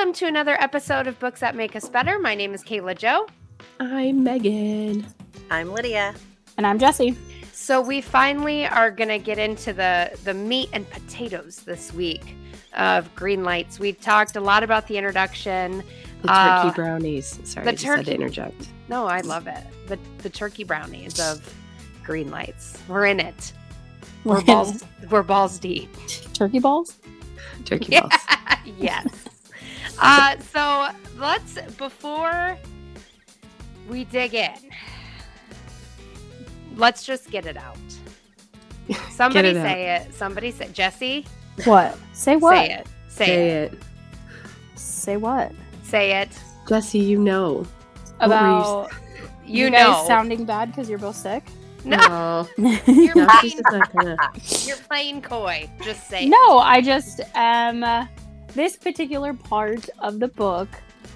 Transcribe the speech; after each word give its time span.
Welcome 0.00 0.14
to 0.14 0.26
another 0.28 0.56
episode 0.58 1.06
of 1.08 1.18
Books 1.18 1.40
That 1.40 1.54
Make 1.54 1.76
Us 1.76 1.86
Better. 1.86 2.18
My 2.18 2.34
name 2.34 2.54
is 2.54 2.64
Kayla 2.64 2.96
Joe. 2.96 3.26
I'm 3.80 4.24
Megan. 4.24 5.06
I'm 5.50 5.70
Lydia. 5.74 6.14
And 6.56 6.66
I'm 6.66 6.78
Jesse. 6.78 7.14
So 7.52 7.82
we 7.82 8.00
finally 8.00 8.66
are 8.66 8.90
going 8.90 9.10
to 9.10 9.18
get 9.18 9.36
into 9.38 9.74
the 9.74 10.10
the 10.24 10.32
meat 10.32 10.70
and 10.72 10.88
potatoes 10.88 11.56
this 11.66 11.92
week 11.92 12.34
of 12.78 13.14
Greenlights. 13.14 13.78
We 13.78 13.92
talked 13.92 14.36
a 14.36 14.40
lot 14.40 14.62
about 14.62 14.86
the 14.88 14.96
introduction. 14.96 15.82
The 16.22 16.28
turkey 16.28 16.68
Uh, 16.68 16.72
brownies. 16.72 17.38
Sorry, 17.44 17.64
the 17.66 17.72
I 17.72 17.74
just 17.74 17.84
had 17.84 17.96
to 17.96 18.04
turkey- 18.04 18.14
interject. 18.14 18.68
No, 18.88 19.04
I 19.06 19.20
love 19.20 19.46
it. 19.48 19.62
The 19.86 19.98
the 20.22 20.30
turkey 20.30 20.64
brownies 20.64 21.20
of 21.20 21.46
Greenlights. 22.06 22.78
We're 22.88 23.04
in 23.04 23.20
it. 23.20 23.52
We're 24.24 24.40
balls 24.40 24.82
we're 25.10 25.22
balls 25.22 25.58
deep. 25.58 25.94
Turkey 26.32 26.58
balls? 26.58 26.96
Turkey 27.66 27.88
Yeah. 27.92 28.00
balls. 28.08 28.12
yes. 28.78 29.06
Uh, 29.98 30.36
so 30.52 30.88
let's 31.18 31.58
before 31.76 32.56
we 33.88 34.04
dig 34.04 34.34
in, 34.34 34.52
let's 36.76 37.04
just 37.04 37.30
get 37.30 37.46
it 37.46 37.56
out. 37.56 37.76
Somebody 39.10 39.48
it 39.50 39.56
out. 39.56 39.62
say 39.66 39.96
it. 39.96 40.14
Somebody 40.14 40.50
say 40.50 40.68
Jesse. 40.72 41.26
What? 41.64 41.96
Say 42.12 42.36
what? 42.36 42.56
Say 42.56 42.72
it. 42.72 42.86
Say, 43.08 43.26
Say 43.26 43.48
it. 43.50 43.72
it. 43.74 43.82
Say 44.76 45.16
what? 45.16 45.52
Say 45.82 46.20
it. 46.22 46.38
Jesse, 46.68 46.98
you 46.98 47.18
know. 47.18 47.60
You 47.60 48.26
About 48.26 48.90
You, 49.44 49.64
you, 49.64 49.70
know. 49.70 49.92
guys 49.92 50.06
sounding 50.06 50.44
bad 50.44 50.70
because 50.70 50.88
you're 50.88 50.98
both 50.98 51.16
sick? 51.16 51.42
no, 51.84 52.46
No. 52.58 52.70
you're 52.86 53.14
No, 53.14 53.26
playing. 53.26 53.40
she's 53.40 53.54
just 53.54 53.70
not 53.72 53.92
gonna. 53.92 54.16
You're 54.66 54.76
playing 54.88 55.22
coy. 55.22 55.68
Just 55.82 56.08
say 56.08 56.24
it. 56.26 56.28
no, 56.28 56.58
I 56.58 56.80
just 56.82 57.20
um 57.34 57.82
uh, 57.82 58.06
this 58.54 58.76
particular 58.76 59.34
part 59.34 59.88
of 60.00 60.20
the 60.20 60.28
book 60.28 60.68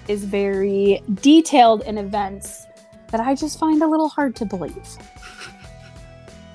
is 0.07 0.23
very 0.23 1.01
detailed 1.21 1.83
in 1.83 1.97
events 1.97 2.65
that 3.11 3.19
I 3.19 3.35
just 3.35 3.59
find 3.59 3.81
a 3.81 3.87
little 3.87 4.09
hard 4.09 4.35
to 4.37 4.45
believe. 4.45 4.87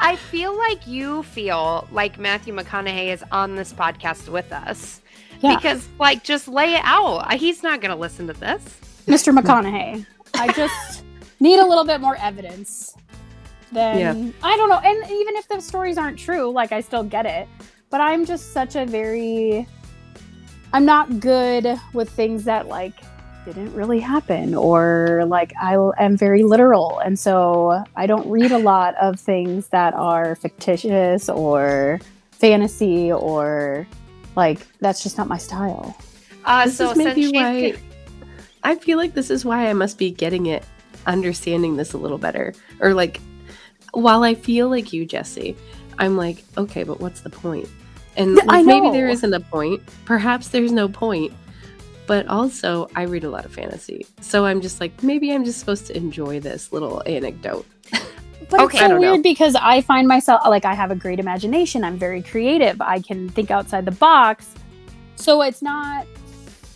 I 0.00 0.16
feel 0.16 0.56
like 0.56 0.86
you 0.86 1.22
feel 1.24 1.86
like 1.92 2.18
Matthew 2.18 2.54
McConaughey 2.54 3.12
is 3.12 3.22
on 3.30 3.54
this 3.54 3.72
podcast 3.72 4.28
with 4.28 4.50
us. 4.52 5.00
Yeah. 5.40 5.56
Because, 5.56 5.88
like, 5.98 6.22
just 6.24 6.48
lay 6.48 6.74
it 6.74 6.82
out. 6.84 7.18
Uh, 7.18 7.36
he's 7.36 7.62
not 7.62 7.80
going 7.80 7.90
to 7.90 7.96
listen 7.96 8.26
to 8.26 8.32
this. 8.32 8.62
Mr. 9.06 9.36
McConaughey, 9.36 10.06
I 10.34 10.52
just 10.52 11.04
need 11.40 11.58
a 11.58 11.66
little 11.66 11.84
bit 11.84 12.00
more 12.00 12.16
evidence. 12.16 12.94
Then 13.72 13.98
Yeah. 13.98 14.32
I 14.42 14.56
don't 14.56 14.68
know. 14.68 14.78
And 14.78 14.96
even 15.10 15.36
if 15.36 15.48
the 15.48 15.60
stories 15.60 15.98
aren't 15.98 16.18
true, 16.18 16.50
like 16.50 16.72
I 16.72 16.80
still 16.80 17.04
get 17.04 17.26
it. 17.26 17.48
But 17.90 18.00
I'm 18.00 18.24
just 18.24 18.52
such 18.52 18.76
a 18.76 18.86
very 18.86 19.66
I'm 20.72 20.84
not 20.84 21.20
good 21.20 21.78
with 21.92 22.08
things 22.10 22.44
that 22.44 22.68
like 22.68 22.94
didn't 23.44 23.72
really 23.74 24.00
happen 24.00 24.54
or 24.54 25.24
like 25.26 25.52
I 25.60 25.74
am 25.98 26.16
very 26.16 26.42
literal 26.42 26.98
and 27.00 27.18
so 27.18 27.82
I 27.96 28.06
don't 28.06 28.28
read 28.30 28.52
a 28.52 28.58
lot 28.72 28.94
of 28.96 29.18
things 29.18 29.68
that 29.68 29.94
are 29.94 30.34
fictitious 30.34 31.28
or 31.28 32.00
fantasy 32.30 33.10
or 33.10 33.86
like 34.36 34.66
that's 34.80 35.02
just 35.02 35.18
not 35.18 35.28
my 35.28 35.38
style. 35.38 35.96
Uh, 36.44 36.66
This 36.66 36.76
so 36.76 36.90
is 36.90 36.96
maybe 36.96 37.22
she's 37.22 37.32
why. 37.32 37.74
I 38.62 38.76
feel 38.76 38.98
like 38.98 39.14
this 39.14 39.30
is 39.30 39.44
why 39.44 39.68
I 39.68 39.72
must 39.72 39.98
be 39.98 40.10
getting 40.10 40.46
it, 40.46 40.64
understanding 41.06 41.76
this 41.76 41.92
a 41.92 41.98
little 41.98 42.18
better. 42.18 42.54
Or 42.80 42.94
like, 42.94 43.20
while 43.92 44.22
I 44.22 44.34
feel 44.34 44.68
like 44.68 44.92
you, 44.92 45.06
Jesse, 45.06 45.56
I'm 45.98 46.16
like, 46.16 46.44
okay, 46.56 46.82
but 46.82 47.00
what's 47.00 47.20
the 47.20 47.30
point? 47.30 47.68
And 48.16 48.36
Yeah, 48.36 48.42
like, 48.44 48.66
maybe 48.66 48.90
there 48.90 49.06
know. 49.06 49.12
isn't 49.12 49.32
a 49.32 49.40
point. 49.40 49.82
Perhaps 50.04 50.48
there's 50.48 50.72
no 50.72 50.88
point. 50.88 51.32
But 52.06 52.26
also, 52.26 52.88
I 52.96 53.02
read 53.02 53.22
a 53.22 53.30
lot 53.30 53.44
of 53.44 53.52
fantasy. 53.52 54.04
So 54.20 54.44
I'm 54.44 54.60
just 54.60 54.80
like, 54.80 55.00
maybe 55.02 55.32
I'm 55.32 55.44
just 55.44 55.60
supposed 55.60 55.86
to 55.86 55.96
enjoy 55.96 56.40
this 56.40 56.72
little 56.72 57.02
anecdote. 57.06 57.64
But 58.50 58.60
Okay. 58.62 58.78
it's 58.78 58.82
I 58.82 58.86
so 58.86 58.88
don't 58.94 59.00
know. 59.00 59.10
weird 59.12 59.22
because 59.22 59.54
I 59.54 59.80
find 59.80 60.08
myself 60.08 60.40
like 60.46 60.64
I 60.64 60.74
have 60.74 60.90
a 60.90 60.96
great 60.96 61.20
imagination. 61.20 61.84
I'm 61.84 61.96
very 61.96 62.20
creative. 62.20 62.80
I 62.80 62.98
can 62.98 63.28
think 63.28 63.52
outside 63.52 63.84
the 63.84 63.92
box. 63.92 64.48
So 65.14 65.42
it's 65.42 65.62
not 65.62 66.04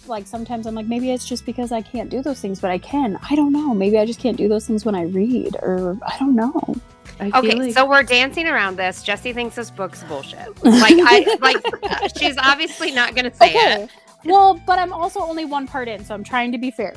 like 0.06 0.26
sometimes 0.28 0.66
I'm 0.66 0.74
like 0.76 0.86
maybe 0.86 1.10
it's 1.10 1.26
just 1.26 1.44
because 1.46 1.72
I 1.72 1.80
can't 1.80 2.10
do 2.10 2.22
those 2.22 2.38
things, 2.40 2.60
but 2.60 2.70
I 2.70 2.78
can. 2.78 3.18
I 3.28 3.34
don't 3.34 3.52
know. 3.52 3.74
Maybe 3.74 3.98
I 3.98 4.04
just 4.06 4.20
can't 4.20 4.36
do 4.36 4.46
those 4.48 4.66
things 4.68 4.84
when 4.84 4.94
I 4.94 5.02
read, 5.02 5.56
or 5.62 5.98
I 6.06 6.16
don't 6.20 6.36
know. 6.36 6.76
I 7.20 7.30
feel 7.30 7.36
Okay, 7.38 7.54
like 7.54 7.72
so 7.74 7.88
we're 7.88 8.02
dancing 8.02 8.46
around 8.46 8.76
this. 8.76 9.02
Jesse 9.02 9.32
thinks 9.32 9.54
this 9.56 9.70
book's 9.70 10.02
bullshit. 10.04 10.48
Like, 10.64 10.94
I 10.98 11.36
like 11.40 12.16
she's 12.18 12.36
obviously 12.38 12.90
not 12.90 13.14
going 13.14 13.30
to 13.30 13.36
say 13.36 13.52
it. 13.52 13.90
Well, 14.24 14.60
but 14.66 14.78
I'm 14.78 14.92
also 14.92 15.20
only 15.20 15.44
one 15.44 15.66
part 15.66 15.88
in, 15.88 16.04
so 16.04 16.14
I'm 16.14 16.24
trying 16.24 16.50
to 16.52 16.58
be 16.58 16.70
fair. 16.70 16.94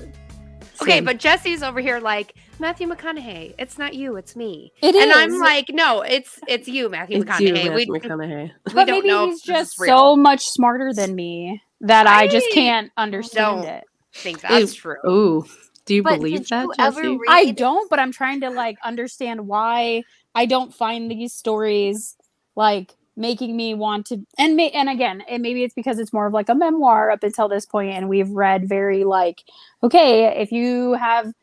Okay, 0.81 1.01
but 1.01 1.17
Jesse's 1.17 1.63
over 1.63 1.79
here 1.79 1.99
like 1.99 2.35
Matthew 2.59 2.87
McConaughey. 2.87 3.55
It's 3.57 3.77
not 3.77 3.93
you, 3.93 4.15
it's 4.15 4.35
me. 4.35 4.71
It 4.81 4.95
and 4.95 5.09
is. 5.11 5.15
I'm 5.15 5.39
like, 5.39 5.69
no, 5.69 6.01
it's 6.01 6.39
it's 6.47 6.67
you, 6.67 6.89
Matthew 6.89 7.21
it's 7.21 7.39
you, 7.39 7.53
McConaughey. 7.53 7.69
Matthew 7.75 7.91
we, 7.91 7.99
McConaughey. 7.99 8.51
we 8.67 8.73
but 8.73 8.85
don't 8.85 8.97
maybe 8.97 9.07
know 9.07 9.25
he's 9.25 9.39
if 9.39 9.45
this 9.45 9.67
is 9.69 9.73
just 9.75 9.77
so 9.85 10.15
much 10.15 10.45
smarter 10.45 10.91
than 10.93 11.15
me 11.15 11.61
that 11.81 12.07
I, 12.07 12.27
just 12.27 12.47
can't 12.53 12.91
understand 12.97 13.63
don't 13.63 13.65
it. 13.75 13.83
think 14.13 14.41
that's 14.41 14.73
true. 14.73 14.95
Oh, 15.05 15.45
do 15.87 15.95
you 15.95 16.03
But 16.03 16.05
believe 16.05 16.29
did 16.29 16.49
that, 16.49 16.71
you 16.71 16.75
ever 16.79 17.01
Jesse? 17.01 17.17
read- 17.17 17.27
I 17.27 17.51
don't, 17.51 17.89
but 17.89 17.99
I'm 17.99 18.13
trying 18.13 18.41
to 18.41 18.51
like 18.51 18.77
understand 18.83 19.47
why 19.47 20.05
I 20.35 20.47
don't 20.47 20.73
find 20.73 21.11
these 21.11 21.33
stories 21.33 22.17
like 22.55 22.95
making 23.17 23.57
me 23.57 23.75
want 23.75 24.07
to 24.07 24.25
and 24.39 24.55
may, 24.57 24.71
and 24.71 24.89
again, 24.89 25.23
and 25.29 25.43
maybe 25.43 25.63
it's 25.63 25.75
because 25.75 25.99
it's 25.99 26.13
more 26.13 26.27
of 26.27 26.33
like 26.33 26.49
a 26.49 26.55
memoir 26.55 27.11
up 27.11 27.23
until 27.23 27.49
this 27.49 27.65
point 27.67 27.93
and 27.93 28.09
we've 28.09 28.31
read 28.31 28.69
very 28.69 29.05
like 29.05 29.43
okay, 29.83 30.41
if 30.41 30.51
you 30.53 30.93
have 30.95 31.33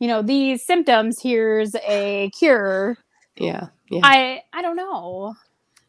you 0.00 0.08
know 0.08 0.22
these 0.22 0.64
symptoms, 0.66 1.18
here's 1.22 1.74
a 1.88 2.30
cure. 2.38 2.98
yeah, 3.36 3.68
yeah. 3.90 4.04
I 4.04 4.42
I 4.52 4.62
don't 4.62 4.76
know. 4.76 5.34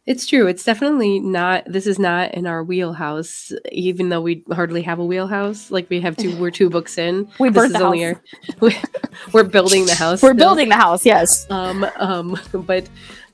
It's 0.05 0.25
true. 0.27 0.47
It's 0.47 0.65
definitely 0.65 1.19
not. 1.19 1.63
This 1.65 1.87
is 1.87 1.97
not 1.97 2.33
in 2.33 2.45
our 2.45 2.61
wheelhouse, 2.61 3.53
even 3.71 4.09
though 4.09 4.19
we 4.19 4.43
hardly 4.51 4.81
have 4.81 4.99
a 4.99 5.05
wheelhouse. 5.05 5.71
Like 5.71 5.89
we 5.89 6.01
have 6.01 6.17
two. 6.17 6.35
We're 6.39 6.51
two 6.51 6.69
books 6.69 6.97
in. 6.97 7.29
We 7.39 7.49
this 7.49 7.65
is 7.65 7.73
the 7.73 7.83
only 7.83 8.01
house. 8.03 8.17
our. 8.59 8.71
We're 9.31 9.43
building 9.43 9.85
the 9.85 9.95
house. 9.95 10.21
We're 10.21 10.33
still. 10.33 10.49
building 10.49 10.69
the 10.69 10.75
house, 10.75 11.05
yes. 11.05 11.49
Um. 11.49 11.85
Um. 11.97 12.37
But 12.53 12.89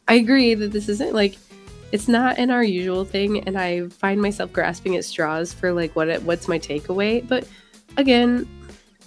I 0.08 0.16
agree 0.16 0.54
that 0.54 0.72
this 0.72 0.90
isn't 0.90 1.14
like. 1.14 1.38
It's 1.92 2.08
not 2.08 2.38
in 2.38 2.52
our 2.52 2.64
usual 2.64 3.04
thing, 3.04 3.48
and 3.48 3.58
I 3.58 3.88
find 3.88 4.22
myself 4.22 4.54
grasping 4.54 4.96
at 4.96 5.04
straws 5.06 5.52
for 5.52 5.72
like 5.72 5.96
what 5.96 6.08
it, 6.08 6.22
what's 6.22 6.48
my 6.48 6.60
takeaway. 6.60 7.28
But 7.28 7.48
again, 7.98 8.48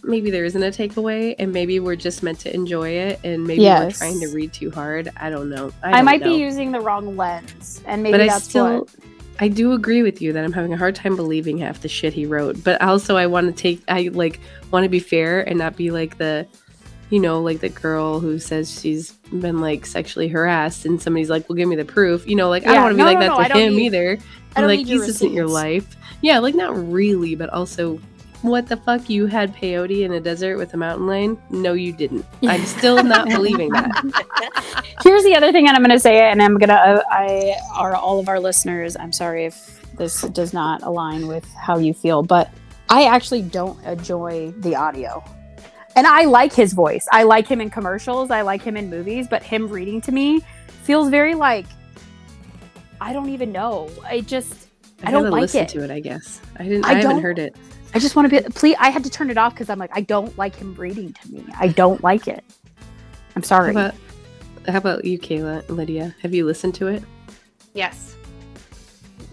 maybe 0.03 0.31
there 0.31 0.45
isn't 0.45 0.63
a 0.63 0.67
takeaway, 0.67 1.35
and 1.39 1.53
maybe 1.53 1.81
we're 1.81 1.97
just 1.97 2.23
meant 2.23 2.41
to 2.41 2.55
enjoy 2.55 2.91
it, 2.91 3.21
and 3.25 3.45
maybe 3.47 3.63
we're 3.63 3.91
trying 3.91 4.21
to 4.21 4.29
read 4.29 4.53
too 4.53 4.71
hard. 4.71 5.11
I 5.17 5.31
don't 5.31 5.49
know. 5.49 5.73
I, 5.83 5.93
don't 5.93 6.05
might 6.05 6.21
know. 6.21 6.31
be 6.31 6.37
using 6.37 6.73
the 6.73 6.81
wrong 6.81 7.17
lens, 7.17 7.83
and 7.87 8.03
maybe 8.03 8.13
but 8.13 8.21
I 8.23 8.27
that's 8.27 8.45
still, 8.45 8.81
what. 8.81 8.95
I 9.39 9.49
do 9.49 9.73
agree 9.73 10.03
with 10.03 10.21
you 10.21 10.33
that 10.33 10.45
I'm 10.45 10.53
having 10.53 10.73
a 10.73 10.77
hard 10.77 10.95
time 10.95 11.17
believing 11.17 11.59
half 11.59 11.81
the 11.81 11.89
shit 11.89 12.13
he 12.13 12.27
wrote. 12.27 12.63
But 12.63 12.81
also, 12.83 13.17
I 13.17 13.27
want 13.27 13.47
to 13.47 13.63
take, 13.63 13.83
I 13.89 14.11
like 14.13 14.41
want 14.71 14.85
to 14.85 14.89
be 14.89 15.01
fair 15.01 15.41
and 15.49 15.59
not 15.59 15.77
be 15.77 15.91
like 15.91 16.19
the, 16.19 16.47
you 17.11 17.19
know, 17.19 17.41
like 17.41 17.61
the 17.61 17.69
girl 17.69 18.21
who 18.21 18.39
says 18.39 18.81
she's 18.81 19.13
been 19.13 19.61
like 19.61 19.87
sexually 19.87 20.29
harassed, 20.29 20.85
and 20.85 21.01
somebody's 21.01 21.31
like, 21.31 21.49
"Well, 21.49 21.57
give 21.57 21.69
me 21.69 21.77
the 21.77 21.85
proof." 21.85 22.27
You 22.27 22.37
know, 22.37 22.49
like 22.49 22.67
I 22.67 22.75
don't 22.75 22.83
want 22.83 22.93
to 22.93 22.99
no, 22.99 23.05
be 23.05 23.15
like 23.15 23.19
no, 23.19 23.21
that 23.21 23.29
no, 23.29 23.39
I 23.39 23.49
to 23.49 23.67
him 23.67 23.77
need- 23.77 23.87
either. 23.87 24.19
I 24.55 24.61
don't 24.61 24.69
like 24.69 24.87
this 24.87 25.09
isn't 25.09 25.33
your 25.33 25.47
life. 25.47 25.97
Yeah, 26.21 26.39
like 26.39 26.55
not 26.55 26.77
really, 26.93 27.35
but 27.35 27.49
also. 27.51 27.99
What 28.43 28.67
the 28.67 28.77
fuck? 28.77 29.09
You 29.09 29.27
had 29.27 29.55
peyote 29.55 30.03
in 30.03 30.13
a 30.13 30.21
desert 30.21 30.59
with 30.59 30.75
a 30.75 30.77
mountain 30.77 31.07
lion? 31.07 31.41
No, 31.51 31.75
you 31.75 31.93
didn't. 31.93 32.27
I'm 32.43 32.65
still 32.67 33.03
not 33.03 33.29
believing 33.29 33.71
that. 33.71 34.85
Here's 35.03 35.23
the 35.23 35.37
other 35.37 35.53
thing, 35.53 35.69
and 35.69 35.77
I'm 35.77 35.83
going 35.83 35.97
to 35.97 36.01
say 36.01 36.19
it, 36.19 36.33
and 36.33 36.43
I'm 36.43 36.59
going 36.59 36.69
to, 36.69 36.75
uh, 36.75 37.03
I 37.09 37.57
are 37.77 37.95
all 37.95 38.19
of 38.19 38.29
our 38.29 38.41
listeners. 38.41 38.97
I'm 38.97 39.13
sorry 39.13 39.45
if 39.45 39.81
this 39.97 40.23
does 40.23 40.53
not 40.53 40.83
align 40.83 41.29
with 41.29 41.47
how 41.55 41.79
you 41.79 41.95
feel, 41.95 42.25
but 42.25 42.51
I 42.89 43.05
actually 43.05 43.43
don't 43.43 43.83
enjoy 43.85 44.53
the 44.59 44.75
audio. 44.75 45.23
And 45.95 46.07
I 46.07 46.25
like 46.25 46.53
his 46.53 46.73
voice. 46.73 47.07
I 47.13 47.23
like 47.23 47.47
him 47.47 47.61
in 47.61 47.71
commercials. 47.71 48.31
I 48.31 48.43
like 48.43 48.63
him 48.63 48.77
in 48.77 48.91
movies, 48.91 49.29
but 49.29 49.43
him 49.43 49.69
reading 49.69 50.01
to 50.03 50.13
me 50.13 50.41
feels 50.83 51.11
very 51.11 51.35
like, 51.35 51.67
I 53.01 53.13
don't 53.13 53.29
even 53.29 53.53
know. 53.53 53.89
I 54.05 54.21
just, 54.21 54.69
I 55.05 55.11
don't 55.11 55.31
like 55.31 55.43
listen 55.43 55.63
it. 55.63 55.69
to 55.71 55.85
it. 55.85 55.91
I 55.91 56.01
guess 56.01 56.41
I 56.57 56.65
didn't. 56.65 56.87
I 56.87 56.91
I, 56.91 56.95
haven't 56.95 57.23
heard 57.23 57.39
it. 57.39 57.55
I 57.95 57.99
just 57.99 58.17
want 58.17 58.31
to 58.31 58.43
be, 58.43 58.49
please, 58.51 58.77
I 58.79 58.91
had 58.91 59.05
to 59.05 59.11
turn 59.11 59.29
it 59.31 59.37
off 59.39 59.53
because 59.55 59.69
I'm 59.69 59.79
like, 59.79 59.91
I 59.93 60.01
don't 60.01 60.37
like 60.39 60.57
him 60.57 60.75
reading 60.75 61.13
to 61.13 61.33
me. 61.33 61.45
I 61.59 61.69
don't 61.69 62.03
like 62.03 62.27
it. 62.27 62.43
I'm 63.37 63.43
How 63.43 63.47
sorry. 63.49 63.71
about, 63.73 63.95
how 64.69 64.79
about 64.79 65.05
you, 65.05 65.19
Kayla, 65.19 65.69
Lydia? 65.69 66.15
Have 66.23 66.33
you 66.35 66.45
listened 66.47 66.75
to 66.77 66.87
it? 66.89 67.03
Yes. 67.75 68.17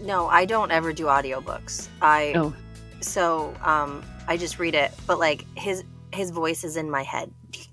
No, 0.02 0.26
I 0.28 0.44
don't 0.44 0.70
ever 0.70 0.92
do 0.92 1.04
audiobooks. 1.06 1.88
I 2.00 2.32
Oh, 2.34 2.54
so 3.00 3.54
um 3.62 4.02
I 4.28 4.36
just 4.38 4.58
read 4.58 4.74
it, 4.74 4.90
but 5.06 5.18
like 5.18 5.44
his 5.56 5.84
his 6.12 6.30
voice 6.30 6.64
is 6.64 6.76
in 6.76 6.90
my 6.90 7.02
head. 7.02 7.30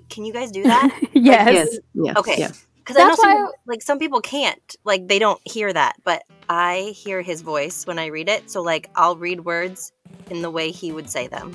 Can 0.10 0.26
you 0.26 0.34
guys 0.34 0.52
do 0.52 0.64
that? 0.64 0.90
yes. 1.14 1.54
yes, 1.54 1.78
yes, 1.94 2.18
Okay. 2.18 2.36
yeah. 2.38 2.52
Because 2.80 2.98
I 2.98 3.00
know 3.02 3.08
That's 3.10 3.22
some, 3.22 3.32
why- 3.32 3.52
like 3.66 3.82
some 3.82 3.98
people 4.00 4.20
can't, 4.22 4.76
like 4.84 5.08
they 5.08 5.20
don't 5.20 5.40
hear 5.46 5.72
that, 5.72 5.96
but 6.04 6.24
I 6.50 6.94
hear 6.96 7.22
his 7.22 7.42
voice 7.42 7.86
when 7.88 7.98
I 8.00 8.08
read 8.08 8.28
it. 8.30 8.50
So 8.52 8.62
like 8.62 8.90
I'll 8.96 9.16
read 9.16 9.42
words 9.46 9.92
in 10.32 10.42
the 10.42 10.50
way 10.52 10.72
he 10.72 10.92
would 10.92 11.10
say 11.10 11.28
them. 11.28 11.54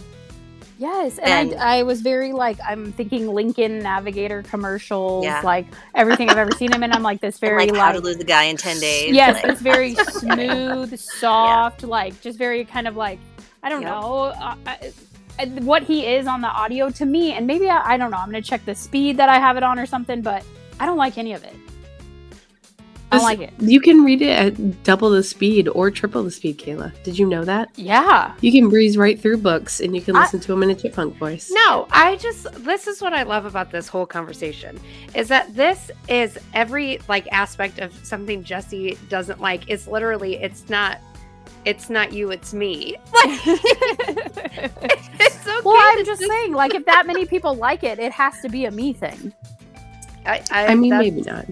Yes, 0.79 1.19
and, 1.19 1.53
And- 1.53 1.61
I, 1.61 1.79
I 1.79 1.83
was 1.85 2.01
very 2.01 2.33
like 2.33 2.59
I'm 2.67 2.91
thinking 2.93 3.29
Lincoln 3.29 3.79
Navigator 3.81 4.43
commercials, 4.43 5.25
Yeah. 5.25 5.41
like 5.45 5.67
everything 5.95 6.29
I've 6.29 6.39
ever 6.39 6.51
seen 6.53 6.73
him 6.73 6.83
in. 6.83 6.93
I'm 6.93 7.03
like 7.05 7.21
this 7.21 7.37
And, 7.43 7.51
very 7.51 7.67
like, 7.67 7.77
how 7.81 7.93
to 7.93 8.01
lose 8.01 8.17
a 8.17 8.25
guy 8.25 8.45
in 8.45 8.57
10 8.57 8.81
days. 8.81 9.15
yes, 9.15 9.35
like- 9.35 9.45
this 9.45 9.61
very 9.73 9.95
smooth, 10.11 10.99
soft, 10.99 11.85
like 11.85 12.21
just 12.21 12.37
very 12.39 12.65
kind 12.65 12.89
of 12.89 12.97
like 12.97 13.21
I 13.63 13.69
don't 13.69 13.83
Yep. 13.83 13.91
know 13.93 14.13
uh, 14.25 14.57
I- 14.67 14.93
what 15.61 15.83
he 15.85 16.07
is 16.07 16.27
on 16.27 16.41
the 16.41 16.49
audio 16.49 16.91
to 16.91 17.07
me, 17.07 17.33
and 17.33 17.47
maybe 17.47 17.69
I, 17.69 17.95
I 17.95 17.97
don't 17.97 18.11
know. 18.11 18.19
I'm 18.19 18.27
gonna 18.29 18.43
check 18.43 18.65
the 18.65 18.75
speed 18.75 19.17
that 19.19 19.29
I 19.29 19.39
have 19.39 19.57
it 19.57 19.63
on 19.63 19.79
or 19.79 19.87
something, 19.87 20.21
but 20.21 20.45
I 20.81 20.85
don't 20.87 20.99
like 20.99 21.17
any 21.17 21.33
of 21.33 21.43
it. 21.45 21.55
I 23.13 23.19
like 23.23 23.41
it. 23.41 23.53
You 23.59 23.81
can 23.81 24.05
read 24.05 24.23
it 24.23 24.31
at 24.31 24.83
double 24.85 25.11
the 25.11 25.23
speed 25.23 25.69
or 25.69 25.91
triple 25.91 26.23
the 26.23 26.31
speed, 26.31 26.59
Kayla. 26.59 26.93
Did 27.05 27.19
you 27.19 27.27
know 27.27 27.45
that? 27.45 27.69
Yeah, 27.77 28.35
You 28.41 28.51
can 28.53 28.69
breeze 28.69 28.97
right 28.97 29.21
through 29.21 29.39
books 29.39 29.81
and 29.81 29.95
you 29.95 30.01
can 30.03 30.17
I- 30.17 30.21
listen 30.23 30.41
to 30.41 30.49
them 30.49 30.63
in 30.63 30.71
a 30.71 30.75
chipmunk 30.75 31.17
voice. 31.17 31.51
No, 31.53 31.87
I 31.91 32.17
just 32.17 32.51
this 32.65 32.87
is 32.87 33.01
what 33.03 33.13
I 33.13 33.23
love 33.23 33.45
about 33.45 33.71
this 33.71 33.89
whole 33.89 34.07
conversation 34.07 34.81
is 35.15 35.29
that 35.29 35.55
this 35.55 35.91
is 36.09 36.39
every 36.55 37.01
like 37.09 37.27
aspect 37.33 37.79
of 37.79 37.93
something 38.05 38.43
Jesse 38.43 38.99
doesn't 39.09 39.41
like. 39.41 39.63
It's 39.69 39.87
literally 39.87 40.37
it's 40.43 40.69
not 40.69 40.99
it's 41.65 41.89
not 41.89 42.13
you, 42.13 42.31
it's 42.31 42.53
me. 42.53 42.97
Like 43.13 43.41
it's 45.21 45.47
okay. 45.47 45.61
well, 45.65 45.77
I'm 45.79 46.05
just 46.05 46.23
saying, 46.23 46.53
like 46.55 46.75
if 46.75 46.85
that 46.87 47.07
many 47.07 47.27
people 47.27 47.55
like 47.55 47.85
it, 47.85 47.99
it 47.99 48.11
has 48.13 48.41
to 48.41 48.49
be 48.49 48.65
a 48.65 48.71
me 48.71 48.93
thing. 48.93 49.33
I, 50.27 50.43
I, 50.51 50.67
I 50.69 50.75
mean, 50.75 50.97
maybe 50.97 51.21
not. 51.23 51.47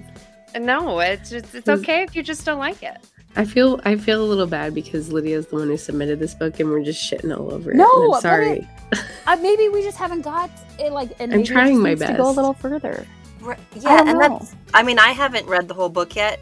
No, 0.58 0.98
it's 1.00 1.30
just 1.30 1.54
it's 1.54 1.68
okay 1.68 2.02
if 2.02 2.16
you 2.16 2.22
just 2.22 2.44
don't 2.44 2.58
like 2.58 2.82
it. 2.82 2.96
I 3.36 3.44
feel 3.44 3.80
I 3.84 3.96
feel 3.96 4.20
a 4.22 4.26
little 4.26 4.46
bad 4.46 4.74
because 4.74 5.12
Lydia's 5.12 5.46
the 5.46 5.56
one 5.56 5.68
who 5.68 5.76
submitted 5.76 6.18
this 6.18 6.34
book 6.34 6.58
and 6.58 6.68
we're 6.68 6.82
just 6.82 7.00
shitting 7.08 7.36
all 7.36 7.52
over 7.52 7.70
it. 7.70 7.76
No, 7.76 7.84
and 7.88 8.10
but 8.10 8.16
I'm 8.16 8.20
sorry. 8.22 8.68
Uh, 9.26 9.36
maybe 9.36 9.68
we 9.68 9.82
just 9.82 9.96
haven't 9.98 10.22
got 10.22 10.50
it. 10.80 10.92
Like, 10.92 11.12
and 11.20 11.32
I'm 11.32 11.44
trying 11.44 11.80
my 11.80 11.90
needs 11.90 12.00
to 12.02 12.08
go 12.08 12.12
a 12.12 12.16
best. 12.26 12.36
little 12.36 12.54
further. 12.54 13.06
Right, 13.40 13.58
I 13.76 13.78
yeah, 13.78 13.98
and 14.00 14.18
know. 14.18 14.38
that's. 14.38 14.54
I 14.74 14.82
mean, 14.82 14.98
I 14.98 15.10
haven't 15.12 15.46
read 15.46 15.68
the 15.68 15.74
whole 15.74 15.88
book 15.88 16.16
yet 16.16 16.40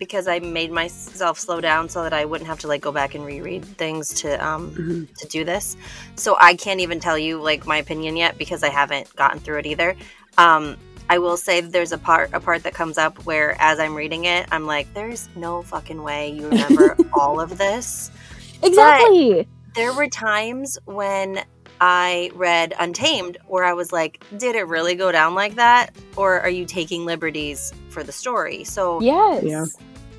because 0.00 0.26
I 0.26 0.40
made 0.40 0.72
myself 0.72 1.38
slow 1.38 1.60
down 1.60 1.88
so 1.88 2.02
that 2.02 2.12
I 2.12 2.24
wouldn't 2.24 2.48
have 2.48 2.58
to 2.60 2.66
like 2.66 2.80
go 2.80 2.90
back 2.90 3.14
and 3.14 3.24
reread 3.24 3.64
things 3.64 4.12
to 4.22 4.44
um 4.44 4.72
Mhm. 4.74 5.16
to 5.18 5.28
do 5.28 5.44
this. 5.44 5.76
So 6.16 6.36
I 6.40 6.54
can't 6.56 6.80
even 6.80 6.98
tell 6.98 7.16
you 7.16 7.40
like 7.40 7.64
my 7.64 7.76
opinion 7.76 8.16
yet 8.16 8.36
because 8.36 8.64
I 8.64 8.70
haven't 8.70 9.14
gotten 9.14 9.38
through 9.38 9.58
it 9.60 9.66
either. 9.66 9.94
Um, 10.36 10.76
I 11.10 11.18
will 11.18 11.36
say 11.36 11.60
there's 11.60 11.92
a 11.92 11.98
part 11.98 12.30
a 12.32 12.40
part 12.40 12.62
that 12.62 12.74
comes 12.74 12.98
up 12.98 13.24
where 13.26 13.56
as 13.60 13.78
I'm 13.78 13.94
reading 13.94 14.24
it, 14.24 14.46
I'm 14.50 14.66
like, 14.66 14.92
there's 14.94 15.28
no 15.36 15.62
fucking 15.62 16.02
way 16.02 16.30
you 16.30 16.48
remember 16.48 16.96
all 17.12 17.40
of 17.40 17.58
this. 17.58 18.10
Exactly. 18.62 19.46
There 19.74 19.92
were 19.92 20.08
times 20.08 20.78
when 20.86 21.44
I 21.80 22.30
read 22.34 22.74
Untamed 22.78 23.36
where 23.46 23.64
I 23.64 23.74
was 23.74 23.92
like, 23.92 24.24
did 24.38 24.56
it 24.56 24.66
really 24.66 24.94
go 24.94 25.12
down 25.12 25.34
like 25.34 25.56
that? 25.56 25.94
Or 26.16 26.40
are 26.40 26.48
you 26.48 26.64
taking 26.64 27.04
liberties 27.04 27.72
for 27.90 28.02
the 28.02 28.12
story? 28.12 28.64
So 28.64 29.00
yes. 29.00 29.42
Yeah. 29.44 29.66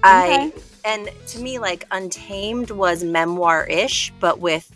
I 0.03 0.51
Okay. 0.51 0.61
and 0.83 1.09
to 1.27 1.39
me 1.39 1.57
like 1.57 1.85
Untamed 1.91 2.69
was 2.71 3.03
memoir-ish, 3.03 4.13
but 4.19 4.39
with 4.39 4.71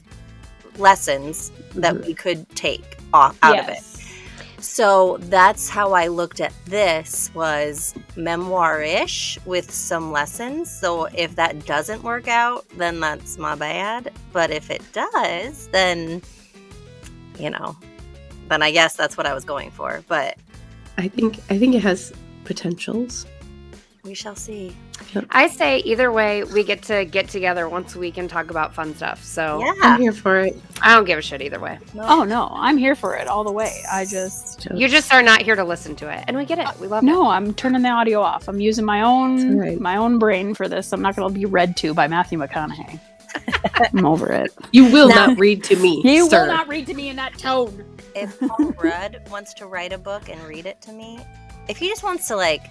lessons 0.80 1.52
that 1.76 2.04
we 2.06 2.14
could 2.14 2.50
take 2.56 2.98
off 3.14 3.38
out 3.44 3.60
of 3.60 3.70
it. 3.70 3.84
So 4.62 5.18
that's 5.22 5.70
how 5.70 5.94
I 5.94 6.08
looked 6.08 6.40
at 6.40 6.54
this 6.66 7.34
was 7.34 7.96
memoir-ish 8.16 9.40
with 9.46 9.72
some 9.72 10.12
lessons. 10.12 10.70
So 10.70 11.06
if 11.06 11.36
that 11.36 11.66
doesn't 11.66 12.04
work 12.04 12.28
out, 12.28 12.68
then 12.78 13.00
that's 13.00 13.38
my 13.38 13.56
bad. 13.56 14.12
But 14.32 14.52
if 14.52 14.70
it 14.70 14.82
does, 14.94 15.68
then 15.70 16.22
you 17.38 17.50
know, 17.50 17.78
then 18.50 18.62
I 18.62 18.72
guess 18.72 18.96
that's 18.96 19.18
what 19.18 19.26
I 19.26 19.34
was 19.34 19.46
going 19.46 19.72
for. 19.72 20.04
But 20.08 20.38
I 20.98 21.08
think 21.08 21.40
I 21.50 21.58
think 21.58 21.76
it 21.76 21.82
has 21.84 22.12
potentials. 22.44 23.26
We 24.04 24.14
shall 24.14 24.36
see. 24.36 24.76
I 25.30 25.48
say 25.48 25.80
either 25.80 26.12
way, 26.12 26.44
we 26.44 26.64
get 26.64 26.82
to 26.84 27.04
get 27.06 27.28
together 27.28 27.68
once 27.68 27.96
a 27.96 28.00
week 28.00 28.18
and 28.18 28.30
talk 28.30 28.50
about 28.50 28.74
fun 28.74 28.96
stuff. 28.96 29.24
So 29.24 29.60
Yeah. 29.64 29.74
I'm 29.82 30.02
here 30.02 30.14
for 30.14 30.40
it. 30.40 30.56
I 30.82 30.96
don't 30.96 31.06
give 31.06 31.20
a 31.20 31.22
shit 31.22 31.42
either 31.42 31.60
way. 31.60 31.78
Oh 32.00 32.24
no, 32.24 32.50
I'm 32.54 32.78
here 32.78 32.96
for 32.96 33.16
it 33.18 33.28
all 33.28 33.44
the 33.44 33.52
way. 33.52 33.82
I 33.92 34.06
just 34.06 34.68
You 34.74 34.88
just 34.88 35.14
are 35.14 35.22
not 35.22 35.42
here 35.42 35.56
to 35.56 35.64
listen 35.64 35.96
to 35.98 36.10
it, 36.10 36.24
and 36.28 36.38
we 36.38 36.46
get 36.46 36.60
it. 36.60 36.68
We 36.80 36.88
love 36.88 37.04
it. 37.04 37.06
no, 37.08 37.28
I'm 37.30 37.54
turning 37.54 37.82
the 37.82 37.90
audio 37.90 38.22
off. 38.22 38.48
I'm 38.48 38.60
using 38.62 38.86
my 38.86 39.02
own 39.02 39.36
That's 39.38 39.54
all 39.54 39.60
right. 39.60 39.80
my 39.80 39.98
own 39.98 40.18
brain 40.20 40.54
for 40.56 40.68
this. 40.68 40.94
I'm 40.94 41.02
not 41.02 41.16
going 41.16 41.28
to 41.28 41.34
be 41.38 41.46
read 41.46 41.76
to 41.78 41.94
by 41.94 42.08
Matthew 42.08 42.40
McConaughey. 42.40 43.00
I'm 43.94 44.06
over 44.06 44.32
it. 44.32 44.52
You 44.72 44.86
will 44.92 45.10
Now- 45.10 45.28
not 45.28 45.38
read 45.40 45.64
to 45.66 45.76
me, 45.76 46.02
You 46.06 46.30
sir. 46.30 46.42
will 46.42 46.48
not 46.54 46.68
read 46.68 46.88
to 46.88 46.94
me 46.94 47.10
in 47.10 47.16
that 47.18 47.38
tone. 47.38 47.86
if 48.16 48.40
Paul 48.40 48.72
Rudd 48.82 49.22
wants 49.30 49.54
to 49.56 49.66
write 49.68 49.94
a 49.94 49.98
book 49.98 50.30
and 50.30 50.42
read 50.46 50.66
it 50.66 50.82
to 50.82 50.92
me, 50.94 51.20
if 51.68 51.78
he 51.78 51.88
just 51.90 52.02
wants 52.04 52.28
to 52.30 52.36
like 52.36 52.64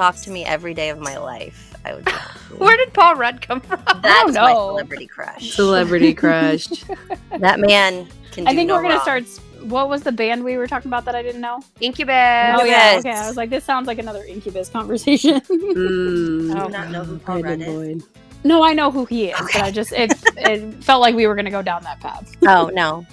talk 0.00 0.16
to 0.16 0.30
me 0.30 0.44
every 0.46 0.72
day 0.72 0.88
of 0.88 0.98
my 0.98 1.18
life, 1.18 1.74
I 1.84 1.92
would. 1.94 2.08
Where 2.58 2.74
did 2.78 2.94
Paul 2.94 3.16
Rudd 3.16 3.42
come 3.42 3.60
from? 3.60 3.82
That's 4.02 4.32
my 4.34 4.52
celebrity 4.52 5.06
crush. 5.06 5.50
Celebrity 5.52 6.14
crush. 6.14 6.66
that 7.38 7.60
man 7.60 8.08
can. 8.32 8.44
Do 8.44 8.50
I 8.50 8.54
think 8.54 8.68
no 8.68 8.76
we're 8.76 8.82
going 8.82 8.92
to 8.98 9.10
wrong. 9.10 9.24
start. 9.24 9.40
What 9.64 9.90
was 9.90 10.02
the 10.02 10.10
band 10.12 10.42
we 10.42 10.56
were 10.56 10.66
talking 10.66 10.88
about 10.88 11.04
that 11.04 11.14
I 11.14 11.22
didn't 11.22 11.42
know? 11.42 11.60
Incubus. 11.82 12.14
Oh 12.58 12.64
yeah, 12.64 12.96
okay. 12.98 13.10
I 13.10 13.26
was 13.28 13.36
like, 13.36 13.50
this 13.50 13.62
sounds 13.62 13.86
like 13.86 13.98
another 13.98 14.24
Incubus 14.24 14.70
conversation. 14.70 15.40
Mm. 15.50 16.56
I 16.56 16.64
do 16.66 16.72
not 16.72 16.90
know 16.90 17.04
who 17.04 17.18
Paul 17.18 17.42
Brandon 17.42 17.76
Rudd 17.78 17.86
is. 17.98 18.06
No, 18.42 18.62
I 18.64 18.72
know 18.72 18.90
who 18.90 19.04
he 19.04 19.26
is, 19.30 19.38
but 19.52 19.60
I 19.62 19.70
just 19.70 19.92
it 19.92 20.12
it 20.38 20.82
felt 20.82 21.02
like 21.02 21.14
we 21.14 21.26
were 21.26 21.34
going 21.34 21.44
to 21.44 21.50
go 21.50 21.60
down 21.60 21.82
that 21.82 22.00
path. 22.00 22.34
Oh 22.48 22.70
no. 22.72 23.06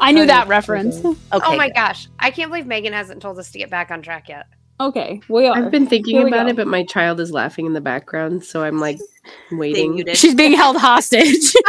I 0.00 0.10
knew 0.10 0.22
Oh, 0.24 0.26
that 0.26 0.48
reference. 0.48 0.96
okay. 0.96 1.08
Okay. 1.08 1.46
oh 1.46 1.56
my 1.56 1.68
good. 1.68 1.76
gosh, 1.76 2.08
I 2.18 2.32
can't 2.32 2.50
believe 2.50 2.66
Megan 2.66 2.92
hasn't 2.92 3.22
told 3.22 3.38
us 3.38 3.52
to 3.52 3.58
get 3.58 3.70
back 3.70 3.92
on 3.92 4.02
track 4.02 4.28
yet. 4.28 4.46
Okay, 4.80 5.20
we 5.28 5.46
are. 5.46 5.56
I've 5.56 5.70
been 5.70 5.86
thinking 5.86 6.16
Here 6.16 6.26
about 6.26 6.46
go. 6.46 6.50
it, 6.50 6.56
but 6.56 6.66
my 6.66 6.84
child 6.84 7.20
is 7.20 7.30
laughing 7.30 7.66
in 7.66 7.72
the 7.72 7.80
background, 7.80 8.44
so 8.44 8.64
I'm 8.64 8.80
like 8.80 8.98
waiting. 9.52 10.04
She's 10.14 10.34
being 10.34 10.54
held 10.54 10.76
hostage. 10.76 11.54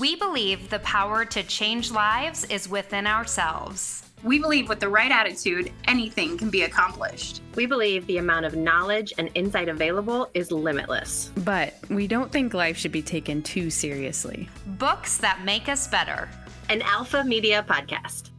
We 0.00 0.16
believe 0.16 0.70
the 0.70 0.78
power 0.78 1.24
to 1.26 1.42
change 1.42 1.90
lives 1.90 2.44
is 2.44 2.68
within 2.68 3.06
ourselves. 3.06 4.02
We 4.22 4.38
believe 4.38 4.68
with 4.68 4.80
the 4.80 4.88
right 4.88 5.10
attitude, 5.10 5.72
anything 5.86 6.38
can 6.38 6.50
be 6.50 6.62
accomplished. 6.62 7.42
We 7.54 7.66
believe 7.66 8.06
the 8.06 8.18
amount 8.18 8.46
of 8.46 8.56
knowledge 8.56 9.12
and 9.18 9.30
insight 9.34 9.68
available 9.68 10.30
is 10.34 10.50
limitless. 10.50 11.32
But 11.44 11.74
we 11.90 12.06
don't 12.06 12.32
think 12.32 12.54
life 12.54 12.78
should 12.78 12.92
be 12.92 13.02
taken 13.02 13.42
too 13.42 13.70
seriously. 13.70 14.48
Books 14.66 15.18
that 15.18 15.44
make 15.44 15.68
us 15.68 15.86
better. 15.86 16.28
An 16.70 16.80
Alpha 16.82 17.22
Media 17.24 17.64
podcast. 17.68 18.30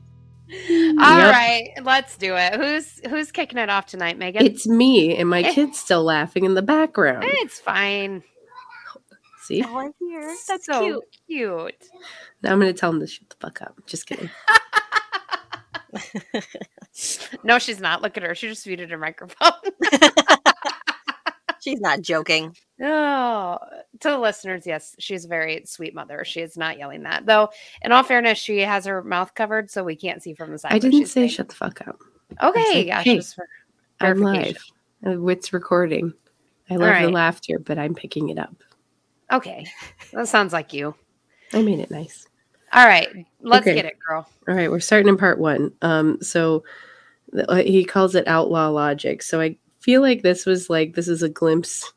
All 0.51 1.17
Yep. 1.17 1.33
right, 1.33 1.69
let's 1.83 2.17
do 2.17 2.35
it. 2.35 2.55
Who's 2.55 2.99
who's 3.07 3.31
kicking 3.31 3.57
it 3.59 3.69
off 3.69 3.85
tonight, 3.85 4.17
Megan? 4.17 4.45
It's 4.45 4.67
me, 4.67 5.15
and 5.15 5.29
my 5.29 5.41
eh. 5.41 5.53
kid's 5.53 5.77
still 5.79 6.03
laughing 6.03 6.45
in 6.45 6.55
the 6.55 6.61
background. 6.61 7.23
it's 7.27 7.59
fine. 7.59 8.23
See? 9.43 9.63
Oh, 9.65 9.77
I'm 9.79 9.93
here. 9.99 10.35
That's 10.47 10.65
so 10.65 10.83
cute. 10.83 11.03
cute. 11.27 11.89
Now 12.43 12.51
I'm 12.53 12.59
going 12.59 12.71
to 12.73 12.79
tell 12.79 12.91
him 12.91 12.99
to 12.99 13.07
shut 13.07 13.29
the 13.29 13.35
fuck 13.39 13.61
up. 13.61 13.75
Just 13.87 14.05
kidding. 14.07 14.29
No, 17.43 17.59
she's 17.59 17.79
not. 17.79 18.01
Look 18.01 18.17
at 18.17 18.23
her. 18.23 18.35
She 18.35 18.47
just 18.47 18.67
muted 18.67 18.91
her 18.91 18.97
microphone. 18.97 19.51
She's 21.61 21.81
not 21.81 22.01
joking. 22.01 22.55
Oh, 22.81 23.57
to 23.99 24.09
the 24.09 24.17
listeners, 24.17 24.65
yes, 24.65 24.95
she's 24.99 25.25
a 25.25 25.27
very 25.27 25.63
sweet 25.65 25.93
mother. 25.93 26.23
She 26.23 26.41
is 26.41 26.57
not 26.57 26.77
yelling 26.77 27.03
that, 27.03 27.25
though. 27.25 27.49
In 27.81 27.91
all 27.91 28.03
fairness, 28.03 28.37
she 28.37 28.59
has 28.59 28.85
her 28.85 29.03
mouth 29.03 29.33
covered, 29.33 29.69
so 29.69 29.83
we 29.83 29.95
can't 29.95 30.23
see 30.23 30.33
from 30.33 30.51
the 30.51 30.57
side. 30.57 30.73
I 30.73 30.79
didn't 30.79 31.05
say 31.07 31.21
saying. 31.21 31.29
shut 31.29 31.49
the 31.49 31.55
fuck 31.55 31.85
up. 31.87 31.99
Okay, 32.41 32.65
said, 32.73 32.87
gosh, 32.87 33.03
hey, 33.03 33.15
just 33.17 33.35
for 33.35 33.47
I'm 33.99 34.17
verification. 34.19 34.57
live. 35.03 35.17
Uh, 35.19 35.27
It's 35.27 35.51
recording. 35.53 36.13
I 36.69 36.75
love 36.75 37.01
the 37.01 37.09
laughter, 37.09 37.59
but 37.59 37.77
I'm 37.79 37.95
picking 37.95 38.29
it 38.29 38.37
up. 38.37 38.55
Okay, 39.31 39.65
that 40.13 40.27
sounds 40.27 40.53
like 40.53 40.71
you. 40.73 40.95
I 41.53 41.61
made 41.61 41.79
it 41.79 41.91
nice. 41.91 42.27
All 42.71 42.85
right, 42.85 43.09
let's 43.41 43.65
Okay. 43.65 43.75
get 43.75 43.85
it, 43.85 43.97
girl. 44.07 44.27
All 44.47 44.55
right, 44.55 44.69
we're 44.69 44.79
starting 44.79 45.09
in 45.09 45.17
part 45.17 45.39
one. 45.39 45.73
Um, 45.81 46.21
so 46.21 46.63
uh, 47.47 47.55
he 47.55 47.83
calls 47.83 48.15
it 48.15 48.27
outlaw 48.27 48.69
logic. 48.69 49.21
So 49.23 49.41
I 49.41 49.57
feel 49.79 50.01
like 50.01 50.21
this 50.21 50.45
was 50.45 50.69
like 50.69 50.95
this 50.95 51.07
is 51.07 51.23
a 51.23 51.29
glimpse. 51.29 51.93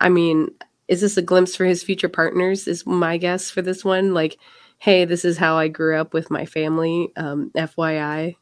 I 0.00 0.08
mean, 0.08 0.48
is 0.88 1.00
this 1.00 1.16
a 1.16 1.22
glimpse 1.22 1.56
for 1.56 1.64
his 1.64 1.82
future 1.82 2.08
partners? 2.08 2.68
Is 2.68 2.86
my 2.86 3.16
guess 3.16 3.50
for 3.50 3.62
this 3.62 3.84
one? 3.84 4.14
Like, 4.14 4.38
hey, 4.78 5.04
this 5.04 5.24
is 5.24 5.38
how 5.38 5.56
I 5.56 5.68
grew 5.68 5.96
up 5.96 6.12
with 6.12 6.30
my 6.30 6.44
family. 6.44 7.12
Um, 7.16 7.50
FYI, 7.56 8.36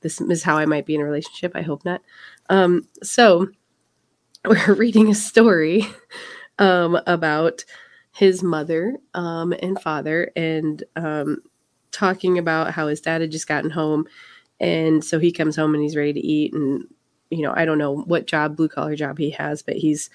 this 0.00 0.20
is 0.20 0.42
how 0.42 0.58
I 0.58 0.66
might 0.66 0.86
be 0.86 0.94
in 0.94 1.00
a 1.00 1.04
relationship. 1.04 1.52
I 1.54 1.62
hope 1.62 1.84
not. 1.84 2.02
Um, 2.50 2.86
so 3.02 3.48
we're 4.44 4.74
reading 4.74 5.08
a 5.10 5.14
story 5.14 5.86
um, 6.58 7.00
about 7.06 7.64
his 8.12 8.42
mother 8.42 8.96
um, 9.14 9.52
and 9.60 9.80
father 9.80 10.30
and 10.36 10.82
um, 10.96 11.38
talking 11.90 12.38
about 12.38 12.72
how 12.72 12.86
his 12.86 13.00
dad 13.00 13.20
had 13.20 13.30
just 13.30 13.48
gotten 13.48 13.70
home 13.70 14.06
and 14.58 15.04
so 15.04 15.18
he 15.18 15.32
comes 15.32 15.54
home 15.54 15.74
and 15.74 15.82
he's 15.82 15.96
ready 15.96 16.14
to 16.14 16.20
eat 16.26 16.54
and 16.54 16.86
you 17.30 17.42
know 17.42 17.52
i 17.56 17.64
don't 17.64 17.78
know 17.78 17.96
what 18.02 18.26
job 18.26 18.56
blue 18.56 18.68
collar 18.68 18.94
job 18.96 19.18
he 19.18 19.30
has 19.30 19.62
but 19.62 19.76
he's 19.76 20.10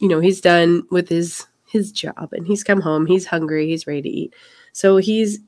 you 0.00 0.08
know 0.08 0.20
he's 0.20 0.40
done 0.40 0.82
with 0.90 1.08
his 1.08 1.46
his 1.70 1.92
job 1.92 2.30
and 2.32 2.46
he's 2.46 2.64
come 2.64 2.80
home, 2.80 3.06
he's 3.06 3.26
hungry, 3.26 3.68
he's 3.68 3.86
ready 3.86 4.02
to 4.02 4.08
eat. 4.08 4.34
So 4.72 4.96
he's 4.96 5.38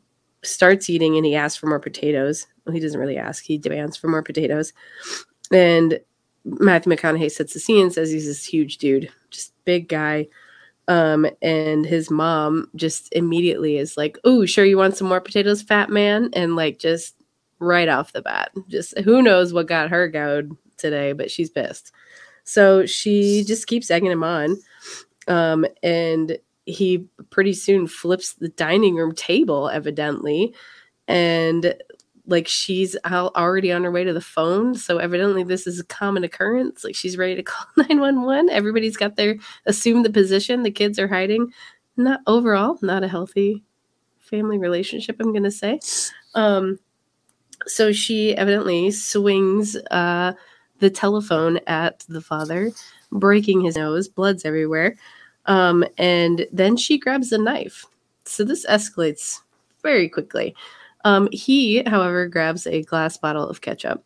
starts 0.44 0.90
eating 0.90 1.16
and 1.16 1.26
he 1.26 1.34
asks 1.34 1.58
for 1.58 1.66
more 1.66 1.78
potatoes. 1.78 2.46
Well, 2.64 2.74
he 2.74 2.80
doesn't 2.80 2.98
really 2.98 3.18
ask, 3.18 3.44
he 3.44 3.58
demands 3.58 3.96
for 3.96 4.08
more 4.08 4.22
potatoes. 4.22 4.72
And 5.50 6.00
Matthew 6.44 6.92
McConaughey 6.92 7.30
sets 7.30 7.54
the 7.54 7.60
scene 7.60 7.84
and 7.84 7.92
says 7.92 8.10
he's 8.10 8.26
this 8.26 8.44
huge 8.44 8.78
dude, 8.78 9.10
just 9.30 9.52
big 9.64 9.88
guy. 9.88 10.28
Um, 10.88 11.28
and 11.40 11.86
his 11.86 12.10
mom 12.10 12.68
just 12.74 13.12
immediately 13.12 13.76
is 13.76 13.96
like, 13.96 14.18
Oh, 14.24 14.46
sure, 14.46 14.64
you 14.64 14.76
want 14.76 14.96
some 14.96 15.08
more 15.08 15.20
potatoes, 15.20 15.62
fat 15.62 15.90
man? 15.90 16.30
And 16.32 16.56
like 16.56 16.78
just 16.78 17.14
right 17.58 17.88
off 17.88 18.12
the 18.12 18.22
bat, 18.22 18.50
just 18.68 18.98
who 19.00 19.22
knows 19.22 19.52
what 19.52 19.68
got 19.68 19.90
her 19.90 20.08
goad 20.08 20.56
today, 20.82 21.12
but 21.12 21.30
she's 21.30 21.48
pissed. 21.48 21.92
So 22.44 22.84
she 22.84 23.44
just 23.44 23.66
keeps 23.66 23.90
egging 23.90 24.10
him 24.10 24.22
on. 24.22 24.58
Um, 25.28 25.64
and 25.82 26.36
he 26.66 27.06
pretty 27.30 27.54
soon 27.54 27.86
flips 27.86 28.34
the 28.34 28.50
dining 28.50 28.94
room 28.94 29.14
table, 29.14 29.68
evidently. 29.70 30.54
And 31.08 31.74
like 32.26 32.46
she's 32.46 32.96
already 33.04 33.72
on 33.72 33.84
her 33.84 33.90
way 33.90 34.04
to 34.04 34.12
the 34.12 34.20
phone. 34.20 34.74
So 34.74 34.98
evidently 34.98 35.42
this 35.42 35.66
is 35.66 35.80
a 35.80 35.84
common 35.84 36.24
occurrence. 36.24 36.84
Like 36.84 36.94
she's 36.94 37.16
ready 37.16 37.34
to 37.36 37.42
call 37.42 37.66
911. 37.76 38.50
Everybody's 38.50 38.96
got 38.96 39.16
their 39.16 39.36
assumed 39.66 40.04
the 40.04 40.10
position. 40.10 40.62
The 40.62 40.70
kids 40.70 40.98
are 40.98 41.08
hiding. 41.08 41.52
Not 41.96 42.20
overall, 42.26 42.78
not 42.80 43.04
a 43.04 43.08
healthy 43.08 43.62
family 44.18 44.58
relationship, 44.58 45.16
I'm 45.20 45.32
gonna 45.32 45.50
say. 45.50 45.80
Um 46.34 46.78
so 47.66 47.92
she 47.92 48.36
evidently 48.36 48.90
swings 48.90 49.76
uh 49.90 50.32
the 50.82 50.90
telephone 50.90 51.60
at 51.68 52.04
the 52.08 52.20
father, 52.20 52.72
breaking 53.12 53.60
his 53.60 53.76
nose, 53.76 54.08
blood's 54.08 54.44
everywhere. 54.44 54.96
Um, 55.46 55.84
and 55.96 56.46
then 56.52 56.76
she 56.76 56.98
grabs 56.98 57.30
a 57.30 57.38
knife. 57.38 57.86
So 58.24 58.44
this 58.44 58.66
escalates 58.66 59.38
very 59.82 60.08
quickly. 60.08 60.54
Um, 61.04 61.28
he, 61.32 61.82
however, 61.86 62.26
grabs 62.26 62.66
a 62.66 62.82
glass 62.82 63.16
bottle 63.16 63.48
of 63.48 63.60
ketchup 63.60 64.04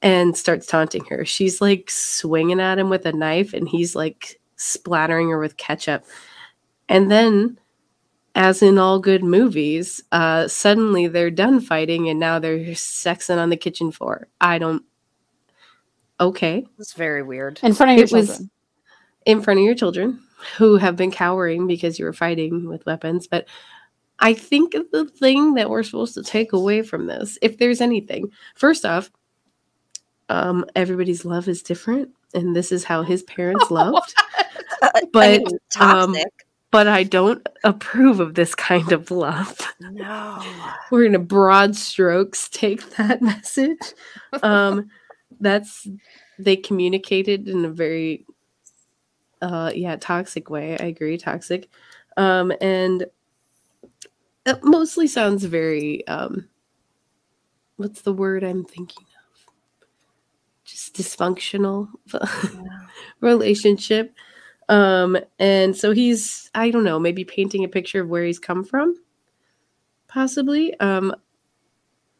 and 0.00 0.36
starts 0.36 0.66
taunting 0.66 1.04
her. 1.04 1.24
She's 1.26 1.60
like 1.60 1.90
swinging 1.90 2.60
at 2.60 2.78
him 2.78 2.88
with 2.88 3.04
a 3.06 3.12
knife, 3.12 3.52
and 3.52 3.68
he's 3.68 3.94
like 3.94 4.40
splattering 4.56 5.28
her 5.28 5.38
with 5.38 5.58
ketchup. 5.58 6.04
And 6.88 7.10
then, 7.10 7.58
as 8.34 8.62
in 8.62 8.78
all 8.78 9.00
good 9.00 9.22
movies, 9.22 10.02
uh, 10.12 10.48
suddenly 10.48 11.08
they're 11.08 11.30
done 11.30 11.60
fighting 11.60 12.08
and 12.08 12.20
now 12.20 12.38
they're 12.38 12.58
sexing 12.58 13.38
on 13.38 13.50
the 13.50 13.56
kitchen 13.56 13.92
floor. 13.92 14.28
I 14.40 14.58
don't. 14.58 14.82
Okay. 16.20 16.66
It's 16.78 16.92
very 16.94 17.22
weird. 17.22 17.60
In 17.62 17.74
front 17.74 17.92
of 17.92 17.98
your 17.98 18.06
It 18.06 18.12
was 18.12 18.26
children. 18.28 18.50
in 19.26 19.42
front 19.42 19.60
of 19.60 19.64
your 19.66 19.74
children 19.74 20.22
who 20.56 20.76
have 20.76 20.96
been 20.96 21.10
cowering 21.10 21.66
because 21.66 21.98
you 21.98 22.04
were 22.04 22.12
fighting 22.12 22.68
with 22.68 22.84
weapons. 22.86 23.26
But 23.26 23.46
I 24.18 24.32
think 24.34 24.72
the 24.92 25.04
thing 25.06 25.54
that 25.54 25.68
we're 25.68 25.82
supposed 25.82 26.14
to 26.14 26.22
take 26.22 26.52
away 26.52 26.82
from 26.82 27.06
this, 27.06 27.38
if 27.42 27.58
there's 27.58 27.80
anything, 27.80 28.30
first 28.54 28.86
off, 28.86 29.10
um, 30.28 30.64
everybody's 30.74 31.24
love 31.24 31.48
is 31.48 31.62
different, 31.62 32.10
and 32.34 32.56
this 32.56 32.72
is 32.72 32.82
how 32.84 33.02
his 33.02 33.22
parents 33.24 33.70
loved. 33.70 34.14
I 34.82 35.02
But, 35.12 35.40
mean, 35.42 35.46
um. 35.80 36.16
But 36.72 36.88
I 36.88 37.04
don't 37.04 37.46
approve 37.64 38.18
of 38.20 38.34
this 38.34 38.54
kind 38.54 38.90
of 38.92 39.10
love. 39.10 39.56
no. 39.80 40.42
We're 40.90 41.04
gonna 41.06 41.20
broad 41.20 41.76
strokes 41.76 42.48
take 42.48 42.90
that 42.96 43.22
message. 43.22 43.78
Um, 44.42 44.90
that's 45.40 45.86
they 46.38 46.56
communicated 46.56 47.48
in 47.48 47.64
a 47.64 47.70
very 47.70 48.26
uh 49.42 49.70
yeah 49.74 49.96
toxic 49.96 50.50
way. 50.50 50.76
I 50.78 50.84
agree 50.86 51.18
toxic. 51.18 51.68
Um 52.16 52.52
and 52.60 53.06
it 54.46 54.58
mostly 54.62 55.06
sounds 55.06 55.44
very 55.44 56.06
um 56.08 56.48
what's 57.76 58.02
the 58.02 58.12
word 58.12 58.42
i'm 58.44 58.64
thinking 58.64 59.04
of? 59.04 59.52
Just 60.64 60.94
dysfunctional 60.94 61.88
relationship. 63.20 64.14
Um 64.68 65.16
and 65.38 65.76
so 65.76 65.92
he's 65.92 66.50
i 66.54 66.70
don't 66.70 66.84
know 66.84 66.98
maybe 66.98 67.24
painting 67.24 67.64
a 67.64 67.68
picture 67.68 68.00
of 68.00 68.08
where 68.08 68.24
he's 68.24 68.38
come 68.38 68.64
from 68.64 68.96
possibly. 70.08 70.78
Um 70.80 71.14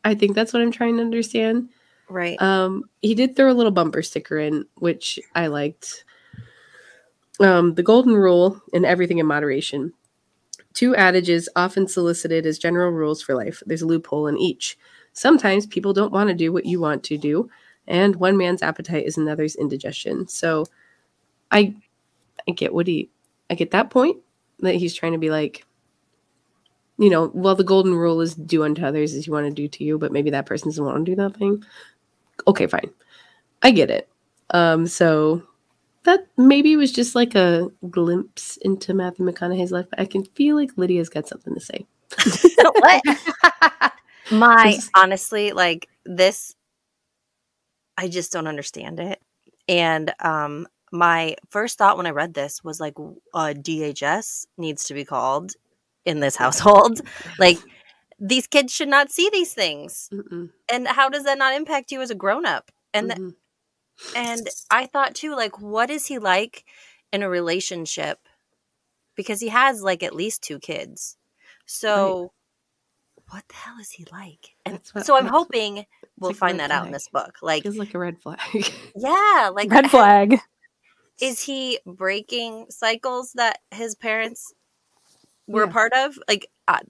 i 0.05 0.15
think 0.15 0.35
that's 0.35 0.53
what 0.53 0.63
i'm 0.63 0.71
trying 0.71 0.97
to 0.97 1.03
understand 1.03 1.69
Right. 2.09 2.41
um, 2.41 2.85
he 3.03 3.15
did 3.15 3.35
throw 3.35 3.51
a 3.51 3.55
little 3.55 3.73
bumper 3.73 4.03
sticker 4.03 4.39
in, 4.39 4.65
which 4.77 5.19
I 5.35 5.49
liked. 5.49 6.05
Um, 7.41 7.75
the 7.75 7.83
golden 7.83 8.15
rule 8.15 8.63
and 8.73 8.87
everything 8.87 9.19
in 9.19 9.27
moderation. 9.27 9.93
Two 10.73 10.95
adages 10.95 11.49
often 11.57 11.87
solicited 11.87 12.47
as 12.47 12.59
general 12.59 12.91
rules 12.91 13.21
for 13.23 13.35
life. 13.35 13.63
There's 13.67 13.83
a 13.83 13.87
loophole 13.87 14.27
in 14.27 14.39
each. 14.39 14.79
Sometimes 15.13 15.67
people 15.67 15.93
don't 15.93 16.13
want 16.13 16.29
to 16.29 16.35
do 16.35 16.53
what 16.53 16.67
you 16.67 16.81
want 16.81 17.03
to 17.05 17.19
do, 17.19 17.51
and 17.89 18.17
one 18.17 18.37
man's 18.37 18.63
appetite 18.63 19.07
is 19.07 19.17
another's 19.17 19.57
indigestion. 19.57 20.29
So, 20.29 20.67
I, 21.51 21.75
I 22.49 22.53
get 22.53 22.75
what 22.75 22.87
he, 22.87 23.11
I 23.51 23.55
get 23.55 23.71
that 23.71 23.91
point 23.91 24.19
that 24.61 24.75
he's 24.75 24.95
trying 24.95 25.13
to 25.13 25.19
be 25.19 25.31
like, 25.31 25.65
you 26.99 27.11
know, 27.11 27.31
well, 27.35 27.55
the 27.55 27.65
golden 27.65 27.95
rule 27.95 28.21
is 28.21 28.35
do 28.35 28.65
unto 28.65 28.85
others 28.85 29.15
as 29.15 29.27
you 29.27 29.33
want 29.33 29.47
to 29.47 29.53
do 29.53 29.69
to 29.69 29.85
you, 29.85 29.99
but 29.99 30.13
maybe 30.13 30.31
that 30.31 30.47
person 30.47 30.69
doesn't 30.69 30.85
want 30.85 31.05
to 31.05 31.11
do 31.11 31.17
that 31.17 31.37
thing 31.37 31.63
okay, 32.47 32.67
fine. 32.67 32.91
I 33.63 33.71
get 33.71 33.91
it. 33.91 34.09
Um, 34.51 34.87
so 34.87 35.43
that 36.05 36.27
maybe 36.37 36.77
was 36.77 36.93
just 36.93 37.15
like 37.15 37.35
a 37.35 37.69
glimpse 37.91 38.57
into 38.59 38.95
Matthew 38.95 39.27
McConaughey's 39.27 39.73
life. 39.73 39.87
But 39.91 40.01
I 40.01 40.07
can 40.07 40.25
feel 40.25 40.57
like 40.57 40.71
Lydia's 40.77 41.09
got 41.09 41.29
something 41.29 41.55
to 41.55 41.61
say. 41.61 41.87
what? 42.57 43.03
My 44.31 44.79
honestly, 44.97 45.53
like 45.53 45.89
this, 46.05 46.55
I 47.97 48.09
just 48.09 48.33
don't 48.33 48.49
understand 48.49 49.01
it. 49.01 49.21
And 49.69 50.13
um, 50.21 50.67
my 50.93 51.37
first 51.51 51.79
thought 51.79 51.97
when 51.97 52.07
I 52.07 52.11
read 52.11 52.35
this 52.35 52.63
was 52.63 52.81
like, 52.81 52.95
uh, 53.35 53.55
DHS 53.57 54.47
needs 54.59 54.85
to 54.85 54.95
be 54.95 55.05
called 55.05 55.53
in 56.05 56.21
this 56.21 56.37
household. 56.37 57.01
like, 57.39 57.59
these 58.19 58.47
kids 58.47 58.73
should 58.73 58.89
not 58.89 59.11
see 59.11 59.29
these 59.31 59.53
things. 59.55 60.09
Mm-mm, 60.13 60.51
And 60.71 60.89
how 60.89 61.09
does 61.09 61.25
that 61.25 61.39
not 61.39 61.55
impact 61.55 61.93
you 61.93 62.01
as 62.01 62.11
a 62.11 62.15
grown 62.15 62.47
up? 62.47 62.71
And 62.95 63.09
th- 63.11 63.19
mhm. 63.21 63.35
and 64.15 64.49
I 64.71 64.87
thought 64.87 65.15
too, 65.15 65.35
like, 65.35 65.61
what 65.61 65.91
is 65.91 66.07
he 66.07 66.19
like 66.19 66.65
in 67.13 67.23
a 67.23 67.29
relationship? 67.29 68.19
Because 69.17 69.41
he 69.41 69.49
has 69.49 69.83
like 69.83 70.03
at 70.03 70.15
least 70.15 70.43
two 70.43 70.59
kids. 70.59 71.17
So, 71.67 72.33
what 73.31 73.45
the 73.49 73.55
hell 73.55 73.75
is 73.81 73.91
he 73.91 74.07
like? 74.13 74.55
And 74.65 74.81
what- 74.93 75.05
so 75.05 75.17
I'm 75.17 75.27
hoping 75.27 75.85
we'll 76.19 76.31
like 76.31 76.37
find 76.39 76.61
that 76.61 76.71
out 76.71 76.87
in 76.87 76.93
this 76.93 77.09
book. 77.09 77.37
Like, 77.43 77.65
feels 77.65 77.77
like 77.77 77.95
a 77.95 77.99
red 77.99 78.19
flag. 78.21 78.39
yeah, 78.97 79.51
like 79.53 79.71
Red 79.71 79.91
flag. 79.91 80.39
Is 81.21 81.41
he 81.43 81.79
breaking 81.87 82.67
cycles 82.71 83.33
that 83.35 83.59
his 83.71 83.95
parents 83.95 84.53
were 85.47 85.63
a 85.65 85.69
part 85.69 85.93
of? 85.95 86.19
Like, 86.29 86.47
uh, 86.69 86.81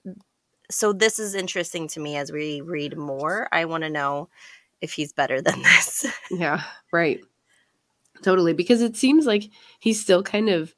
so 0.69 0.93
this 0.93 1.19
is 1.19 1.33
interesting 1.35 1.87
to 1.89 1.99
me 1.99 2.17
as 2.17 2.31
we 2.31 2.61
read 2.61 2.97
more. 2.97 3.47
I 3.51 3.65
want 3.65 3.83
to 3.83 3.89
know 3.89 4.29
if 4.81 4.93
he's 4.93 5.13
better 5.13 5.41
than 5.41 5.61
this. 5.61 6.05
yeah, 6.31 6.63
right. 6.91 7.19
Totally. 8.23 8.53
Because 8.53 8.81
it 8.81 8.97
seems 8.97 9.25
like 9.25 9.49
he 9.79 9.93
still 9.93 10.23
kind 10.23 10.49
of 10.49 10.73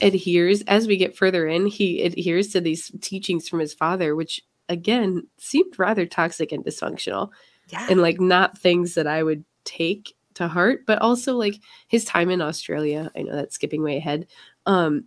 adheres 0.00 0.62
as 0.62 0.86
we 0.86 0.96
get 0.96 1.16
further 1.16 1.46
in, 1.46 1.66
he 1.66 2.02
adheres 2.02 2.48
to 2.48 2.60
these 2.60 2.90
teachings 3.00 3.48
from 3.48 3.58
his 3.58 3.74
father, 3.74 4.14
which 4.14 4.40
again 4.68 5.26
seemed 5.38 5.78
rather 5.78 6.06
toxic 6.06 6.52
and 6.52 6.64
dysfunctional. 6.64 7.30
yeah. 7.68 7.86
and 7.90 8.00
like 8.00 8.20
not 8.20 8.58
things 8.58 8.94
that 8.94 9.06
I 9.06 9.22
would 9.22 9.44
take 9.64 10.14
to 10.34 10.48
heart, 10.48 10.84
but 10.86 10.98
also 11.00 11.34
like 11.36 11.60
his 11.88 12.04
time 12.04 12.30
in 12.30 12.40
Australia. 12.40 13.10
I 13.16 13.22
know 13.22 13.34
that's 13.34 13.54
skipping 13.54 13.82
way 13.82 13.96
ahead. 13.96 14.26
Um 14.66 15.04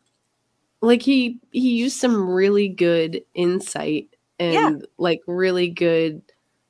like 0.86 1.02
he 1.02 1.40
he 1.52 1.78
used 1.78 1.98
some 2.00 2.30
really 2.30 2.68
good 2.70 3.24
insight 3.34 4.16
and 4.40 4.82
Yeah. 4.82 4.86
like 4.98 5.22
really 5.28 5.70
good 5.70 6.22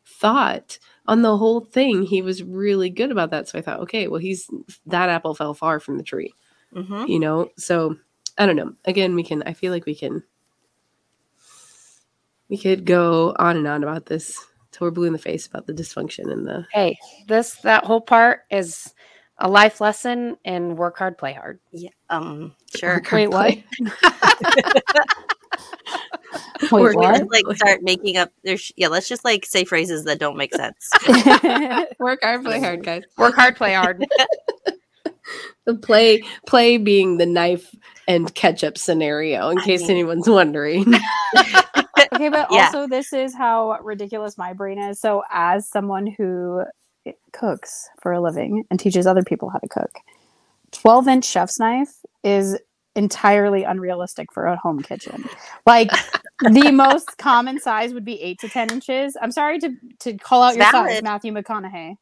thought 0.06 0.80
on 1.08 1.22
the 1.22 1.38
whole 1.38 1.62
thing. 1.62 2.04
He 2.04 2.22
was 2.22 2.44
really 2.44 2.90
good 2.90 3.12
about 3.12 3.32
that. 3.32 3.48
So 3.48 3.60
I 3.60 3.62
thought, 3.62 3.80
okay, 3.82 4.08
well 4.08 4.20
he's 4.20 4.50
that 4.88 5.10
apple 5.10 5.36
fell 5.36 5.54
far 5.54 5.80
from 5.80 5.98
the 5.98 6.04
tree, 6.04 6.34
hmm 6.74 7.06
you 7.08 7.20
know? 7.20 7.50
So 7.58 7.98
I 8.38 8.46
don't 8.46 8.56
know. 8.56 8.74
Again, 8.86 9.16
we 9.16 9.24
can 9.24 9.44
I 9.44 9.54
feel 9.54 9.72
like 9.72 9.86
we 9.86 9.96
can 9.96 10.24
we 12.50 12.58
could 12.58 12.86
go 12.86 13.36
on 13.40 13.58
and 13.58 13.68
on 13.68 13.84
about 13.84 14.06
this 14.06 14.44
till 14.72 14.86
we're 14.88 14.92
blue 14.92 15.06
in 15.08 15.14
the 15.14 15.20
face 15.20 15.48
about 15.48 15.66
the 15.68 15.74
dysfunction 15.74 16.32
and 16.32 16.46
the 16.48 16.66
Hey, 16.72 16.98
this 17.28 17.56
that 17.62 17.84
whole 17.86 18.02
part 18.02 18.42
is 18.52 18.94
a 19.38 19.50
life 19.50 19.82
lesson 19.82 20.38
and 20.46 20.78
work 20.78 20.98
hard, 20.98 21.18
play 21.18 21.34
hard. 21.34 21.60
Yeah. 21.72 21.90
Um. 22.10 22.54
Sure. 22.76 22.96
Work 22.96 23.08
hard, 23.08 23.22
Wait, 23.22 23.28
what? 23.30 23.48
play. 23.48 23.64
Wait, 26.72 26.72
Work 26.72 26.96
what? 26.96 27.06
hard. 27.06 27.28
Like 27.32 27.58
start 27.58 27.84
making 27.84 28.18
up. 28.18 28.32
There's 28.44 28.72
yeah. 28.76 28.88
Let's 28.88 29.08
just 29.08 29.26
like 29.26 29.46
say 29.46 29.66
phrases 29.66 30.06
that 30.06 30.20
don't 30.20 30.38
make 30.38 30.54
sense. 30.54 30.90
Work 32.00 32.20
hard, 32.24 32.44
play 32.44 32.60
hard, 32.60 32.84
guys. 32.84 33.04
Work 33.18 33.36
hard, 33.36 33.56
play 33.56 33.74
hard. 33.74 34.04
The 35.66 35.76
play, 35.76 36.24
play 36.46 36.78
being 36.78 37.18
the 37.18 37.26
knife 37.26 37.74
and 38.08 38.34
ketchup 38.36 38.78
scenario, 38.78 39.50
in 39.50 39.58
I 39.58 39.66
case 39.66 39.82
mean- 39.82 39.92
anyone's 39.92 40.30
wondering. 40.30 40.86
okay, 42.14 42.30
but 42.30 42.48
Yeah. 42.52 42.66
also 42.68 42.88
this 42.88 43.12
is 43.12 43.36
how 43.36 43.80
ridiculous 43.82 44.38
my 44.38 44.54
brain 44.54 44.78
is. 44.78 45.00
So, 45.00 45.24
as 45.32 45.68
someone 45.68 46.06
who 46.18 46.64
cooks 47.34 47.90
for 48.02 48.12
a 48.12 48.22
living 48.22 48.66
and 48.70 48.80
teaches 48.80 49.08
other 49.08 49.24
people 49.24 49.50
how 49.50 49.60
to 49.60 49.68
cook, 49.68 49.92
12 50.72 51.08
inch 51.08 51.26
chef's 51.26 51.60
knife 51.60 51.94
is 52.24 52.58
entirely 52.96 53.64
unrealistic 53.64 54.32
for 54.32 54.46
a 54.46 54.56
home 54.58 54.82
kitchen. 54.82 55.26
Like 55.66 55.92
the 56.42 56.72
most 56.74 57.18
common 57.18 57.60
size 57.60 57.94
would 57.94 58.06
be 58.06 58.22
eight 58.22 58.40
to 58.40 58.50
10 58.50 58.72
inches. 58.72 59.18
I'm 59.22 59.32
sorry 59.32 59.60
to, 59.60 59.74
to 60.00 60.18
call 60.18 60.42
out 60.42 60.56
It's 60.56 60.58
your 60.58 60.72
size. 60.72 61.04
Matthew 61.04 61.34
McConaughey. 61.34 61.96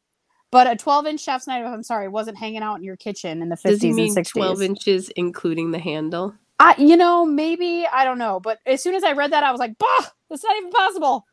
But 0.50 0.68
a 0.68 0.76
12 0.76 1.06
inch 1.06 1.20
chef's 1.20 1.48
knife, 1.48 1.64
I'm 1.66 1.82
sorry, 1.82 2.06
wasn't 2.06 2.38
hanging 2.38 2.62
out 2.62 2.76
in 2.76 2.84
your 2.84 2.96
kitchen 2.96 3.42
in 3.42 3.48
the 3.48 3.56
50s 3.56 3.62
Does 3.70 3.82
he 3.82 3.92
mean 3.92 4.16
and 4.16 4.24
60s. 4.24 4.30
12 4.30 4.62
inches, 4.62 5.08
including 5.16 5.72
the 5.72 5.80
handle? 5.80 6.34
I, 6.60 6.76
you 6.78 6.96
know, 6.96 7.26
maybe 7.26 7.86
I 7.92 8.04
don't 8.04 8.18
know, 8.18 8.38
but 8.38 8.58
as 8.64 8.80
soon 8.80 8.94
as 8.94 9.02
I 9.02 9.12
read 9.12 9.32
that, 9.32 9.42
I 9.42 9.50
was 9.50 9.58
like, 9.58 9.76
"Bah, 9.78 10.06
that's 10.30 10.44
not 10.44 10.56
even 10.56 10.70
possible." 10.70 11.26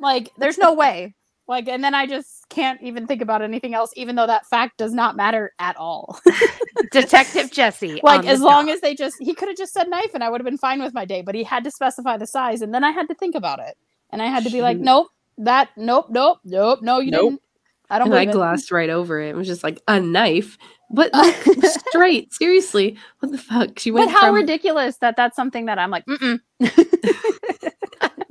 like, 0.00 0.30
there's 0.38 0.58
no 0.58 0.74
way. 0.74 1.14
Like, 1.48 1.68
and 1.68 1.82
then 1.82 1.94
I 1.94 2.06
just 2.06 2.48
can't 2.48 2.80
even 2.82 3.06
think 3.06 3.20
about 3.20 3.42
anything 3.42 3.74
else, 3.74 3.90
even 3.96 4.16
though 4.16 4.26
that 4.26 4.46
fact 4.46 4.78
does 4.78 4.92
not 4.92 5.16
matter 5.16 5.52
at 5.58 5.76
all. 5.76 6.20
Detective 6.92 7.50
Jesse. 7.50 8.00
like, 8.04 8.24
as 8.26 8.40
long 8.40 8.66
job. 8.66 8.74
as 8.74 8.80
they 8.80 8.94
just, 8.94 9.16
he 9.20 9.34
could 9.34 9.48
have 9.48 9.56
just 9.56 9.72
said 9.72 9.88
knife, 9.88 10.14
and 10.14 10.22
I 10.22 10.30
would 10.30 10.40
have 10.40 10.44
been 10.46 10.58
fine 10.58 10.80
with 10.82 10.94
my 10.94 11.04
day. 11.04 11.20
But 11.22 11.34
he 11.34 11.42
had 11.44 11.64
to 11.64 11.70
specify 11.70 12.16
the 12.16 12.26
size, 12.26 12.62
and 12.62 12.72
then 12.74 12.84
I 12.84 12.92
had 12.92 13.08
to 13.08 13.14
think 13.14 13.34
about 13.34 13.58
it, 13.58 13.76
and 14.10 14.22
I 14.22 14.26
had 14.26 14.44
to 14.44 14.50
be 14.50 14.62
like, 14.62 14.78
"Nope, 14.78 15.08
that, 15.38 15.70
nope, 15.76 16.06
nope, 16.10 16.38
nope, 16.44 16.78
no, 16.82 17.00
you 17.00 17.10
Nope. 17.10 17.22
didn't." 17.30 17.42
I 17.90 17.98
don't 17.98 18.06
And 18.06 18.14
I 18.14 18.24
believe 18.24 18.28
it. 18.30 18.32
glossed 18.32 18.70
right 18.70 18.88
over 18.88 19.20
it. 19.20 19.30
It 19.30 19.36
was 19.36 19.46
just 19.46 19.62
like 19.64 19.82
a 19.88 20.00
knife. 20.00 20.56
But 20.90 21.12
like, 21.12 21.34
straight, 21.90 22.32
seriously, 22.32 22.96
what 23.18 23.32
the 23.32 23.38
fuck? 23.38 23.78
She 23.78 23.90
went. 23.90 24.06
But 24.06 24.06
went 24.06 24.16
how 24.18 24.26
from 24.28 24.36
ridiculous 24.36 24.96
that 24.98 25.16
that's 25.16 25.36
something 25.36 25.66
that 25.66 25.78
I'm 25.78 25.90
like, 25.90 26.04
Mm-mm. 26.06 26.40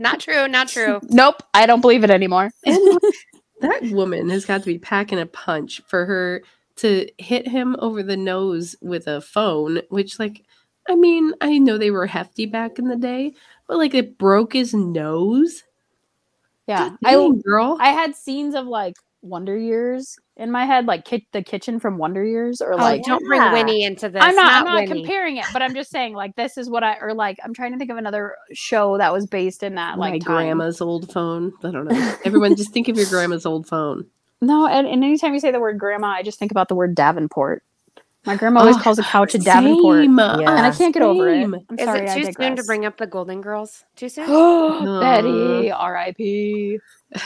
Not 0.01 0.19
true, 0.19 0.47
not 0.47 0.67
true. 0.67 0.99
nope, 1.09 1.43
I 1.53 1.65
don't 1.65 1.81
believe 1.81 2.03
it 2.03 2.09
anymore. 2.09 2.51
that 2.65 3.83
woman 3.91 4.29
has 4.29 4.45
got 4.45 4.61
to 4.61 4.65
be 4.65 4.79
packing 4.79 5.19
a 5.19 5.25
punch 5.25 5.81
for 5.87 6.05
her 6.05 6.43
to 6.77 7.07
hit 7.17 7.47
him 7.47 7.75
over 7.79 8.01
the 8.01 8.17
nose 8.17 8.75
with 8.81 9.07
a 9.07 9.21
phone, 9.21 9.81
which 9.89 10.19
like 10.19 10.43
I 10.89 10.95
mean, 10.95 11.33
I 11.39 11.59
know 11.59 11.77
they 11.77 11.91
were 11.91 12.07
hefty 12.07 12.47
back 12.47 12.79
in 12.79 12.87
the 12.87 12.95
day, 12.95 13.33
but 13.67 13.77
like 13.77 13.93
it 13.93 14.17
broke 14.17 14.53
his 14.53 14.73
nose. 14.73 15.63
Yeah, 16.67 16.89
God 16.89 16.97
I 17.05 17.11
dang, 17.11 17.41
girl. 17.41 17.77
I 17.79 17.89
had 17.89 18.15
scenes 18.15 18.55
of 18.55 18.65
like 18.65 18.95
Wonder 19.21 19.57
Years 19.57 20.17
in 20.37 20.49
my 20.51 20.65
head, 20.65 20.85
like 20.87 21.05
ki- 21.05 21.27
the 21.31 21.43
kitchen 21.43 21.79
from 21.79 21.97
Wonder 21.97 22.23
Years, 22.23 22.61
or 22.61 22.73
Oh, 22.73 22.77
like 22.77 23.03
don't 23.03 23.23
bring 23.25 23.39
Winnie 23.51 23.83
into 23.83 24.09
this. 24.09 24.21
I'm 24.23 24.35
not, 24.35 24.51
I'm 24.53 24.65
not 24.65 24.75
Winnie. 24.89 25.01
comparing 25.01 25.37
it, 25.37 25.45
but 25.53 25.61
I'm 25.61 25.75
just 25.75 25.91
saying 25.91 26.13
like 26.15 26.35
this 26.35 26.57
is 26.57 26.69
what 26.69 26.83
I 26.83 26.97
or 26.99 27.13
like 27.13 27.37
I'm 27.43 27.53
trying 27.53 27.71
to 27.73 27.77
think 27.77 27.91
of 27.91 27.97
another 27.97 28.35
show 28.53 28.97
that 28.97 29.13
was 29.13 29.27
based 29.27 29.61
in 29.63 29.75
that 29.75 29.97
My 29.97 30.09
like 30.11 30.23
time. 30.23 30.33
grandma's 30.45 30.81
old 30.81 31.11
phone. 31.11 31.53
I 31.63 31.71
don't 31.71 31.87
know. 31.87 32.15
Everyone 32.25 32.55
just 32.55 32.71
think 32.73 32.87
of 32.87 32.97
your 32.97 33.05
grandma's 33.07 33.45
old 33.45 33.67
phone. 33.67 34.05
No, 34.41 34.65
and, 34.65 34.87
and 34.87 35.03
anytime 35.03 35.33
you 35.35 35.39
say 35.39 35.51
the 35.51 35.59
word 35.59 35.77
grandma, 35.77 36.07
I 36.07 36.23
just 36.23 36.39
think 36.39 36.49
about 36.51 36.67
the 36.67 36.73
word 36.75 36.95
Davenport. 36.95 37.63
My 38.25 38.35
grandma 38.35 38.61
always 38.61 38.75
Oh, 38.77 38.79
calls 38.79 38.97
a 38.99 39.03
couch 39.03 39.33
a 39.35 39.39
Davenport, 39.39 40.03
Yeah. 40.03 40.37
and 40.39 40.49
I 40.49 40.71
can't 40.71 40.93
get 40.93 41.03
over 41.03 41.27
it. 41.29 41.43
I'm 41.43 41.55
Is 41.77 41.85
sorry, 41.85 42.01
it 42.01 42.09
I 42.09 42.21
too 42.23 42.31
soon 42.39 42.55
to 42.55 42.63
bring 42.63 42.85
up 42.85 42.97
the 42.97 43.07
Golden 43.07 43.41
Girls? 43.41 43.83
Too 43.95 44.09
soon? 44.09 44.25
Betty, 44.99 45.71
R.I.P. 45.71 46.79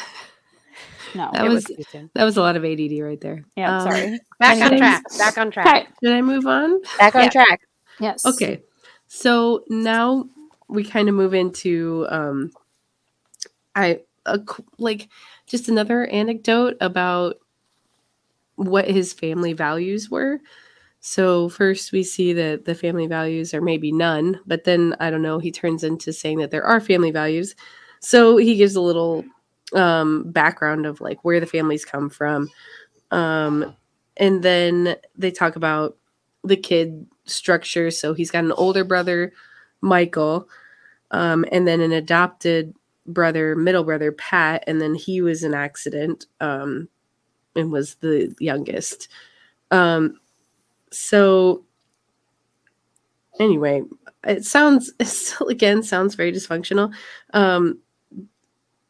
No, 1.15 1.29
That 1.33 1.45
it 1.45 1.49
was 1.49 1.65
too 1.65 1.75
that 2.13 2.23
was 2.23 2.37
a 2.37 2.41
lot 2.41 2.55
of 2.55 2.65
ADD 2.65 3.01
right 3.01 3.19
there. 3.21 3.45
yeah, 3.55 3.77
Um, 3.77 3.81
sorry. 3.81 4.19
Back 4.39 4.61
on 4.61 4.77
track. 4.77 5.03
Back 5.17 5.37
on 5.37 5.51
track. 5.51 5.75
Okay. 5.75 5.87
Did 6.01 6.13
I 6.13 6.21
move 6.21 6.45
on? 6.45 6.81
Back 6.97 7.15
on 7.15 7.23
Yeah. 7.23 7.29
track. 7.29 7.61
Yes. 7.99 8.25
Okay. 8.25 8.63
So 9.07 9.63
now 9.69 10.27
we 10.67 10.83
kind 10.83 11.07
of 11.09 11.15
move 11.15 11.33
into 11.33 12.05
um 12.09 12.51
I 13.75 14.01
a, 14.25 14.39
like 14.77 15.09
just 15.47 15.69
another 15.69 16.05
anecdote 16.07 16.75
about 16.81 17.37
what 18.55 18.89
his 18.89 19.13
family 19.13 19.53
values 19.53 20.09
were. 20.09 20.39
So 20.99 21.49
first 21.49 21.91
we 21.91 22.03
see 22.03 22.33
that 22.33 22.65
the 22.65 22.73
family 22.73 23.05
values 23.05 23.53
are 23.53 23.61
maybe 23.61 23.91
none, 23.91 24.39
but 24.47 24.63
then 24.63 24.95
I 24.99 25.11
don't 25.11 25.21
know, 25.21 25.37
he 25.39 25.51
turns 25.51 25.83
into 25.83 26.11
saying 26.11 26.39
that 26.39 26.51
there 26.51 26.63
are 26.65 26.79
family 26.79 27.11
values. 27.11 27.55
So 27.99 28.37
he 28.37 28.55
gives 28.55 28.75
a 28.75 28.81
little 28.81 29.23
um 29.73 30.31
background 30.31 30.85
of 30.85 31.01
like 31.01 31.23
where 31.23 31.39
the 31.39 31.45
families 31.45 31.85
come 31.85 32.09
from. 32.09 32.49
Um 33.11 33.75
and 34.17 34.43
then 34.43 34.95
they 35.17 35.31
talk 35.31 35.55
about 35.55 35.97
the 36.43 36.55
kid 36.55 37.05
structure. 37.25 37.91
So 37.91 38.13
he's 38.13 38.31
got 38.31 38.43
an 38.43 38.51
older 38.53 38.83
brother, 38.83 39.33
Michael, 39.81 40.47
um, 41.11 41.45
and 41.51 41.67
then 41.67 41.81
an 41.81 41.91
adopted 41.91 42.73
brother, 43.07 43.55
middle 43.55 43.83
brother, 43.83 44.11
Pat, 44.11 44.63
and 44.67 44.81
then 44.81 44.95
he 44.95 45.21
was 45.21 45.43
an 45.43 45.53
accident 45.53 46.25
um, 46.39 46.87
and 47.55 47.71
was 47.71 47.95
the 47.95 48.33
youngest. 48.39 49.09
Um, 49.71 50.19
so 50.91 51.65
anyway, 53.39 53.83
it 54.23 54.45
sounds 54.45 54.93
it 54.99 55.05
still 55.05 55.47
again 55.47 55.83
sounds 55.83 56.15
very 56.15 56.31
dysfunctional. 56.31 56.93
Um, 57.33 57.79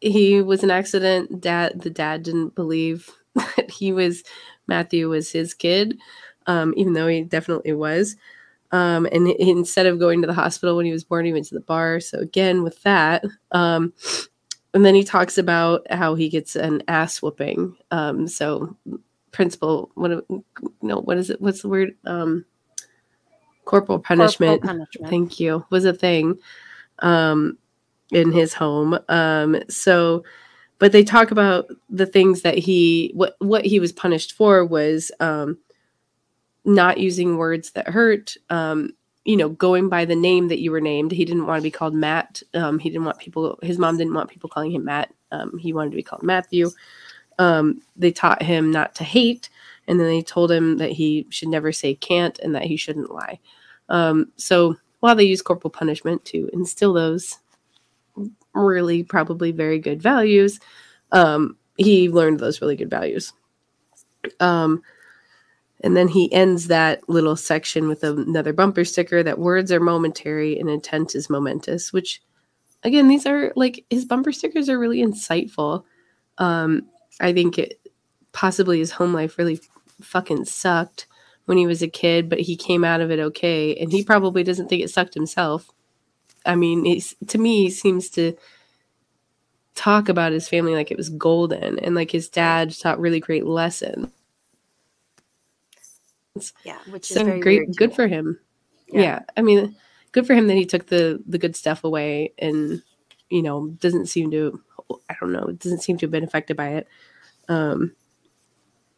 he 0.06 0.42
was 0.42 0.64
an 0.64 0.72
accident. 0.72 1.42
Dad, 1.42 1.82
the 1.82 1.90
dad 1.90 2.24
didn't 2.24 2.56
believe 2.56 3.10
that 3.36 3.70
he 3.70 3.92
was 3.92 4.24
Matthew 4.68 5.10
was 5.10 5.32
his 5.32 5.54
kid, 5.54 5.98
um, 6.48 6.74
even 6.78 6.94
though 6.94 7.08
he 7.08 7.24
definitely 7.24 7.74
was. 7.74 8.16
Um, 8.72 9.08
and 9.12 9.28
he, 9.28 9.50
instead 9.50 9.86
of 9.86 10.00
going 10.00 10.22
to 10.22 10.28
the 10.28 10.34
hospital 10.34 10.76
when 10.76 10.86
he 10.86 10.92
was 10.92 11.04
born, 11.04 11.26
he 11.26 11.34
went 11.34 11.46
to 11.46 11.56
the 11.56 11.62
bar. 11.62 12.00
So 12.00 12.20
again, 12.20 12.64
with 12.64 12.82
that, 12.84 13.24
um, 13.52 13.94
and 14.74 14.86
then 14.86 14.96
he 14.96 15.04
talks 15.04 15.38
about 15.38 15.90
how 15.90 16.16
he 16.16 16.30
gets 16.30 16.56
an 16.56 16.84
ass 16.88 17.22
whooping. 17.22 17.78
Um, 17.92 18.28
so 18.28 18.76
principal, 19.32 19.92
what 19.96 20.26
no, 20.82 21.00
what 21.00 21.18
is 21.18 21.30
it? 21.30 21.42
What's 21.42 21.62
the 21.62 21.70
word? 21.70 21.96
Um, 22.06 22.46
corporal 23.64 24.00
punishment. 24.00 24.62
Corporal 24.62 24.78
punishment. 24.78 25.10
Thank 25.10 25.40
you. 25.40 25.66
Was 25.70 25.86
a 25.86 25.94
thing 25.94 26.38
um, 27.00 27.58
in 28.12 28.32
his 28.32 28.54
home. 28.54 28.98
Um, 29.10 29.58
so, 29.70 30.24
but 30.80 30.92
they 30.92 31.04
talk 31.04 31.32
about 31.32 31.68
the 31.90 32.06
things 32.06 32.42
that 32.42 32.58
he 32.58 33.12
what 33.14 33.36
what 33.40 33.66
he 33.66 33.80
was 33.80 33.92
punished 33.92 34.34
for 34.34 34.66
was 34.66 35.12
um, 35.20 35.58
not 36.66 36.98
using 36.98 37.38
words 37.38 37.72
that 37.72 37.88
hurt. 37.88 38.36
Um, 38.50 38.92
you 39.26 39.36
know, 39.36 39.50
going 39.50 39.90
by 39.90 40.06
the 40.06 40.16
name 40.16 40.50
that 40.50 40.60
you 40.60 40.72
were 40.72 40.82
named. 40.82 41.12
He 41.12 41.26
didn't 41.26 41.48
want 41.48 41.58
to 41.58 41.64
be 41.64 41.72
called 41.72 41.96
Matt. 41.96 42.44
Um, 42.54 42.78
he 42.78 42.90
didn't 42.90 43.06
want 43.06 43.18
people. 43.18 43.58
His 43.64 43.80
mom 43.80 43.98
didn't 43.98 44.14
want 44.14 44.30
people 44.30 44.50
calling 44.50 44.72
him 44.72 44.86
Matt. 44.86 45.12
Um, 45.32 45.58
he 45.58 45.74
wanted 45.74 45.90
to 45.90 45.96
be 45.96 46.04
called 46.04 46.22
Matthew. 46.22 46.70
Um, 47.40 47.82
they 47.96 48.12
taught 48.12 48.44
him 48.44 48.72
not 48.72 48.94
to 48.96 49.04
hate, 49.04 49.50
and 49.88 50.00
then 50.00 50.08
they 50.08 50.22
told 50.22 50.52
him 50.52 50.78
that 50.78 50.92
he 50.92 51.26
should 51.30 51.50
never 51.50 51.72
say 51.72 51.96
can't 51.96 52.38
and 52.40 52.54
that 52.54 52.66
he 52.66 52.78
shouldn't 52.78 53.12
lie. 53.12 53.40
Um, 53.90 54.32
so 54.36 54.76
while 55.00 55.16
they 55.16 55.24
use 55.24 55.42
corporal 55.42 55.72
punishment 55.72 56.24
to 56.26 56.50
instill 56.54 56.94
those 56.94 57.40
really 58.56 59.04
probably 59.04 59.52
very 59.52 59.80
good 59.80 60.02
values, 60.02 60.60
um, 61.12 61.58
he 61.78 62.10
learned 62.10 62.40
those 62.40 62.62
really 62.62 62.76
good 62.76 62.90
values. 62.90 63.34
Um, 64.40 64.82
and 65.82 65.96
then 65.96 66.08
he 66.08 66.32
ends 66.34 66.68
that 66.68 67.08
little 67.10 67.36
section 67.36 67.88
with 67.88 68.04
another 68.04 68.54
bumper 68.54 68.86
sticker 68.86 69.22
that 69.22 69.38
words 69.38 69.72
are 69.72 69.80
momentary 69.80 70.58
and 70.58 70.70
intent 70.70 71.14
is 71.16 71.30
momentous, 71.30 71.94
which 71.94 72.22
again, 72.84 73.08
these 73.08 73.26
are 73.26 73.52
like 73.56 73.86
his 73.90 74.06
bumper 74.06 74.32
stickers 74.32 74.70
are 74.70 74.80
really 74.80 75.04
insightful. 75.04 75.84
Um, 76.38 76.88
I 77.20 77.34
think 77.34 77.60
it 77.60 77.80
possibly 78.32 78.80
his 78.80 78.92
home 78.92 79.14
life 79.14 79.38
really 79.38 79.60
fucking 80.02 80.46
sucked 80.46 81.08
when 81.46 81.58
he 81.58 81.68
was 81.68 81.82
a 81.82 81.88
kid, 81.88 82.30
but 82.30 82.40
he 82.40 82.56
came 82.56 82.84
out 82.84 83.02
of 83.02 83.12
it 83.12 83.20
okay. 83.20 83.76
And 83.76 83.92
he 83.92 84.04
probably 84.04 84.44
doesn't 84.44 84.70
think 84.70 84.84
it 84.84 84.90
sucked 84.90 85.14
himself. 85.14 85.70
I 86.46 86.56
mean, 86.56 86.86
he's, 86.86 87.16
to 87.28 87.38
me, 87.38 87.64
he 87.64 87.70
seems 87.70 88.10
to 88.12 88.36
talk 89.76 90.10
about 90.10 90.32
his 90.32 90.48
family 90.48 90.74
like 90.74 90.90
it 90.90 90.98
was 90.98 91.10
golden 91.10 91.78
and 91.80 91.96
like 91.96 92.12
his 92.12 92.30
dad 92.30 92.72
taught 92.72 93.00
really 93.00 93.20
great 93.20 93.46
lessons. 93.46 94.10
Yeah, 96.64 96.78
which 96.90 97.10
is 97.12 97.18
So 97.18 97.24
very 97.24 97.40
great, 97.40 97.76
good 97.76 97.94
for 97.94 98.08
him. 98.08 98.40
Yeah. 98.88 99.02
Yeah. 99.02 99.20
I 99.38 99.42
mean, 99.42 99.76
good 100.12 100.28
for 100.28 100.34
him 100.34 100.48
that 100.48 100.56
he 100.56 100.66
took 100.66 100.88
the 100.88 101.22
the 101.28 101.38
good 101.38 101.56
stuff 101.56 101.84
away 101.84 102.34
and 102.40 102.82
you 103.30 103.42
know 103.42 103.68
doesn't 103.80 104.08
seem 104.08 104.32
to. 104.32 104.62
I 105.10 105.16
don't 105.20 105.32
know. 105.32 105.48
Doesn't 105.52 105.82
seem 105.82 105.98
to 105.98 106.06
have 106.06 106.12
been 106.12 106.24
affected 106.24 106.56
by 106.58 106.70
it. 106.70 106.88
Um, 107.48 107.94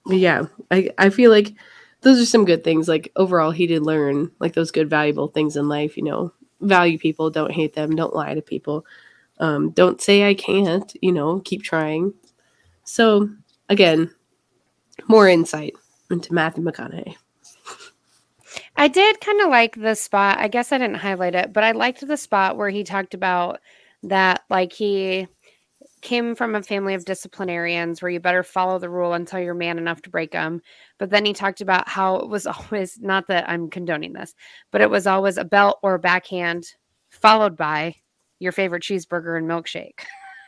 but 0.05 0.17
yeah, 0.17 0.45
I 0.71 0.89
I 0.97 1.10
feel 1.10 1.31
like 1.31 1.53
those 2.01 2.19
are 2.19 2.25
some 2.25 2.45
good 2.45 2.63
things. 2.63 2.88
Like 2.88 3.12
overall, 3.15 3.51
he 3.51 3.67
did 3.67 3.83
learn 3.83 4.31
like 4.39 4.53
those 4.53 4.71
good, 4.71 4.89
valuable 4.89 5.27
things 5.27 5.55
in 5.55 5.67
life. 5.69 5.95
You 5.97 6.03
know, 6.03 6.33
value 6.62 6.98
people, 6.98 7.30
don't 7.30 7.52
hate 7.52 7.74
them, 7.74 7.96
don't 7.96 8.15
lie 8.15 8.34
to 8.34 8.41
people, 8.41 8.86
um, 9.39 9.72
don't 9.72 10.02
say 10.02 10.28
I 10.28 10.34
can't. 10.34 10.91
You 11.02 11.12
know, 11.12 11.39
keep 11.39 11.63
trying. 11.63 12.13
So 12.84 13.30
again, 13.70 14.12
more 15.08 15.28
insight 15.28 15.74
into 16.10 16.34
Matthew 16.34 16.63
McConaughey. 16.63 17.15
I 18.76 18.88
did 18.88 19.20
kind 19.22 19.41
of 19.41 19.50
like 19.50 19.76
the 19.76 19.96
spot. 19.96 20.38
I 20.39 20.48
guess 20.48 20.72
I 20.72 20.78
didn't 20.78 20.98
highlight 20.98 21.36
it, 21.36 21.54
but 21.54 21.63
I 21.63 21.72
liked 21.72 22.06
the 22.06 22.17
spot 22.17 22.58
where 22.58 22.70
he 22.70 22.84
talked 22.84 23.13
about 23.13 23.60
that, 24.04 24.43
like 24.50 24.72
he 24.72 25.28
came 26.01 26.36
from 26.36 26.55
a 26.55 26.63
family 26.63 26.93
of 26.93 27.05
disciplinarians 27.05 28.01
where 28.01 28.12
you 28.12 28.19
better 28.19 28.43
follow 28.43 28.79
the 28.79 28.89
rule 28.89 29.13
until 29.13 29.39
you're 29.39 29.53
man 29.53 29.77
enough 29.77 30.01
to 30.03 30.10
break 30.10 30.31
them. 30.31 30.62
But 30.97 31.10
then 31.10 31.25
he 31.25 31.33
talked 31.33 31.62
about 31.62 31.89
how 31.89 32.17
it 32.17 32.29
was 32.29 32.47
always 32.47 32.99
not 32.99 33.27
that 33.27 33.49
I'm 33.49 33.69
condoning 33.69 34.13
this, 34.13 34.36
but 34.71 34.81
it 34.81 34.89
was 34.89 35.07
always 35.07 35.38
a 35.38 35.45
belt 35.45 35.79
or 35.81 35.95
a 35.95 35.99
backhand 35.99 36.65
followed 37.10 37.57
by 37.57 37.95
your 38.39 38.51
favorite 38.51 38.83
cheeseburger 38.83 39.38
and 39.38 39.49
milkshake 39.49 40.01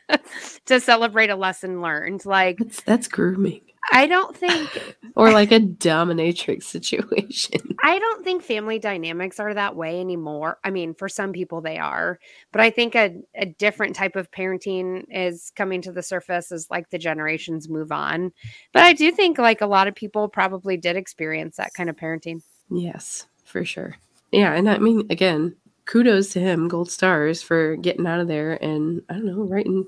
to 0.65 0.79
celebrate 0.79 1.29
a 1.29 1.35
lesson 1.35 1.81
learned. 1.81 2.25
Like 2.25 2.57
That's 2.57 2.81
that's 2.81 3.07
grooming. 3.07 3.61
I 3.91 4.07
don't 4.07 4.35
think 4.35 4.95
Or 5.15 5.31
like 5.31 5.51
a 5.51 5.59
dominatrix 5.59 6.63
situation. 6.63 7.75
I 7.83 7.99
don't 7.99 8.23
think 8.23 8.43
family 8.43 8.79
dynamics 8.79 9.39
are 9.39 9.53
that 9.53 9.75
way 9.75 9.99
anymore. 9.99 10.59
I 10.63 10.69
mean, 10.69 10.93
for 10.93 11.09
some 11.09 11.33
people 11.33 11.61
they 11.61 11.77
are, 11.77 12.19
but 12.51 12.61
I 12.61 12.69
think 12.69 12.95
a, 12.95 13.15
a 13.35 13.47
different 13.47 13.95
type 13.95 14.15
of 14.15 14.31
parenting 14.31 15.05
is 15.09 15.51
coming 15.55 15.81
to 15.81 15.91
the 15.91 16.03
surface 16.03 16.51
as 16.51 16.69
like 16.69 16.89
the 16.89 16.97
generations 16.97 17.67
move 17.67 17.91
on. 17.91 18.31
But 18.71 18.83
I 18.83 18.93
do 18.93 19.11
think 19.11 19.37
like 19.37 19.61
a 19.61 19.67
lot 19.67 19.87
of 19.87 19.95
people 19.95 20.29
probably 20.29 20.77
did 20.77 20.95
experience 20.95 21.57
that 21.57 21.73
kind 21.73 21.89
of 21.89 21.95
parenting. 21.95 22.41
Yes, 22.69 23.27
for 23.43 23.65
sure. 23.65 23.97
Yeah, 24.31 24.53
and 24.53 24.69
I 24.69 24.77
mean, 24.77 25.07
again, 25.09 25.55
kudos 25.85 26.31
to 26.33 26.39
him, 26.39 26.67
gold 26.67 26.91
stars 26.91 27.41
for 27.41 27.75
getting 27.77 28.05
out 28.05 28.19
of 28.19 28.27
there 28.27 28.53
and 28.63 29.01
I 29.09 29.13
don't 29.13 29.25
know, 29.25 29.41
writing, 29.43 29.87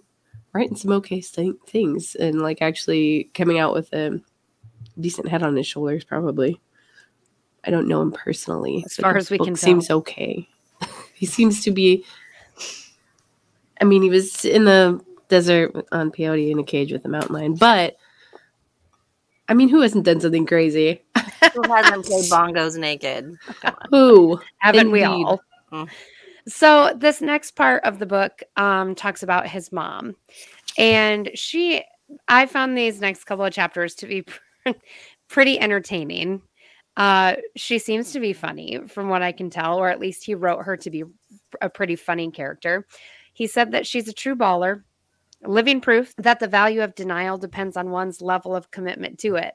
writing 0.53 0.75
some 0.75 0.91
okay 0.93 1.21
th- 1.21 1.55
things 1.67 2.15
and 2.15 2.41
like 2.41 2.61
actually 2.61 3.29
coming 3.33 3.59
out 3.59 3.73
with 3.73 3.91
a 3.93 4.19
decent 4.99 5.27
head 5.27 5.43
on 5.43 5.55
his 5.55 5.67
shoulders. 5.67 6.03
Probably. 6.03 6.59
I 7.63 7.69
don't 7.69 7.87
know 7.87 8.01
him 8.01 8.11
personally. 8.11 8.83
As 8.85 8.95
far 8.95 9.15
as 9.17 9.29
we 9.29 9.37
book 9.37 9.47
can 9.47 9.55
seems 9.55 9.87
tell. 9.87 9.99
okay. 9.99 10.47
he 11.13 11.25
seems 11.25 11.63
to 11.63 11.71
be. 11.71 12.05
I 13.79 13.83
mean, 13.83 14.01
he 14.03 14.09
was 14.09 14.45
in 14.45 14.65
the 14.65 15.03
desert 15.27 15.73
on 15.91 16.11
peyote 16.11 16.51
in 16.51 16.59
a 16.59 16.63
cage 16.63 16.91
with 16.91 17.05
a 17.05 17.09
mountain 17.09 17.35
lion, 17.35 17.55
but. 17.55 17.97
I 19.49 19.53
mean, 19.53 19.67
who 19.67 19.81
hasn't 19.81 20.05
done 20.05 20.21
something 20.21 20.45
crazy? 20.45 21.01
Who 21.53 21.61
hasn't 21.63 22.05
played 22.05 22.23
bongos 22.31 22.77
naked? 22.77 23.35
Who? 23.89 24.39
Haven't 24.59 24.91
we 24.91 25.03
all? 25.03 25.41
Mm. 25.73 25.89
So 26.51 26.93
this 26.95 27.21
next 27.21 27.51
part 27.51 27.83
of 27.85 27.97
the 27.97 28.05
book 28.05 28.43
um, 28.57 28.93
talks 28.93 29.23
about 29.23 29.47
his 29.47 29.71
mom, 29.71 30.15
and 30.77 31.31
she. 31.33 31.83
I 32.27 32.45
found 32.45 32.77
these 32.77 32.99
next 32.99 33.23
couple 33.23 33.45
of 33.45 33.53
chapters 33.53 33.95
to 33.95 34.05
be 34.05 34.25
pretty 35.29 35.57
entertaining. 35.57 36.41
Uh, 36.97 37.35
she 37.55 37.79
seems 37.79 38.11
to 38.11 38.19
be 38.19 38.33
funny, 38.33 38.81
from 38.87 39.07
what 39.07 39.21
I 39.21 39.31
can 39.31 39.49
tell, 39.49 39.77
or 39.77 39.87
at 39.87 40.01
least 40.01 40.25
he 40.25 40.35
wrote 40.35 40.63
her 40.63 40.75
to 40.75 40.89
be 40.89 41.05
a 41.61 41.69
pretty 41.69 41.95
funny 41.95 42.29
character. 42.31 42.85
He 43.31 43.47
said 43.47 43.71
that 43.71 43.87
she's 43.87 44.09
a 44.09 44.13
true 44.13 44.35
baller, 44.35 44.83
living 45.45 45.79
proof 45.79 46.13
that 46.17 46.41
the 46.41 46.49
value 46.49 46.83
of 46.83 46.95
denial 46.95 47.37
depends 47.37 47.77
on 47.77 47.91
one's 47.91 48.21
level 48.21 48.53
of 48.53 48.71
commitment 48.71 49.19
to 49.19 49.35
it. 49.35 49.53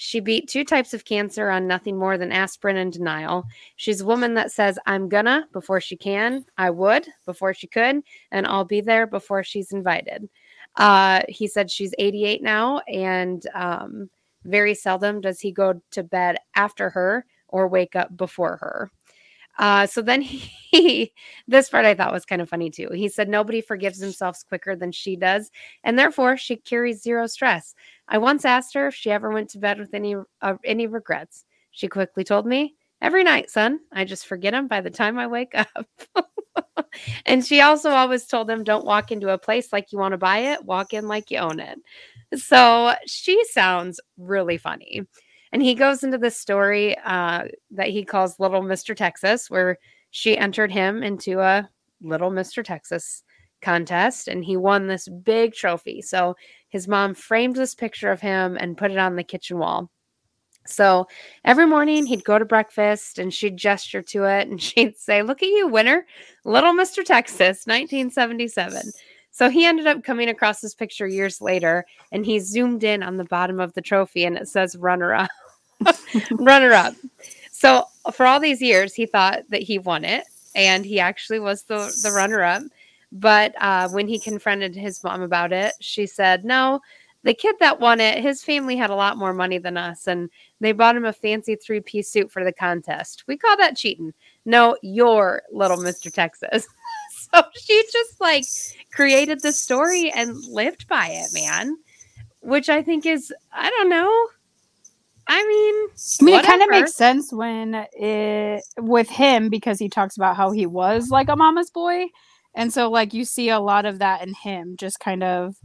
She 0.00 0.20
beat 0.20 0.48
two 0.48 0.62
types 0.62 0.94
of 0.94 1.04
cancer 1.04 1.50
on 1.50 1.66
nothing 1.66 1.98
more 1.98 2.16
than 2.16 2.30
aspirin 2.30 2.76
and 2.76 2.92
denial. 2.92 3.44
She's 3.74 4.00
a 4.00 4.06
woman 4.06 4.34
that 4.34 4.52
says, 4.52 4.78
I'm 4.86 5.08
gonna 5.08 5.48
before 5.52 5.80
she 5.80 5.96
can, 5.96 6.44
I 6.56 6.70
would 6.70 7.08
before 7.26 7.52
she 7.52 7.66
could, 7.66 8.02
and 8.30 8.46
I'll 8.46 8.64
be 8.64 8.80
there 8.80 9.08
before 9.08 9.42
she's 9.42 9.72
invited. 9.72 10.28
Uh, 10.76 11.22
he 11.28 11.48
said 11.48 11.68
she's 11.68 11.92
88 11.98 12.44
now, 12.44 12.78
and 12.86 13.44
um, 13.54 14.08
very 14.44 14.72
seldom 14.72 15.20
does 15.20 15.40
he 15.40 15.50
go 15.50 15.82
to 15.90 16.04
bed 16.04 16.38
after 16.54 16.90
her 16.90 17.26
or 17.48 17.66
wake 17.66 17.96
up 17.96 18.16
before 18.16 18.56
her. 18.58 18.92
Uh, 19.58 19.86
so 19.86 20.00
then 20.02 20.22
he, 20.22 21.12
this 21.48 21.68
part 21.68 21.84
I 21.84 21.94
thought 21.94 22.12
was 22.12 22.24
kind 22.24 22.40
of 22.40 22.48
funny 22.48 22.70
too. 22.70 22.88
He 22.92 23.08
said 23.08 23.28
nobody 23.28 23.60
forgives 23.60 23.98
themselves 23.98 24.44
quicker 24.48 24.76
than 24.76 24.92
she 24.92 25.16
does, 25.16 25.50
and 25.84 25.98
therefore 25.98 26.36
she 26.36 26.56
carries 26.56 27.02
zero 27.02 27.26
stress. 27.26 27.74
I 28.08 28.18
once 28.18 28.44
asked 28.44 28.74
her 28.74 28.86
if 28.88 28.94
she 28.94 29.10
ever 29.10 29.30
went 29.30 29.50
to 29.50 29.58
bed 29.58 29.78
with 29.78 29.94
any 29.94 30.16
uh, 30.42 30.54
any 30.64 30.86
regrets. 30.86 31.44
She 31.70 31.88
quickly 31.88 32.24
told 32.24 32.46
me, 32.46 32.76
"Every 33.02 33.24
night, 33.24 33.50
son. 33.50 33.80
I 33.92 34.04
just 34.04 34.26
forget 34.26 34.52
them 34.52 34.68
by 34.68 34.80
the 34.80 34.90
time 34.90 35.18
I 35.18 35.26
wake 35.26 35.52
up." 35.54 35.86
and 37.26 37.44
she 37.44 37.60
also 37.60 37.90
always 37.90 38.26
told 38.26 38.50
him, 38.50 38.64
"Don't 38.64 38.84
walk 38.86 39.10
into 39.12 39.30
a 39.30 39.38
place 39.38 39.72
like 39.72 39.92
you 39.92 39.98
want 39.98 40.12
to 40.12 40.18
buy 40.18 40.38
it. 40.52 40.64
Walk 40.64 40.92
in 40.94 41.08
like 41.08 41.30
you 41.30 41.38
own 41.38 41.60
it." 41.60 41.78
So 42.36 42.94
she 43.06 43.42
sounds 43.46 44.00
really 44.18 44.58
funny. 44.58 45.02
And 45.52 45.62
he 45.62 45.74
goes 45.74 46.02
into 46.02 46.18
this 46.18 46.38
story 46.38 46.96
uh, 46.98 47.44
that 47.70 47.88
he 47.88 48.04
calls 48.04 48.38
Little 48.38 48.62
Mr. 48.62 48.94
Texas, 48.94 49.50
where 49.50 49.78
she 50.10 50.36
entered 50.36 50.72
him 50.72 51.02
into 51.02 51.40
a 51.40 51.68
Little 52.00 52.30
Mr. 52.30 52.64
Texas 52.64 53.22
contest 53.60 54.28
and 54.28 54.44
he 54.44 54.56
won 54.56 54.86
this 54.86 55.08
big 55.08 55.52
trophy. 55.52 56.00
So 56.02 56.36
his 56.68 56.86
mom 56.86 57.14
framed 57.14 57.56
this 57.56 57.74
picture 57.74 58.10
of 58.10 58.20
him 58.20 58.56
and 58.58 58.76
put 58.76 58.90
it 58.90 58.98
on 58.98 59.16
the 59.16 59.24
kitchen 59.24 59.58
wall. 59.58 59.90
So 60.66 61.06
every 61.44 61.66
morning 61.66 62.06
he'd 62.06 62.24
go 62.24 62.38
to 62.38 62.44
breakfast 62.44 63.18
and 63.18 63.32
she'd 63.32 63.56
gesture 63.56 64.02
to 64.02 64.24
it 64.24 64.48
and 64.48 64.62
she'd 64.62 64.96
say, 64.96 65.22
Look 65.22 65.42
at 65.42 65.48
you, 65.48 65.66
winner, 65.68 66.06
Little 66.44 66.74
Mr. 66.74 67.04
Texas, 67.04 67.66
1977. 67.66 68.92
So 69.30 69.48
he 69.48 69.66
ended 69.66 69.86
up 69.86 70.02
coming 70.02 70.28
across 70.28 70.60
this 70.60 70.74
picture 70.74 71.06
years 71.06 71.40
later 71.40 71.86
and 72.10 72.26
he 72.26 72.40
zoomed 72.40 72.82
in 72.84 73.02
on 73.02 73.16
the 73.16 73.24
bottom 73.24 73.60
of 73.60 73.72
the 73.74 73.82
trophy 73.82 74.24
and 74.24 74.36
it 74.36 74.48
says 74.48 74.76
runner 74.76 75.14
up. 75.14 75.30
runner 76.32 76.72
up. 76.72 76.94
So 77.52 77.84
for 78.12 78.26
all 78.26 78.40
these 78.40 78.60
years, 78.60 78.94
he 78.94 79.06
thought 79.06 79.42
that 79.50 79.62
he 79.62 79.78
won 79.78 80.04
it 80.04 80.24
and 80.54 80.84
he 80.84 80.98
actually 80.98 81.38
was 81.38 81.62
the, 81.64 81.96
the 82.02 82.12
runner 82.12 82.42
up. 82.42 82.62
But 83.10 83.54
uh, 83.60 83.88
when 83.88 84.08
he 84.08 84.18
confronted 84.18 84.74
his 84.74 85.02
mom 85.02 85.22
about 85.22 85.52
it, 85.52 85.72
she 85.80 86.06
said, 86.06 86.44
No, 86.44 86.80
the 87.24 87.34
kid 87.34 87.56
that 87.60 87.80
won 87.80 88.00
it, 88.00 88.22
his 88.22 88.42
family 88.42 88.76
had 88.76 88.90
a 88.90 88.94
lot 88.94 89.16
more 89.16 89.32
money 89.32 89.58
than 89.58 89.76
us, 89.76 90.06
and 90.06 90.30
they 90.60 90.72
bought 90.72 90.96
him 90.96 91.04
a 91.04 91.12
fancy 91.12 91.56
three 91.56 91.80
piece 91.80 92.08
suit 92.08 92.30
for 92.30 92.44
the 92.44 92.52
contest. 92.52 93.24
We 93.26 93.36
call 93.36 93.56
that 93.56 93.76
cheating. 93.76 94.12
No, 94.44 94.76
you're 94.82 95.42
little 95.52 95.78
Mr. 95.78 96.12
Texas. 96.12 96.66
so 97.34 97.42
she 97.60 97.84
just 97.92 98.20
like 98.20 98.44
created 98.92 99.40
the 99.42 99.52
story 99.52 100.10
and 100.10 100.36
lived 100.48 100.88
by 100.88 101.08
it, 101.08 101.32
man. 101.32 101.76
Which 102.40 102.68
I 102.68 102.82
think 102.82 103.04
is, 103.04 103.32
I 103.52 103.68
don't 103.70 103.88
know. 103.88 104.28
I 105.30 105.46
mean, 105.46 105.88
I 106.20 106.24
mean, 106.24 106.40
it 106.40 106.46
kind 106.46 106.62
of 106.62 106.70
makes 106.70 106.94
sense 106.94 107.32
when 107.32 107.86
it 107.92 108.62
with 108.78 109.10
him 109.10 109.50
because 109.50 109.78
he 109.78 109.90
talks 109.90 110.16
about 110.16 110.36
how 110.36 110.52
he 110.52 110.64
was 110.64 111.10
like 111.10 111.28
a 111.28 111.36
mama's 111.36 111.70
boy, 111.70 112.06
and 112.54 112.72
so 112.72 112.88
like 112.90 113.12
you 113.12 113.26
see 113.26 113.50
a 113.50 113.60
lot 113.60 113.84
of 113.84 113.98
that 113.98 114.26
in 114.26 114.32
him, 114.32 114.76
just 114.78 115.00
kind 115.00 115.22
of 115.22 115.56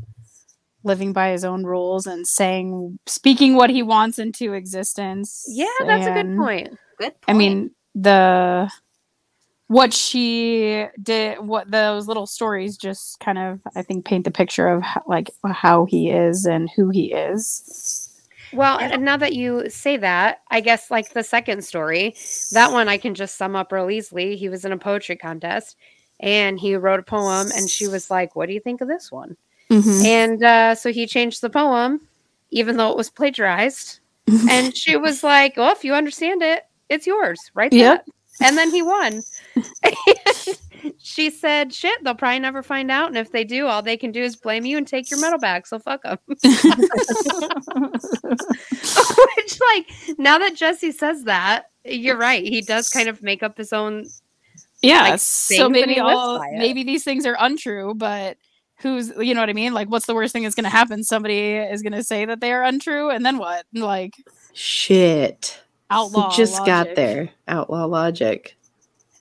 living 0.84 1.14
by 1.14 1.30
his 1.30 1.46
own 1.46 1.64
rules 1.64 2.06
and 2.06 2.28
saying, 2.28 3.00
speaking 3.06 3.56
what 3.56 3.70
he 3.70 3.82
wants 3.82 4.20
into 4.20 4.52
existence. 4.52 5.46
Yeah, 5.48 5.68
that's 5.86 6.08
a 6.08 6.12
good 6.12 6.38
point. 6.38 6.78
Good. 7.00 7.14
I 7.26 7.32
mean, 7.32 7.72
the 7.96 8.70
what 9.68 9.94
she 9.94 10.86
did, 11.02 11.40
what 11.40 11.72
those 11.72 12.08
little 12.08 12.28
stories 12.28 12.78
just 12.78 13.20
kind 13.20 13.38
of, 13.38 13.60
I 13.76 13.82
think, 13.82 14.06
paint 14.06 14.26
the 14.26 14.32
picture 14.32 14.68
of 14.68 14.84
how, 14.84 15.04
like 15.08 15.32
how 15.46 15.86
he 15.86 16.10
is 16.10 16.46
and 16.46 16.70
who 16.76 16.90
he 16.90 17.14
is. 17.14 18.10
Well, 18.54 18.78
and 18.78 19.04
now 19.04 19.18
that 19.18 19.34
you 19.34 19.70
say 19.70 19.98
that, 19.98 20.42
I 20.52 20.62
guess 20.62 20.92
like 20.92 21.14
the 21.14 21.24
second 21.24 21.64
story, 21.66 22.16
that 22.52 22.72
one 22.72 22.88
I 22.88 22.98
can 22.98 23.16
just 23.16 23.36
sum 23.36 23.56
up 23.56 23.72
real 23.72 23.90
easily. 23.90 24.36
He 24.36 24.48
was 24.48 24.64
in 24.64 24.72
a 24.72 24.78
poetry 24.78 25.16
contest 25.16 25.76
and 26.20 26.60
he 26.60 26.76
wrote 26.76 27.00
a 27.00 27.04
poem, 27.04 27.50
and 27.56 27.70
she 27.70 27.88
was 27.88 28.10
like, 28.10 28.36
What 28.36 28.48
do 28.48 28.54
you 28.54 28.60
think 28.60 28.82
of 28.82 28.88
this 28.88 29.12
one? 29.12 29.36
And 30.06 30.44
uh, 30.44 30.76
so 30.76 30.92
he 30.92 31.08
changed 31.08 31.42
the 31.42 31.50
poem, 31.50 32.02
even 32.52 32.78
though 32.78 32.92
it 32.92 32.98
was 32.98 33.10
plagiarized. 33.10 34.00
and 34.50 34.76
she 34.76 34.96
was 34.96 35.24
like, 35.24 35.58
Well, 35.58 35.72
if 35.72 35.84
you 35.84 35.94
understand 35.94 36.42
it, 36.42 36.64
it's 36.90 37.08
yours, 37.08 37.40
right? 37.56 37.72
there." 37.72 37.80
Yep. 37.80 38.06
And 38.42 38.58
then 38.58 38.72
he 38.72 38.82
won. 38.82 39.22
she 40.98 41.30
said, 41.30 41.74
Shit, 41.74 42.04
they'll 42.04 42.16
probably 42.16 42.40
never 42.40 42.64
find 42.64 42.92
out. 42.92 43.08
And 43.08 43.18
if 43.18 43.32
they 43.32 43.44
do, 43.44 43.68
all 43.68 43.82
they 43.82 43.98
can 43.98 44.12
do 44.12 44.22
is 44.22 44.36
blame 44.36 44.66
you 44.66 44.78
and 44.78 44.88
take 44.88 45.10
your 45.10 45.20
medal 45.20 45.40
back. 45.40 45.68
So 45.68 45.80
fuck 45.80 46.04
them. 46.04 46.18
Which, 46.28 46.40
like, 49.62 49.92
now 50.18 50.38
that 50.40 50.56
Jesse 50.56 50.92
says 50.92 51.24
that, 51.24 51.66
you're 51.86 52.18
right. 52.18 52.44
He 52.44 52.62
does 52.62 52.90
kind 52.90 53.10
of 53.10 53.22
make 53.22 53.44
up 53.44 53.58
his 53.58 53.74
own. 53.74 54.06
yeah 54.82 55.10
like, 55.10 55.20
so 55.20 55.70
maybe 55.70 56.00
all 56.00 56.40
maybe 56.54 56.84
these 56.84 57.04
things 57.04 57.26
are 57.26 57.38
untrue 57.40 57.94
but 57.94 58.38
who's 58.80 59.14
you 59.18 59.34
know 59.34 59.40
what 59.40 59.50
i 59.50 59.54
mean 59.54 59.74
like 59.74 59.88
what's 59.90 60.06
the 60.08 60.14
worst 60.14 60.34
thing 60.34 60.44
that's 60.44 60.56
going 60.56 60.66
to 60.66 60.70
happen 60.70 61.04
somebody 61.04 61.56
is 61.56 61.82
going 61.82 61.94
to 61.94 62.04
say 62.04 62.26
that 62.26 62.42
they 62.42 62.52
are 62.52 62.64
untrue 62.64 63.10
and 63.10 63.26
then 63.26 63.38
what 63.38 63.66
like 63.74 64.14
Shit. 64.54 65.60
outlaw 65.90 66.30
we 66.30 66.36
just 66.36 66.64
got 66.66 66.96
there. 66.96 67.30
Outlaw 67.48 67.86
logic. 67.86 68.56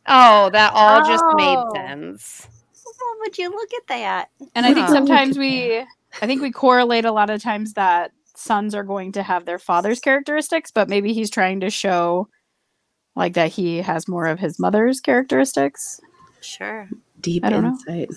Oh, 0.07 0.51
that 0.51 0.73
all 0.75 1.05
just 1.07 1.25
made 1.35 1.57
Oh. 1.57 1.73
sense. 1.75 2.49
Well, 2.85 3.17
would 3.21 3.38
you 3.38 3.51
look 3.51 3.71
at 3.75 3.87
that? 3.88 4.29
and 4.55 4.65
i 4.67 4.73
think 4.75 4.87
Huh. 4.87 4.93
sometimes 4.95 5.37
we 5.38 5.79
i 6.23 6.27
think 6.27 6.41
we 6.43 6.51
correlate 6.53 7.05
a 7.05 7.12
lot 7.12 7.31
of 7.31 7.43
times 7.43 7.73
that 7.75 8.12
sons 8.37 8.75
are 8.75 8.83
going 8.85 9.12
to 9.12 9.23
have 9.23 9.45
their 9.45 9.59
father's 9.59 9.99
characteristics 10.01 10.71
but 10.71 10.88
maybe 10.88 11.12
he's 11.12 11.31
trying 11.31 11.61
to 11.61 11.71
show 11.71 12.29
like 13.17 13.35
that 13.35 13.51
he 13.51 13.79
has 13.79 14.07
more 14.09 14.27
of 14.27 14.38
his 14.38 14.59
mother's 14.59 15.01
characteristics. 15.01 16.01
Sure. 16.41 16.88
Deep 17.21 17.45
I 17.45 17.51
don't 17.51 17.62
know. 17.62 17.71
insight. 17.71 18.09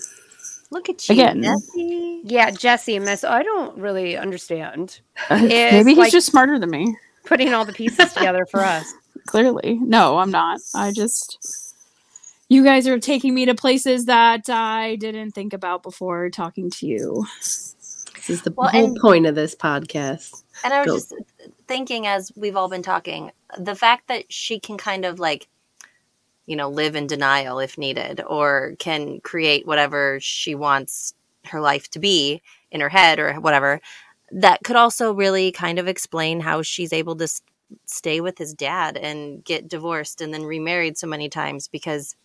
Look 0.70 0.88
at 0.88 1.06
you, 1.08 1.12
Again. 1.12 1.42
Jesse. 1.42 2.20
Yeah, 2.24 2.50
Jesse, 2.50 2.98
Miss, 2.98 3.22
I 3.22 3.42
don't 3.42 3.76
really 3.78 4.16
understand 4.16 5.00
Uh, 5.30 5.38
Maybe 5.42 5.90
he's 5.90 5.98
like- 5.98 6.12
just 6.12 6.26
smarter 6.28 6.58
than 6.58 6.70
me. 6.70 6.96
putting 7.24 7.52
all 7.52 7.64
the 7.64 7.72
pieces 7.72 8.12
together 8.14 8.46
for 8.50 8.60
us. 8.64 8.92
Clearly, 9.26 9.78
no, 9.82 10.18
I'm 10.18 10.30
not. 10.30 10.60
I 10.74 10.92
just 10.92 11.38
you 12.48 12.62
guys 12.64 12.86
are 12.86 12.98
taking 12.98 13.34
me 13.34 13.44
to 13.46 13.54
places 13.54 14.04
that 14.06 14.48
I 14.48 14.96
didn't 14.96 15.32
think 15.32 15.52
about 15.52 15.82
before 15.82 16.30
talking 16.30 16.70
to 16.70 16.86
you. 16.86 17.26
This 17.40 18.38
is 18.40 18.42
the 18.42 18.52
Well, 18.56 18.68
whole 18.70 18.84
and- 18.86 18.96
point 19.00 19.26
of 19.26 19.34
this 19.34 19.54
podcast. 19.54 20.42
And 20.64 20.72
I 20.72 20.80
was 20.82 20.86
Go. 20.86 20.94
just 20.96 21.14
thinking 21.68 22.06
as 22.06 22.32
we've 22.34 22.56
all 22.56 22.68
been 22.68 22.82
talking, 22.82 23.30
the 23.58 23.74
fact 23.74 24.08
that 24.08 24.32
she 24.32 24.58
can 24.58 24.76
kind 24.78 25.04
of 25.04 25.18
like, 25.20 25.48
you 26.46 26.56
know, 26.56 26.68
live 26.68 26.96
in 26.96 27.06
denial 27.06 27.58
if 27.58 27.76
needed, 27.78 28.20
or 28.26 28.74
can 28.78 29.20
create 29.20 29.66
whatever 29.66 30.18
she 30.20 30.54
wants 30.54 31.14
her 31.46 31.60
life 31.60 31.88
to 31.90 31.98
be 31.98 32.42
in 32.70 32.80
her 32.80 32.88
head 32.88 33.18
or 33.18 33.34
whatever, 33.34 33.80
that 34.32 34.62
could 34.64 34.76
also 34.76 35.12
really 35.12 35.52
kind 35.52 35.78
of 35.78 35.86
explain 35.86 36.40
how 36.40 36.62
she's 36.62 36.92
able 36.92 37.14
to 37.16 37.24
s- 37.24 37.42
stay 37.84 38.20
with 38.20 38.38
his 38.38 38.54
dad 38.54 38.96
and 38.96 39.44
get 39.44 39.68
divorced 39.68 40.20
and 40.20 40.32
then 40.34 40.44
remarried 40.44 40.96
so 40.98 41.06
many 41.06 41.28
times 41.28 41.68
because 41.68 42.16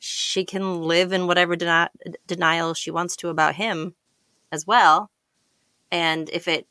she 0.00 0.44
can 0.44 0.82
live 0.82 1.12
in 1.12 1.26
whatever 1.26 1.56
deni- 1.56 1.88
denial 2.26 2.74
she 2.74 2.90
wants 2.90 3.14
to 3.16 3.28
about 3.28 3.54
him 3.54 3.94
as 4.50 4.66
well. 4.66 5.10
And 5.92 6.28
if 6.30 6.48
it 6.48 6.66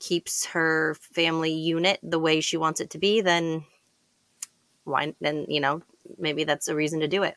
keeps 0.00 0.46
her 0.46 0.96
family 1.00 1.52
unit 1.52 2.00
the 2.02 2.18
way 2.18 2.40
she 2.40 2.56
wants 2.56 2.80
it 2.80 2.90
to 2.90 2.98
be, 2.98 3.20
then 3.20 3.64
why 4.84 5.14
then, 5.20 5.46
you 5.48 5.60
know, 5.60 5.80
maybe 6.18 6.42
that's 6.42 6.66
a 6.66 6.74
reason 6.74 6.98
to 7.00 7.08
do 7.08 7.22
it. 7.22 7.36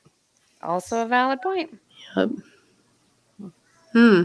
Also 0.64 1.04
a 1.04 1.08
valid 1.08 1.42
point. 1.42 1.78
Yep. 2.18 2.30
Hmm. 3.94 4.24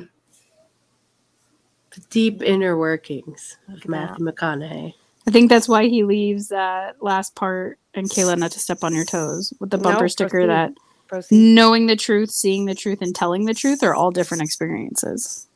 The 1.90 2.00
deep 2.08 2.42
inner 2.42 2.78
workings 2.78 3.58
of 3.68 3.82
at 3.82 3.88
Matthew 3.88 4.24
McConaughey. 4.24 4.94
I 5.30 5.32
think 5.32 5.48
that's 5.48 5.68
why 5.68 5.86
he 5.86 6.02
leaves 6.02 6.48
that 6.48 7.00
last 7.00 7.36
part 7.36 7.78
and 7.94 8.08
Kayla 8.10 8.36
not 8.36 8.50
to 8.50 8.58
step 8.58 8.82
on 8.82 8.96
your 8.96 9.04
toes 9.04 9.54
with 9.60 9.70
the 9.70 9.78
bumper 9.78 10.02
No, 10.02 10.06
sticker 10.08 10.28
proceed. 10.30 10.48
that 10.48 10.72
Proceed. 11.06 11.36
knowing 11.54 11.86
the 11.86 11.94
truth, 11.94 12.32
seeing 12.32 12.64
the 12.64 12.74
truth, 12.74 13.00
and 13.00 13.14
telling 13.14 13.44
the 13.44 13.54
truth 13.54 13.84
are 13.84 13.94
all 13.94 14.10
different 14.10 14.42
experiences. 14.42 15.46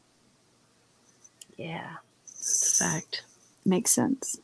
Yeah. 1.57 1.97
A 2.41 2.45
fact. 2.79 3.25
Makes 3.65 3.91
sense. 3.91 4.39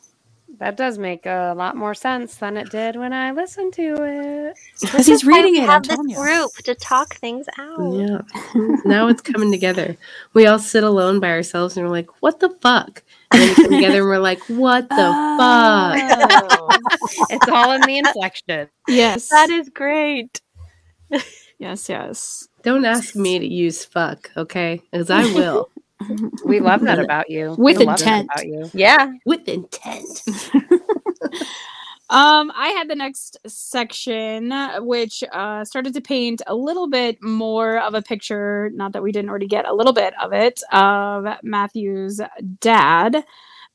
That 0.60 0.76
does 0.76 0.98
make 0.98 1.24
a 1.24 1.54
lot 1.56 1.74
more 1.74 1.94
sense 1.94 2.36
than 2.36 2.58
it 2.58 2.70
did 2.70 2.94
when 2.96 3.14
I 3.14 3.32
listened 3.32 3.72
to 3.74 3.96
it. 3.98 4.58
Because 4.78 5.06
he's 5.06 5.24
Why 5.24 5.38
reading 5.38 5.52
we 5.54 5.60
it, 5.60 5.66
have 5.66 5.86
I'm 5.88 6.06
this 6.06 6.18
group 6.18 6.50
to 6.64 6.74
talk 6.74 7.14
things 7.16 7.46
out. 7.58 7.92
Yeah. 7.94 8.20
now 8.84 9.08
it's 9.08 9.22
coming 9.22 9.50
together. 9.50 9.96
We 10.34 10.46
all 10.46 10.58
sit 10.58 10.84
alone 10.84 11.18
by 11.18 11.30
ourselves 11.30 11.78
and 11.78 11.86
we're 11.86 11.90
like, 11.92 12.10
what 12.20 12.40
the 12.40 12.50
fuck? 12.60 13.02
And 13.30 13.40
then 13.40 13.48
we 13.48 13.54
come 13.54 13.72
together 13.72 14.00
and 14.00 14.06
we're 14.06 14.18
like, 14.18 14.42
what 14.48 14.86
the 14.90 14.96
oh. 14.98 15.38
fuck? 15.38 16.50
Oh, 16.60 16.78
It's 17.30 17.48
all 17.48 17.72
in 17.72 17.80
the 17.80 17.96
inflection. 17.96 18.68
Yes. 18.86 19.30
that 19.30 19.48
is 19.48 19.70
great. 19.70 20.42
yes, 21.58 21.88
yes. 21.88 22.48
Don't 22.62 22.84
ask 22.84 23.16
me 23.16 23.38
to 23.38 23.46
use 23.46 23.86
fuck, 23.86 24.30
okay? 24.36 24.82
Because 24.92 25.08
I 25.08 25.22
will. 25.32 25.70
We 26.44 26.60
love 26.60 26.82
that 26.82 26.98
about 27.00 27.30
you. 27.30 27.56
With 27.58 27.78
We 27.78 27.84
love 27.84 28.00
intent. 28.00 28.30
about 28.32 28.46
you. 28.46 28.70
Yeah. 28.74 29.12
With 29.26 29.48
intent. 29.48 30.22
Um, 32.10 32.50
I 32.56 32.70
had 32.70 32.88
the 32.88 32.96
next 32.96 33.36
section, 33.46 34.52
which 34.80 35.22
uh, 35.32 35.64
started 35.64 35.94
to 35.94 36.00
paint 36.00 36.42
a 36.48 36.54
little 36.56 36.88
bit 36.88 37.22
more 37.22 37.78
of 37.80 37.94
a 37.94 38.02
picture, 38.02 38.70
not 38.74 38.92
that 38.94 39.02
we 39.02 39.12
didn't 39.12 39.30
already 39.30 39.46
get 39.46 39.66
a 39.68 39.72
little 39.74 39.92
bit 39.92 40.14
of 40.20 40.32
it, 40.32 40.60
of 40.72 41.24
Matthew's 41.44 42.20
dad. 42.60 43.24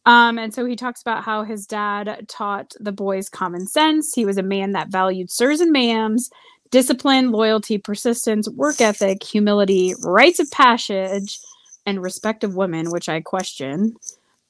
Um, 0.06 0.38
and 0.38 0.54
so 0.54 0.66
he 0.66 0.76
talks 0.76 1.02
about 1.02 1.24
how 1.24 1.44
his 1.44 1.66
dad 1.66 2.26
taught 2.28 2.74
the 2.80 2.92
boys 2.92 3.30
common 3.30 3.68
sense. 3.68 4.14
He 4.14 4.26
was 4.26 4.38
a 4.38 4.44
man 4.44 4.74
that 4.74 4.90
valued 4.90 5.32
sirs 5.32 5.62
and 5.62 5.74
ma'ams, 5.74 6.30
discipline, 6.72 7.32
loyalty, 7.32 7.78
persistence, 7.78 8.50
work 8.50 8.82
ethic, 8.82 9.24
humility, 9.24 9.96
rites 10.04 10.40
of 10.40 10.52
passage, 10.52 11.40
and 11.86 12.02
respect 12.02 12.44
of 12.44 12.56
women, 12.56 12.92
which 12.92 13.10
I 13.10 13.22
question 13.22 13.96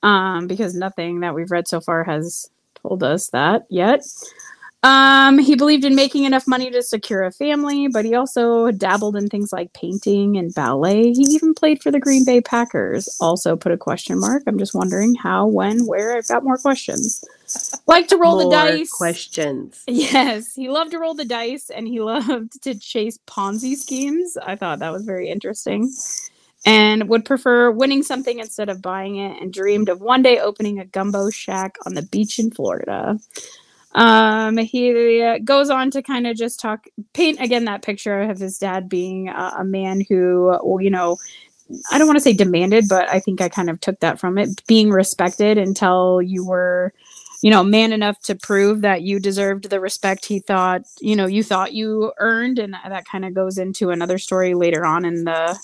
um, 0.03 0.47
because 0.47 0.75
nothing 0.75 1.21
that 1.21 1.33
we've 1.33 1.51
read 1.51 1.67
so 1.67 1.81
far 1.81 2.03
has 2.03 2.49
told 2.75 3.03
us 3.03 3.29
that 3.29 3.65
yet. 3.69 4.01
Um, 4.83 5.39
he 5.39 5.55
believed 5.55 5.83
in 5.83 5.95
making 5.95 6.25
enough 6.25 6.47
money 6.47 6.69
to 6.69 6.83
secure 6.83 7.23
a 7.23 7.31
family, 7.31 7.87
but 7.87 8.05
he 8.05 8.13
also 8.13 8.69
dabbled 8.69 9.15
in 9.15 9.27
things 9.29 9.51
like 9.51 9.73
painting 9.73 10.37
and 10.37 10.53
ballet. 10.53 11.11
He 11.11 11.23
even 11.23 11.55
played 11.55 11.81
for 11.81 11.89
the 11.89 11.99
Green 11.99 12.23
Bay 12.23 12.39
Packers. 12.39 13.17
Also 13.19 13.55
put 13.55 13.71
a 13.71 13.77
question 13.77 14.19
mark. 14.19 14.43
I'm 14.45 14.59
just 14.59 14.75
wondering 14.75 15.15
how, 15.15 15.47
when, 15.47 15.87
where. 15.87 16.15
I've 16.15 16.27
got 16.27 16.43
more 16.43 16.57
questions. 16.57 17.25
Like 17.87 18.07
to 18.09 18.17
roll 18.17 18.37
the 18.37 18.55
dice. 18.55 18.91
questions. 18.91 19.83
Yes, 19.87 20.53
he 20.53 20.69
loved 20.69 20.91
to 20.91 20.99
roll 20.99 21.15
the 21.15 21.25
dice 21.25 21.71
and 21.71 21.87
he 21.87 21.99
loved 22.01 22.61
to 22.61 22.75
chase 22.75 23.17
Ponzi 23.25 23.75
schemes. 23.75 24.37
I 24.37 24.55
thought 24.55 24.77
that 24.79 24.93
was 24.93 25.03
very 25.03 25.29
interesting. 25.29 25.91
And 26.65 27.07
would 27.09 27.25
prefer 27.25 27.69
winning 27.69 28.01
something 28.01 28.39
instead 28.39 28.69
of 28.69 28.81
buying 28.81 29.17
it 29.17 29.39
and 29.41 29.53
dreamed 29.53 29.87
of 29.87 30.01
one 30.01 30.23
day 30.23 30.39
opening 30.39 30.79
a 30.79 30.85
gumbo 30.85 31.29
shack 31.29 31.77
on 31.85 31.93
the 31.93 32.01
beach 32.01 32.39
in 32.39 32.49
Florida. 32.49 33.19
Um, 33.93 34.57
he 34.57 35.21
uh, 35.21 35.37
goes 35.43 35.69
on 35.69 35.91
to 35.91 36.01
kind 36.01 36.27
of 36.27 36.35
just 36.35 36.59
talk, 36.59 36.87
paint 37.13 37.39
again 37.39 37.65
that 37.65 37.83
picture 37.83 38.21
of 38.21 38.39
his 38.39 38.57
dad 38.57 38.89
being 38.89 39.29
a, 39.29 39.53
a 39.59 39.63
man 39.63 40.01
who, 40.09 40.57
you 40.81 40.89
know, 40.89 41.17
I 41.91 41.97
don't 41.97 42.07
want 42.07 42.17
to 42.17 42.23
say 42.23 42.33
demanded, 42.33 42.85
but 42.89 43.09
I 43.09 43.19
think 43.19 43.41
I 43.41 43.49
kind 43.49 43.69
of 43.69 43.79
took 43.79 43.99
that 44.01 44.19
from 44.19 44.37
it, 44.37 44.65
being 44.67 44.89
respected 44.89 45.57
until 45.57 46.21
you 46.21 46.45
were 46.45 46.93
you 47.41 47.51
know, 47.51 47.63
man 47.63 47.93
enough 47.93 48.19
to 48.23 48.33
prove 48.33 48.81
that 48.81 49.03
you 49.03 49.19
deserved 49.19 49.69
the 49.69 49.79
respect 49.79 50.25
he 50.25 50.39
thought, 50.39 50.81
you 50.99 51.15
know, 51.15 51.27
you 51.27 51.43
thought 51.43 51.73
you 51.73 52.11
earned, 52.17 52.57
and 52.57 52.73
that 52.73 53.05
kind 53.05 53.23
of 53.23 53.35
goes 53.35 53.59
into 53.59 53.91
another 53.91 54.17
story 54.17 54.55
later 54.55 54.83
on 54.83 55.05
in 55.05 55.25
the 55.25 55.55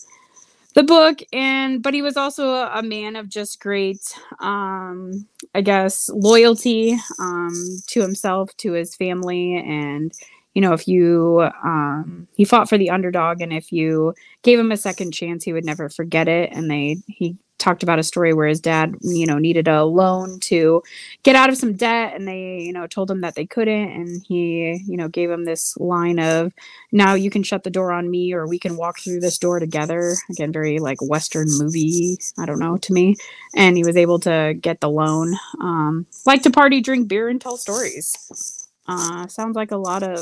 the 0.74 0.84
book. 0.84 1.20
And 1.34 1.82
but 1.82 1.94
he 1.94 2.02
was 2.02 2.18
also 2.18 2.50
a, 2.54 2.82
man 2.84 3.16
of 3.16 3.30
just 3.30 3.60
great, 3.60 4.02
um, 4.40 5.28
I 5.56 5.62
guess, 5.62 6.10
loyalty 6.10 6.98
um, 7.20 7.54
to 7.88 8.02
himself, 8.02 8.56
to 8.58 8.74
his 8.74 8.96
family, 8.96 9.56
and 9.58 10.12
you 10.54 10.62
know, 10.62 10.74
if 10.74 10.88
you 10.88 11.50
um, 11.64 12.28
he 12.36 12.44
fought 12.46 12.70
for 12.70 12.78
the 12.78 12.90
underdog, 12.90 13.42
and 13.42 13.54
if 13.54 13.72
you 13.72 14.14
gave 14.44 14.60
him 14.60 14.72
a 14.72 14.78
second 14.78 15.14
chance, 15.14 15.44
he 15.44 15.54
would 15.54 15.66
never 15.66 15.90
forget 15.90 16.28
it. 16.28 16.52
And 16.52 16.70
they 16.70 16.98
he 17.08 17.38
talked 17.62 17.84
about 17.84 18.00
a 18.00 18.04
story 18.04 18.34
where 18.34 18.48
his 18.48 18.60
dad, 18.60 18.96
you 19.02 19.26
know, 19.26 19.38
needed 19.38 19.68
a 19.68 19.86
loan 19.86 20.40
to 20.42 20.82
get 21.24 21.36
out 21.36 21.50
of 21.50 21.58
some 21.58 21.74
debt 21.74 22.14
and 22.16 22.28
they 22.28 22.60
you 22.60 22.74
know 22.74 22.88
told 22.88 23.10
him 23.10 23.22
that 23.22 23.36
they 23.36 23.46
couldn't 23.46 23.90
and 23.92 24.26
he 24.28 24.84
you 24.88 24.98
know 24.98 25.08
gave 25.08 25.30
him 25.30 25.46
this 25.46 25.78
line 25.78 26.20
of 26.20 26.52
now 26.92 27.14
you 27.14 27.30
can 27.30 27.44
shut 27.44 27.64
the 27.64 27.70
door 27.70 27.92
on 27.92 28.10
me 28.10 28.34
or 28.34 28.48
we 28.48 28.60
can 28.60 28.76
walk 28.78 29.00
through 29.00 29.20
this 29.20 29.38
door 29.38 29.60
together. 29.60 30.16
Again 30.30 30.52
very 30.52 30.80
like 30.80 30.98
western 31.02 31.48
movie 31.50 32.18
i 32.38 32.46
don't 32.46 32.60
know 32.60 32.78
to 32.78 32.94
me. 32.94 33.16
And 33.56 33.78
he 33.78 33.84
was 33.84 33.96
able 33.96 34.20
to 34.20 34.56
get 34.60 34.80
the 34.80 34.90
loan. 34.90 35.36
Um 35.62 36.06
like 36.26 36.42
to 36.44 36.52
party 36.52 36.82
drink 36.82 37.08
beer 37.08 37.30
and 37.30 37.40
tell 37.40 37.58
stories. 37.58 38.68
Uh 38.88 39.28
sounds 39.28 39.56
like 39.56 39.72
a 39.72 39.78
lot 39.78 40.04
of 40.04 40.20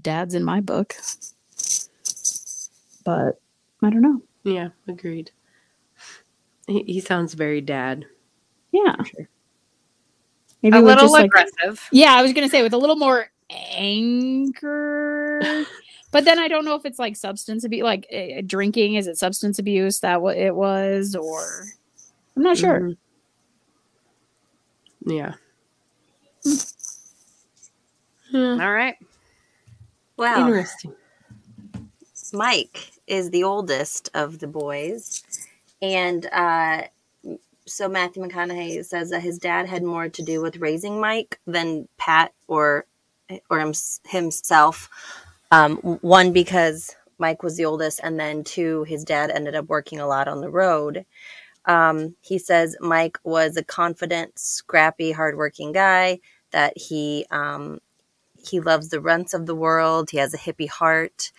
dads 0.00 0.34
in 0.34 0.44
my 0.44 0.60
book. 0.60 0.94
But 3.04 3.40
i 3.82 3.90
don't 3.90 4.02
know. 4.02 4.22
Yeah, 4.44 4.68
agreed. 4.88 5.30
He, 6.66 6.82
he 6.84 7.00
sounds 7.00 7.34
very 7.34 7.60
dad. 7.60 8.06
yeah 8.72 8.94
Sure. 9.04 9.28
maybe 10.62 10.78
a 10.78 10.80
little 10.80 11.04
just, 11.04 11.12
like, 11.12 11.26
aggressive. 11.26 11.86
Yeah, 11.92 12.14
I 12.14 12.22
was 12.22 12.32
gonna 12.32 12.48
say 12.48 12.62
with 12.62 12.72
a 12.74 12.78
little 12.78 12.96
more 12.96 13.30
anger, 13.50 15.40
but 16.10 16.24
then 16.24 16.38
I 16.38 16.48
don't 16.48 16.64
know 16.64 16.74
if 16.74 16.86
it's 16.86 16.98
like 16.98 17.16
substance 17.16 17.64
abuse, 17.64 17.82
like 17.82 18.06
uh, 18.12 18.40
drinking. 18.46 18.94
Is 18.94 19.06
it 19.06 19.18
substance 19.18 19.58
abuse 19.58 20.00
that 20.00 20.22
what 20.22 20.36
it 20.36 20.54
was, 20.54 21.14
or 21.14 21.64
I'm 22.36 22.42
not 22.42 22.56
sure. 22.56 22.80
Mhm. 22.80 22.96
Yeah. 25.06 25.34
Yeah. 28.30 28.64
All 28.64 28.72
right. 28.72 28.96
Wow. 30.16 30.46
Interesting. 30.46 30.94
Mike 32.32 32.92
is 33.06 33.30
the 33.30 33.44
oldest 33.44 34.08
of 34.14 34.38
the 34.38 34.46
boys. 34.46 35.23
And 35.92 36.26
uh, 36.32 36.84
so 37.66 37.88
Matthew 37.88 38.22
McConaughey 38.22 38.84
says 38.84 39.10
that 39.10 39.20
his 39.20 39.38
dad 39.38 39.68
had 39.68 39.82
more 39.82 40.08
to 40.08 40.22
do 40.22 40.40
with 40.40 40.56
raising 40.56 40.98
Mike 40.98 41.40
than 41.46 41.88
Pat 41.98 42.32
or 42.48 42.86
or 43.50 43.58
hims- 43.58 44.00
himself. 44.06 44.88
Um, 45.50 45.76
one 45.76 46.32
because 46.32 46.96
Mike 47.18 47.42
was 47.42 47.56
the 47.56 47.64
oldest, 47.66 48.00
and 48.02 48.18
then 48.18 48.44
two, 48.44 48.84
his 48.84 49.04
dad 49.04 49.30
ended 49.30 49.54
up 49.54 49.66
working 49.66 50.00
a 50.00 50.06
lot 50.06 50.26
on 50.26 50.40
the 50.40 50.50
road. 50.50 51.04
Um, 51.66 52.16
he 52.20 52.38
says 52.38 52.76
Mike 52.80 53.18
was 53.24 53.56
a 53.56 53.64
confident, 53.64 54.38
scrappy, 54.38 55.12
hardworking 55.12 55.72
guy 55.72 56.20
that 56.50 56.76
he 56.76 57.26
um, 57.30 57.80
he 58.36 58.60
loves 58.60 58.88
the 58.88 59.00
rents 59.00 59.34
of 59.34 59.46
the 59.46 59.54
world. 59.54 60.10
He 60.10 60.18
has 60.18 60.34
a 60.34 60.38
hippie 60.38 60.68
heart, 60.68 61.30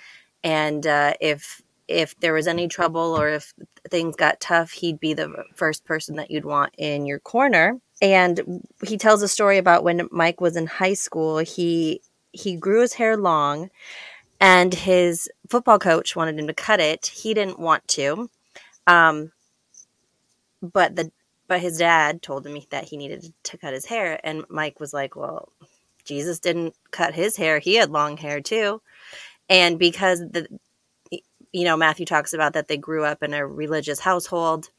and 0.44 0.86
uh, 0.86 1.14
if 1.20 1.62
if 1.88 2.20
there 2.20 2.34
was 2.34 2.48
any 2.48 2.68
trouble 2.68 3.18
or 3.18 3.30
if 3.30 3.54
things 3.90 4.16
got 4.16 4.40
tough, 4.40 4.72
he'd 4.72 5.00
be 5.00 5.14
the 5.14 5.44
first 5.56 5.86
person 5.86 6.16
that 6.16 6.32
you'd 6.32 6.46
want 6.46 6.74
in 6.78 7.06
your 7.06 7.20
corner. 7.20 7.80
And 8.02 8.64
he 8.86 8.98
tells 8.98 9.22
a 9.22 9.28
story 9.28 9.58
about 9.58 9.84
when 9.84 10.08
Mike 10.12 10.42
was 10.42 10.56
in 10.56 10.68
high 10.68 10.94
school. 10.94 11.40
He 11.40 12.02
he 12.32 12.58
grew 12.58 12.82
his 12.82 12.94
hair 12.94 13.16
long, 13.16 13.70
and 14.42 14.74
his 14.74 15.30
football 15.50 15.80
coach 15.80 16.16
wanted 16.16 16.38
him 16.38 16.48
to 16.48 16.54
cut 16.54 16.80
it. 16.82 17.06
He 17.06 17.34
didn't 17.34 17.60
want 17.60 17.88
to, 17.90 18.30
um, 18.88 19.32
but 20.62 20.96
the 20.96 21.12
but 21.48 21.62
his 21.62 21.78
dad 21.78 22.22
told 22.22 22.46
him 22.46 22.58
that 22.72 22.86
he 22.86 22.98
needed 22.98 23.34
to 23.44 23.58
cut 23.58 23.74
his 23.74 23.86
hair, 23.86 24.20
and 24.24 24.44
Mike 24.50 24.80
was 24.80 24.94
like, 24.94 25.16
"Well, 25.16 25.50
Jesus 26.04 26.40
didn't 26.40 26.76
cut 26.92 27.14
his 27.14 27.38
hair; 27.38 27.60
he 27.60 27.76
had 27.76 27.92
long 27.92 28.18
hair 28.18 28.42
too." 28.42 28.82
And 29.50 29.80
because 29.80 30.20
the 30.20 30.48
you 31.56 31.64
know 31.66 31.78
Matthew 31.78 32.06
talks 32.06 32.34
about 32.34 32.54
that 32.54 32.68
they 32.68 32.78
grew 32.78 33.06
up 33.06 33.24
in 33.24 33.34
a 33.34 33.46
religious 33.48 34.00
household, 34.00 34.70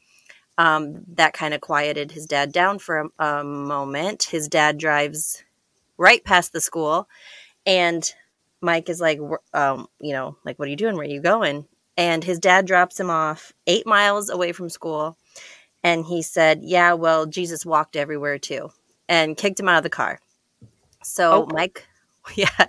um, 0.57 1.03
that 1.15 1.33
kind 1.33 1.53
of 1.53 1.61
quieted 1.61 2.11
his 2.11 2.25
dad 2.25 2.51
down 2.51 2.79
for 2.79 3.09
a, 3.19 3.25
a 3.25 3.43
moment. 3.43 4.23
His 4.23 4.47
dad 4.47 4.77
drives 4.77 5.43
right 5.97 6.23
past 6.23 6.53
the 6.53 6.61
school, 6.61 7.07
and 7.65 8.03
Mike 8.61 8.89
is 8.89 9.01
like, 9.01 9.19
um, 9.53 9.87
you 9.99 10.13
know, 10.13 10.37
like, 10.45 10.59
what 10.59 10.67
are 10.67 10.71
you 10.71 10.77
doing? 10.77 10.95
Where 10.95 11.05
are 11.05 11.09
you 11.09 11.21
going? 11.21 11.65
And 11.97 12.23
his 12.23 12.39
dad 12.39 12.67
drops 12.67 12.99
him 12.99 13.09
off 13.09 13.53
eight 13.65 13.87
miles 13.87 14.29
away 14.29 14.51
from 14.51 14.69
school. 14.69 15.17
And 15.83 16.05
he 16.05 16.21
said, 16.21 16.61
Yeah, 16.63 16.93
well, 16.93 17.25
Jesus 17.25 17.65
walked 17.65 17.95
everywhere 17.95 18.37
too, 18.39 18.69
and 19.09 19.37
kicked 19.37 19.59
him 19.59 19.69
out 19.69 19.77
of 19.77 19.83
the 19.83 19.89
car. 19.89 20.19
So 21.03 21.45
Oh. 21.45 21.47
Mike, 21.53 21.87
yeah, 22.35 22.67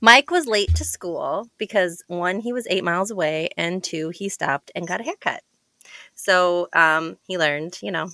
Mike 0.00 0.30
was 0.30 0.46
late 0.46 0.74
to 0.76 0.84
school 0.84 1.48
because 1.58 2.02
one, 2.06 2.40
he 2.40 2.52
was 2.52 2.66
eight 2.68 2.84
miles 2.84 3.10
away, 3.10 3.50
and 3.56 3.82
two, 3.82 4.10
he 4.10 4.28
stopped 4.28 4.70
and 4.74 4.86
got 4.86 5.00
a 5.00 5.04
haircut. 5.04 5.42
So 6.14 6.68
um, 6.72 7.16
he 7.26 7.38
learned, 7.38 7.78
you 7.82 7.90
know, 7.90 8.08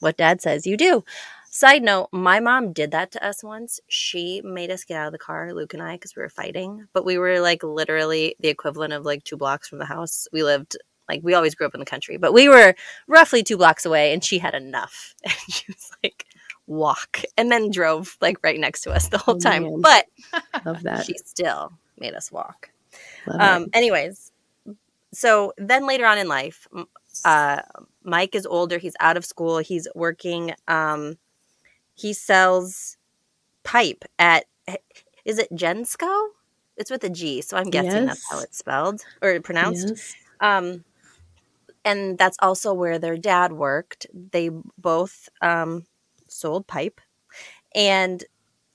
what 0.00 0.16
dad 0.16 0.40
says 0.40 0.66
you 0.66 0.76
do. 0.76 1.04
Side 1.50 1.82
note, 1.82 2.08
my 2.12 2.40
mom 2.40 2.72
did 2.72 2.90
that 2.90 3.12
to 3.12 3.26
us 3.26 3.42
once. 3.42 3.80
She 3.88 4.42
made 4.44 4.70
us 4.70 4.84
get 4.84 4.98
out 4.98 5.06
of 5.06 5.12
the 5.12 5.18
car, 5.18 5.54
Luke 5.54 5.72
and 5.72 5.82
I, 5.82 5.94
because 5.94 6.14
we 6.14 6.20
were 6.22 6.28
fighting. 6.28 6.86
But 6.92 7.06
we 7.06 7.16
were 7.16 7.40
like 7.40 7.62
literally 7.62 8.36
the 8.40 8.48
equivalent 8.48 8.92
of 8.92 9.06
like 9.06 9.24
two 9.24 9.38
blocks 9.38 9.68
from 9.68 9.78
the 9.78 9.86
house. 9.86 10.28
We 10.32 10.42
lived 10.42 10.76
like 11.08 11.20
we 11.22 11.34
always 11.34 11.54
grew 11.54 11.66
up 11.66 11.74
in 11.74 11.80
the 11.80 11.86
country, 11.86 12.16
but 12.16 12.32
we 12.32 12.48
were 12.48 12.74
roughly 13.06 13.42
two 13.42 13.56
blocks 13.56 13.86
away, 13.86 14.12
and 14.12 14.22
she 14.22 14.38
had 14.38 14.54
enough. 14.54 15.14
And 15.24 15.54
she 15.54 15.64
was 15.68 15.90
like, 16.02 16.15
walk, 16.66 17.22
and 17.36 17.50
then 17.50 17.70
drove 17.70 18.16
like 18.20 18.38
right 18.42 18.58
next 18.58 18.82
to 18.82 18.90
us 18.92 19.08
the 19.08 19.18
whole 19.18 19.36
Oh, 19.36 19.38
time. 19.38 19.62
man. 19.64 19.80
But 19.80 20.06
Love 20.64 20.82
that. 20.82 21.04
she 21.06 21.14
still 21.18 21.72
made 21.98 22.14
us 22.14 22.30
walk. 22.32 22.70
Love 23.26 23.40
Um, 23.40 23.62
it. 23.64 23.70
anyways, 23.74 24.32
so 25.12 25.52
then 25.56 25.86
later 25.86 26.06
on 26.06 26.18
in 26.18 26.28
life, 26.28 26.66
uh, 27.24 27.62
Mike 28.02 28.34
is 28.34 28.46
older. 28.46 28.78
He's 28.78 28.96
out 29.00 29.16
of 29.16 29.24
school. 29.24 29.58
He's 29.58 29.88
working. 29.94 30.54
Um, 30.68 31.18
he 31.94 32.12
sells 32.12 32.96
pipe 33.62 34.04
at. 34.18 34.44
Is 35.24 35.38
it 35.38 35.50
Gensco? 35.52 36.28
It's 36.76 36.90
with 36.90 37.02
a 37.04 37.10
G, 37.10 37.40
so 37.40 37.56
I'm 37.56 37.70
guessing 37.70 38.04
that's 38.06 38.30
how 38.30 38.38
it's 38.40 38.58
spelled 38.58 39.00
or 39.22 39.40
pronounced. 39.40 39.88
Yes. 39.88 40.14
Um, 40.40 40.84
and 41.84 42.18
that's 42.18 42.36
also 42.40 42.74
where 42.74 42.98
their 42.98 43.16
dad 43.16 43.52
worked. 43.52 44.06
They 44.12 44.50
both 44.78 45.28
um, 45.40 45.86
sold 46.36 46.66
pipe, 46.66 47.00
and 47.74 48.24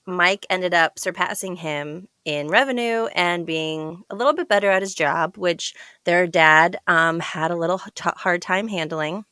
Mike 0.06 0.46
ended 0.50 0.74
up 0.74 0.98
surpassing 0.98 1.56
him 1.56 2.08
in 2.24 2.48
revenue 2.48 3.06
and 3.14 3.46
being 3.46 4.02
a 4.10 4.16
little 4.16 4.32
bit 4.32 4.48
better 4.48 4.70
at 4.70 4.82
his 4.82 4.94
job, 4.94 5.36
which 5.36 5.74
their 6.04 6.26
dad 6.26 6.78
um, 6.86 7.20
had 7.20 7.50
a 7.50 7.56
little 7.56 7.80
t- 7.94 8.10
hard 8.16 8.42
time 8.42 8.68
handling. 8.68 9.24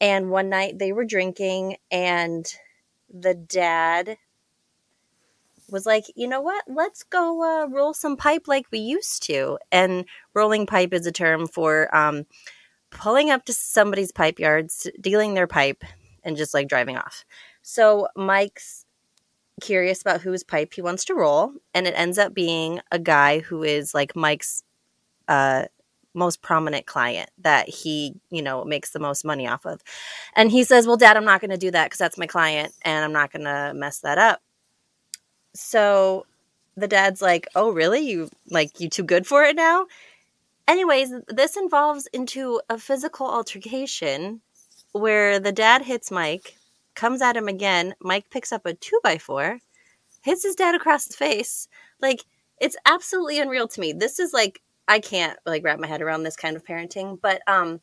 And 0.00 0.30
one 0.30 0.48
night 0.48 0.78
they 0.78 0.92
were 0.92 1.04
drinking, 1.04 1.76
and 1.90 2.46
the 3.12 3.34
dad 3.34 4.16
was 5.70 5.86
like, 5.86 6.04
you 6.16 6.26
know 6.26 6.40
what? 6.40 6.64
Let's 6.66 7.02
go 7.04 7.42
uh, 7.42 7.68
roll 7.68 7.94
some 7.94 8.16
pipe 8.16 8.48
like 8.48 8.66
we 8.70 8.78
used 8.78 9.22
to. 9.24 9.58
And 9.70 10.04
rolling 10.34 10.66
pipe 10.66 10.92
is 10.92 11.06
a 11.06 11.12
term 11.12 11.46
for 11.46 11.94
um, 11.94 12.26
pulling 12.90 13.30
up 13.30 13.44
to 13.44 13.52
somebody's 13.52 14.12
pipe 14.12 14.38
yards, 14.38 14.88
dealing 15.00 15.34
their 15.34 15.46
pipe, 15.46 15.84
and 16.24 16.36
just 16.36 16.54
like 16.54 16.68
driving 16.68 16.96
off. 16.96 17.24
So 17.62 18.08
Mike's 18.16 18.86
curious 19.60 20.00
about 20.00 20.22
whose 20.22 20.42
pipe 20.42 20.72
he 20.74 20.82
wants 20.82 21.04
to 21.06 21.14
roll, 21.14 21.52
and 21.74 21.86
it 21.86 21.94
ends 21.96 22.18
up 22.18 22.34
being 22.34 22.80
a 22.90 22.98
guy 22.98 23.40
who 23.40 23.62
is 23.62 23.94
like 23.94 24.16
Mike's 24.16 24.64
uh, 25.28 25.66
most 26.14 26.42
prominent 26.42 26.86
client 26.86 27.30
that 27.38 27.68
he, 27.68 28.14
you 28.30 28.42
know, 28.42 28.64
makes 28.64 28.90
the 28.90 28.98
most 28.98 29.24
money 29.24 29.46
off 29.46 29.64
of. 29.66 29.80
And 30.34 30.50
he 30.50 30.64
says, 30.64 30.86
"Well, 30.86 30.96
Dad, 30.96 31.16
I'm 31.16 31.24
not 31.24 31.40
going 31.40 31.50
to 31.50 31.56
do 31.56 31.70
that 31.70 31.86
because 31.86 31.98
that's 31.98 32.18
my 32.18 32.26
client, 32.26 32.72
and 32.82 33.04
I'm 33.04 33.12
not 33.12 33.32
going 33.32 33.44
to 33.44 33.72
mess 33.74 34.00
that 34.00 34.18
up." 34.18 34.40
So 35.54 36.26
the 36.76 36.88
dad's 36.88 37.22
like, 37.22 37.46
"Oh, 37.54 37.70
really? 37.70 38.00
You 38.00 38.30
like 38.50 38.80
you 38.80 38.88
too 38.88 39.04
good 39.04 39.26
for 39.26 39.44
it 39.44 39.56
now?" 39.56 39.86
Anyways, 40.66 41.12
this 41.28 41.56
involves 41.56 42.06
into 42.12 42.60
a 42.70 42.78
physical 42.78 43.26
altercation 43.26 44.40
where 44.92 45.40
the 45.40 45.52
dad 45.52 45.82
hits 45.82 46.10
Mike, 46.10 46.56
comes 47.00 47.22
at 47.22 47.36
him 47.36 47.48
again. 47.48 47.94
Mike 47.98 48.28
picks 48.28 48.52
up 48.52 48.66
a 48.66 48.74
two 48.74 49.00
by 49.02 49.16
four, 49.16 49.58
hits 50.22 50.42
his 50.42 50.54
dad 50.54 50.74
across 50.74 51.06
the 51.06 51.16
face. 51.16 51.66
Like 52.02 52.26
it's 52.60 52.76
absolutely 52.84 53.40
unreal 53.40 53.68
to 53.68 53.80
me. 53.80 53.94
This 53.94 54.18
is 54.18 54.34
like 54.34 54.60
I 54.86 54.98
can't 54.98 55.38
like 55.46 55.64
wrap 55.64 55.78
my 55.78 55.86
head 55.86 56.02
around 56.02 56.24
this 56.24 56.36
kind 56.36 56.56
of 56.56 56.64
parenting. 56.64 57.18
But 57.18 57.40
um, 57.46 57.80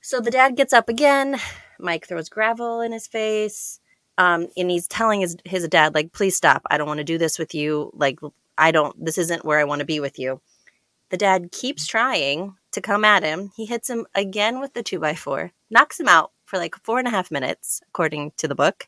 so 0.00 0.18
the 0.18 0.30
dad 0.30 0.56
gets 0.56 0.72
up 0.72 0.88
again. 0.88 1.36
Mike 1.78 2.06
throws 2.06 2.30
gravel 2.30 2.80
in 2.80 2.92
his 2.92 3.06
face. 3.06 3.80
Um, 4.16 4.48
and 4.56 4.70
he's 4.70 4.88
telling 4.88 5.20
his 5.20 5.36
his 5.44 5.68
dad 5.68 5.94
like, 5.94 6.12
please 6.12 6.34
stop. 6.34 6.62
I 6.70 6.78
don't 6.78 6.88
want 6.88 6.98
to 6.98 7.04
do 7.04 7.18
this 7.18 7.38
with 7.38 7.54
you. 7.54 7.90
Like 7.92 8.18
I 8.56 8.70
don't. 8.70 8.96
This 9.04 9.18
isn't 9.18 9.44
where 9.44 9.58
I 9.58 9.64
want 9.64 9.80
to 9.80 9.86
be 9.86 10.00
with 10.00 10.18
you. 10.18 10.40
The 11.10 11.18
dad 11.18 11.52
keeps 11.52 11.86
trying 11.86 12.54
to 12.70 12.80
come 12.80 13.04
at 13.04 13.22
him. 13.22 13.52
He 13.54 13.66
hits 13.66 13.90
him 13.90 14.06
again 14.14 14.58
with 14.58 14.72
the 14.72 14.82
two 14.82 14.98
by 14.98 15.14
four, 15.14 15.52
knocks 15.68 16.00
him 16.00 16.08
out 16.08 16.32
for 16.52 16.58
like 16.58 16.76
four 16.84 16.98
and 16.98 17.08
a 17.08 17.10
half 17.10 17.30
minutes, 17.30 17.80
according 17.88 18.30
to 18.36 18.46
the 18.46 18.54
book. 18.54 18.86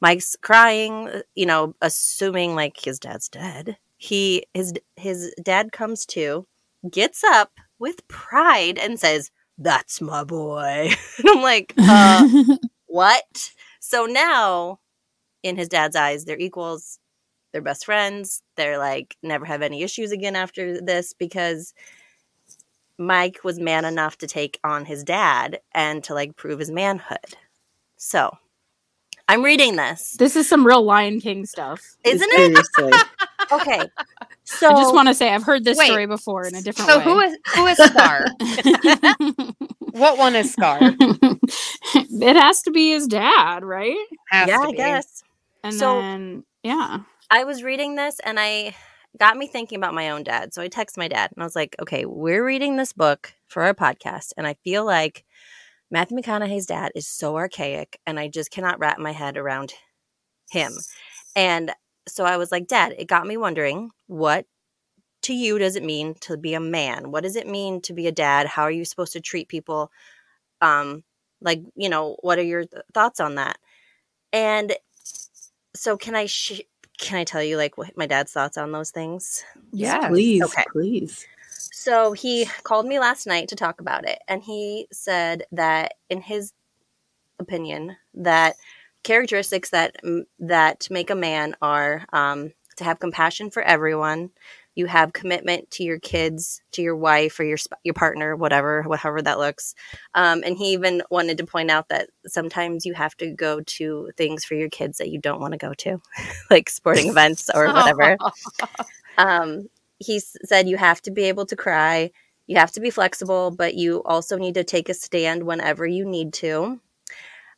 Mike's 0.00 0.36
crying, 0.40 1.10
you 1.34 1.44
know, 1.44 1.74
assuming 1.82 2.54
like 2.54 2.78
his 2.78 3.00
dad's 3.00 3.28
dead. 3.28 3.76
He 3.96 4.44
his 4.54 4.72
his 4.94 5.34
dad 5.42 5.72
comes 5.72 6.06
to, 6.06 6.46
gets 6.88 7.24
up 7.24 7.50
with 7.80 8.06
pride 8.06 8.78
and 8.78 9.00
says, 9.00 9.32
"That's 9.58 10.00
my 10.00 10.22
boy." 10.22 10.90
and 11.18 11.28
I'm 11.28 11.42
like, 11.42 11.74
uh, 11.78 12.28
what? 12.86 13.50
So 13.80 14.06
now, 14.06 14.78
in 15.42 15.56
his 15.56 15.68
dad's 15.68 15.96
eyes, 15.96 16.24
they're 16.24 16.38
equals. 16.38 17.00
They're 17.52 17.62
best 17.62 17.84
friends. 17.84 18.42
They're 18.56 18.78
like 18.78 19.16
never 19.24 19.44
have 19.44 19.62
any 19.62 19.82
issues 19.82 20.12
again 20.12 20.36
after 20.36 20.80
this 20.80 21.14
because 21.14 21.74
Mike 22.98 23.40
was 23.44 23.58
man 23.58 23.84
enough 23.84 24.18
to 24.18 24.26
take 24.26 24.58
on 24.64 24.84
his 24.84 25.04
dad 25.04 25.60
and 25.72 26.02
to 26.04 26.14
like 26.14 26.36
prove 26.36 26.58
his 26.58 26.70
manhood. 26.70 27.36
So 27.96 28.30
I'm 29.28 29.42
reading 29.42 29.76
this, 29.76 30.12
This 30.18 30.36
is 30.36 30.48
some 30.48 30.66
real 30.66 30.82
Lion 30.82 31.20
King 31.20 31.46
stuff. 31.46 31.82
isn't 32.04 32.30
it? 32.32 32.64
Seriously. 32.76 32.92
Okay. 33.52 33.80
So 34.42 34.68
I 34.72 34.80
just 34.82 34.92
want 34.92 35.06
to 35.06 35.14
say 35.14 35.32
I've 35.32 35.44
heard 35.44 35.62
this 35.62 35.78
Wait, 35.78 35.86
story 35.86 36.06
before 36.06 36.48
in 36.48 36.56
a 36.56 36.62
different 36.62 36.90
So 36.90 36.98
way. 36.98 37.04
So 37.04 37.10
who 37.10 37.20
is 37.20 37.38
who 37.54 37.66
is 37.66 37.78
Scar? 37.78 38.26
what 39.92 40.18
one 40.18 40.34
is 40.34 40.52
Scar? 40.52 40.78
it 40.82 42.36
has 42.36 42.62
to 42.62 42.72
be 42.72 42.90
his 42.90 43.06
dad, 43.06 43.62
right? 43.62 43.96
Has 44.30 44.48
yeah, 44.48 44.58
to 44.62 44.68
I 44.68 44.72
guess. 44.72 45.22
And 45.62 45.74
So- 45.74 46.00
then 46.00 46.44
yeah. 46.64 47.00
I 47.30 47.44
was 47.44 47.62
reading 47.62 47.94
this 47.94 48.18
and 48.24 48.38
I 48.40 48.74
got 49.18 49.36
me 49.36 49.46
thinking 49.46 49.76
about 49.76 49.94
my 49.94 50.10
own 50.10 50.22
dad. 50.22 50.52
So 50.52 50.62
I 50.62 50.68
text 50.68 50.96
my 50.96 51.08
dad 51.08 51.32
and 51.34 51.42
I 51.42 51.46
was 51.46 51.56
like, 51.56 51.76
okay, 51.80 52.04
we're 52.04 52.44
reading 52.44 52.76
this 52.76 52.92
book 52.92 53.34
for 53.48 53.62
our 53.62 53.74
podcast. 53.74 54.32
And 54.36 54.46
I 54.46 54.54
feel 54.64 54.84
like 54.84 55.24
Matthew 55.90 56.18
McConaughey's 56.18 56.66
dad 56.66 56.92
is 56.94 57.06
so 57.06 57.36
archaic 57.36 58.00
and 58.06 58.18
I 58.18 58.28
just 58.28 58.50
cannot 58.50 58.78
wrap 58.78 58.98
my 58.98 59.12
head 59.12 59.36
around 59.36 59.72
him. 60.50 60.72
And 61.34 61.72
so 62.08 62.24
I 62.24 62.36
was 62.36 62.52
like, 62.52 62.68
Dad, 62.68 62.94
it 62.98 63.08
got 63.08 63.26
me 63.26 63.36
wondering 63.36 63.90
what 64.06 64.46
to 65.22 65.34
you 65.34 65.58
does 65.58 65.76
it 65.76 65.82
mean 65.82 66.14
to 66.20 66.36
be 66.36 66.54
a 66.54 66.60
man? 66.60 67.10
What 67.10 67.24
does 67.24 67.36
it 67.36 67.48
mean 67.48 67.80
to 67.82 67.92
be 67.92 68.06
a 68.06 68.12
dad? 68.12 68.46
How 68.46 68.62
are 68.62 68.70
you 68.70 68.84
supposed 68.84 69.12
to 69.14 69.20
treat 69.20 69.48
people? 69.48 69.90
Um, 70.60 71.02
like, 71.40 71.62
you 71.74 71.88
know, 71.88 72.16
what 72.20 72.38
are 72.38 72.44
your 72.44 72.64
th- 72.64 72.82
thoughts 72.94 73.20
on 73.20 73.34
that? 73.34 73.58
And 74.32 74.74
so 75.74 75.96
can 75.96 76.14
I 76.14 76.26
sh- 76.26 76.62
can 76.98 77.18
I 77.18 77.24
tell 77.24 77.42
you 77.42 77.56
like 77.56 77.76
what 77.78 77.96
my 77.96 78.06
dad's 78.06 78.32
thoughts 78.32 78.56
on 78.56 78.72
those 78.72 78.90
things? 78.90 79.44
Yeah, 79.72 80.08
Please, 80.08 80.42
Okay. 80.44 80.64
please. 80.72 81.26
So 81.50 82.12
he 82.12 82.46
called 82.64 82.86
me 82.86 82.98
last 82.98 83.26
night 83.26 83.48
to 83.48 83.56
talk 83.56 83.80
about 83.80 84.08
it, 84.08 84.18
and 84.28 84.42
he 84.42 84.88
said 84.92 85.44
that 85.52 85.94
in 86.10 86.20
his 86.20 86.52
opinion 87.38 87.96
that 88.14 88.56
characteristics 89.02 89.70
that 89.70 89.96
that 90.38 90.88
make 90.90 91.10
a 91.10 91.14
man 91.14 91.54
are 91.62 92.04
um, 92.12 92.52
to 92.76 92.84
have 92.84 92.98
compassion 92.98 93.50
for 93.50 93.62
everyone. 93.62 94.30
You 94.76 94.86
have 94.86 95.12
commitment 95.12 95.70
to 95.72 95.82
your 95.82 95.98
kids, 95.98 96.62
to 96.72 96.82
your 96.82 96.96
wife 96.96 97.40
or 97.40 97.44
your 97.44 97.58
your 97.82 97.94
partner, 97.94 98.36
whatever, 98.36 98.82
whatever 98.82 99.20
that 99.22 99.38
looks. 99.38 99.74
Um, 100.14 100.42
and 100.44 100.56
he 100.56 100.72
even 100.72 101.02
wanted 101.10 101.38
to 101.38 101.46
point 101.46 101.70
out 101.70 101.88
that 101.88 102.10
sometimes 102.26 102.86
you 102.86 102.94
have 102.94 103.16
to 103.16 103.32
go 103.32 103.60
to 103.62 104.10
things 104.16 104.44
for 104.44 104.54
your 104.54 104.68
kids 104.68 104.98
that 104.98 105.08
you 105.08 105.18
don't 105.18 105.40
want 105.40 105.52
to 105.52 105.58
go 105.58 105.74
to, 105.74 106.00
like 106.50 106.70
sporting 106.70 107.08
events 107.08 107.50
or 107.52 107.66
whatever. 107.72 108.16
Um, 109.18 109.70
he 109.98 110.20
said 110.20 110.68
you 110.68 110.76
have 110.76 111.00
to 111.02 111.10
be 111.10 111.24
able 111.24 111.46
to 111.46 111.56
cry, 111.56 112.10
you 112.46 112.58
have 112.58 112.72
to 112.72 112.80
be 112.80 112.90
flexible, 112.90 113.50
but 113.50 113.74
you 113.74 114.02
also 114.04 114.36
need 114.36 114.54
to 114.54 114.64
take 114.64 114.88
a 114.90 114.94
stand 114.94 115.44
whenever 115.44 115.86
you 115.86 116.04
need 116.04 116.34
to. 116.34 116.80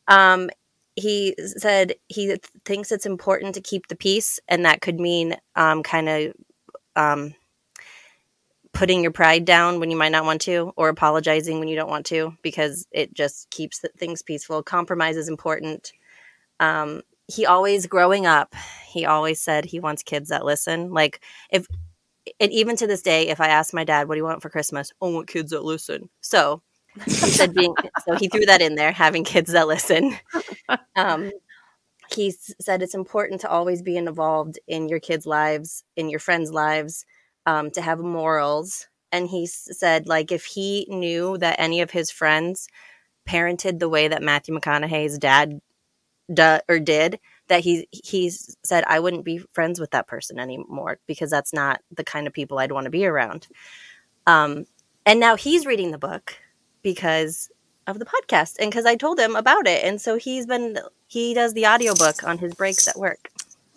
Um, 0.07 0.49
he 0.95 1.35
said 1.57 1.95
he 2.07 2.27
th- 2.27 2.43
thinks 2.65 2.91
it's 2.91 3.05
important 3.05 3.55
to 3.55 3.61
keep 3.61 3.87
the 3.87 3.95
peace, 3.95 4.39
and 4.47 4.65
that 4.65 4.81
could 4.81 4.99
mean 4.99 5.35
um, 5.55 5.83
kind 5.83 6.09
of 6.09 6.33
um, 6.99 7.33
putting 8.73 9.01
your 9.01 9.11
pride 9.11 9.45
down 9.45 9.79
when 9.79 9.89
you 9.89 9.97
might 9.97 10.11
not 10.11 10.25
want 10.25 10.41
to, 10.41 10.73
or 10.75 10.89
apologizing 10.89 11.59
when 11.59 11.67
you 11.67 11.75
don't 11.75 11.89
want 11.89 12.05
to, 12.07 12.35
because 12.43 12.85
it 12.91 13.13
just 13.13 13.49
keeps 13.49 13.83
things 13.97 14.21
peaceful. 14.21 14.61
Compromise 14.61 15.17
is 15.17 15.29
important. 15.29 15.93
Um, 16.59 17.01
he 17.27 17.45
always, 17.45 17.87
growing 17.87 18.25
up, 18.25 18.53
he 18.87 19.05
always 19.05 19.41
said 19.41 19.65
he 19.65 19.79
wants 19.79 20.03
kids 20.03 20.29
that 20.29 20.45
listen. 20.45 20.91
Like, 20.91 21.21
if, 21.51 21.67
and 22.39 22.51
even 22.51 22.75
to 22.77 22.87
this 22.87 23.01
day, 23.01 23.29
if 23.29 23.39
I 23.39 23.47
ask 23.47 23.73
my 23.73 23.83
dad, 23.83 24.07
what 24.07 24.15
do 24.15 24.19
you 24.19 24.25
want 24.25 24.41
for 24.41 24.49
Christmas? 24.49 24.91
I 25.01 25.05
want 25.05 25.27
kids 25.27 25.51
that 25.51 25.63
listen. 25.63 26.09
So, 26.21 26.61
he 27.05 27.11
said 27.11 27.53
being 27.53 27.73
so 28.05 28.15
he 28.15 28.27
threw 28.27 28.45
that 28.45 28.61
in 28.61 28.75
there 28.75 28.91
having 28.91 29.23
kids 29.23 29.51
that 29.53 29.67
listen 29.67 30.17
um, 30.95 31.31
he 32.13 32.31
said 32.31 32.81
it's 32.81 32.95
important 32.95 33.41
to 33.41 33.49
always 33.49 33.81
be 33.81 33.97
involved 33.97 34.59
in 34.67 34.89
your 34.89 34.99
kids 34.99 35.25
lives 35.25 35.83
in 35.95 36.09
your 36.09 36.19
friends 36.19 36.51
lives 36.51 37.05
um, 37.45 37.71
to 37.71 37.81
have 37.81 37.99
morals. 37.99 38.87
And 39.11 39.27
he 39.27 39.47
said 39.47 40.07
like 40.07 40.31
if 40.31 40.45
he 40.45 40.85
knew 40.89 41.37
that 41.39 41.59
any 41.59 41.81
of 41.81 41.91
his 41.91 42.11
friends 42.11 42.67
parented 43.27 43.79
the 43.79 43.89
way 43.89 44.07
that 44.07 44.23
matthew 44.23 44.55
mcconaughey's 44.55 45.19
dad 45.19 45.59
du- 46.33 46.61
or 46.67 46.79
did 46.79 47.19
that 47.47 47.59
he 47.61 47.87
he 47.91 48.31
said 48.63 48.83
i 48.87 48.99
wouldn't 48.99 49.25
be 49.25 49.39
friends 49.53 49.79
with 49.79 49.91
that 49.91 50.07
person 50.07 50.39
anymore 50.39 50.99
because 51.05 51.29
that's 51.29 51.53
not 51.53 51.79
the 51.91 52.03
kind 52.03 52.25
of 52.25 52.33
people 52.33 52.57
i'd 52.57 52.71
want 52.71 52.85
to 52.85 52.89
be 52.89 53.05
around. 53.05 53.47
Um, 54.25 54.65
and 55.05 55.19
now 55.19 55.35
he's 55.35 55.65
reading 55.65 55.91
the 55.91 55.97
book 55.97 56.35
because 56.83 57.49
of 57.95 57.99
the 57.99 58.05
podcast 58.05 58.55
and 58.59 58.69
because 58.69 58.85
I 58.85 58.95
told 58.95 59.19
him 59.19 59.35
about 59.35 59.67
it. 59.67 59.83
And 59.83 59.99
so 59.99 60.17
he's 60.17 60.45
been 60.45 60.77
he 61.07 61.33
does 61.33 61.53
the 61.53 61.65
audiobook 61.65 62.23
on 62.23 62.37
his 62.37 62.53
breaks 62.53 62.87
at 62.87 62.97
work. 62.97 63.29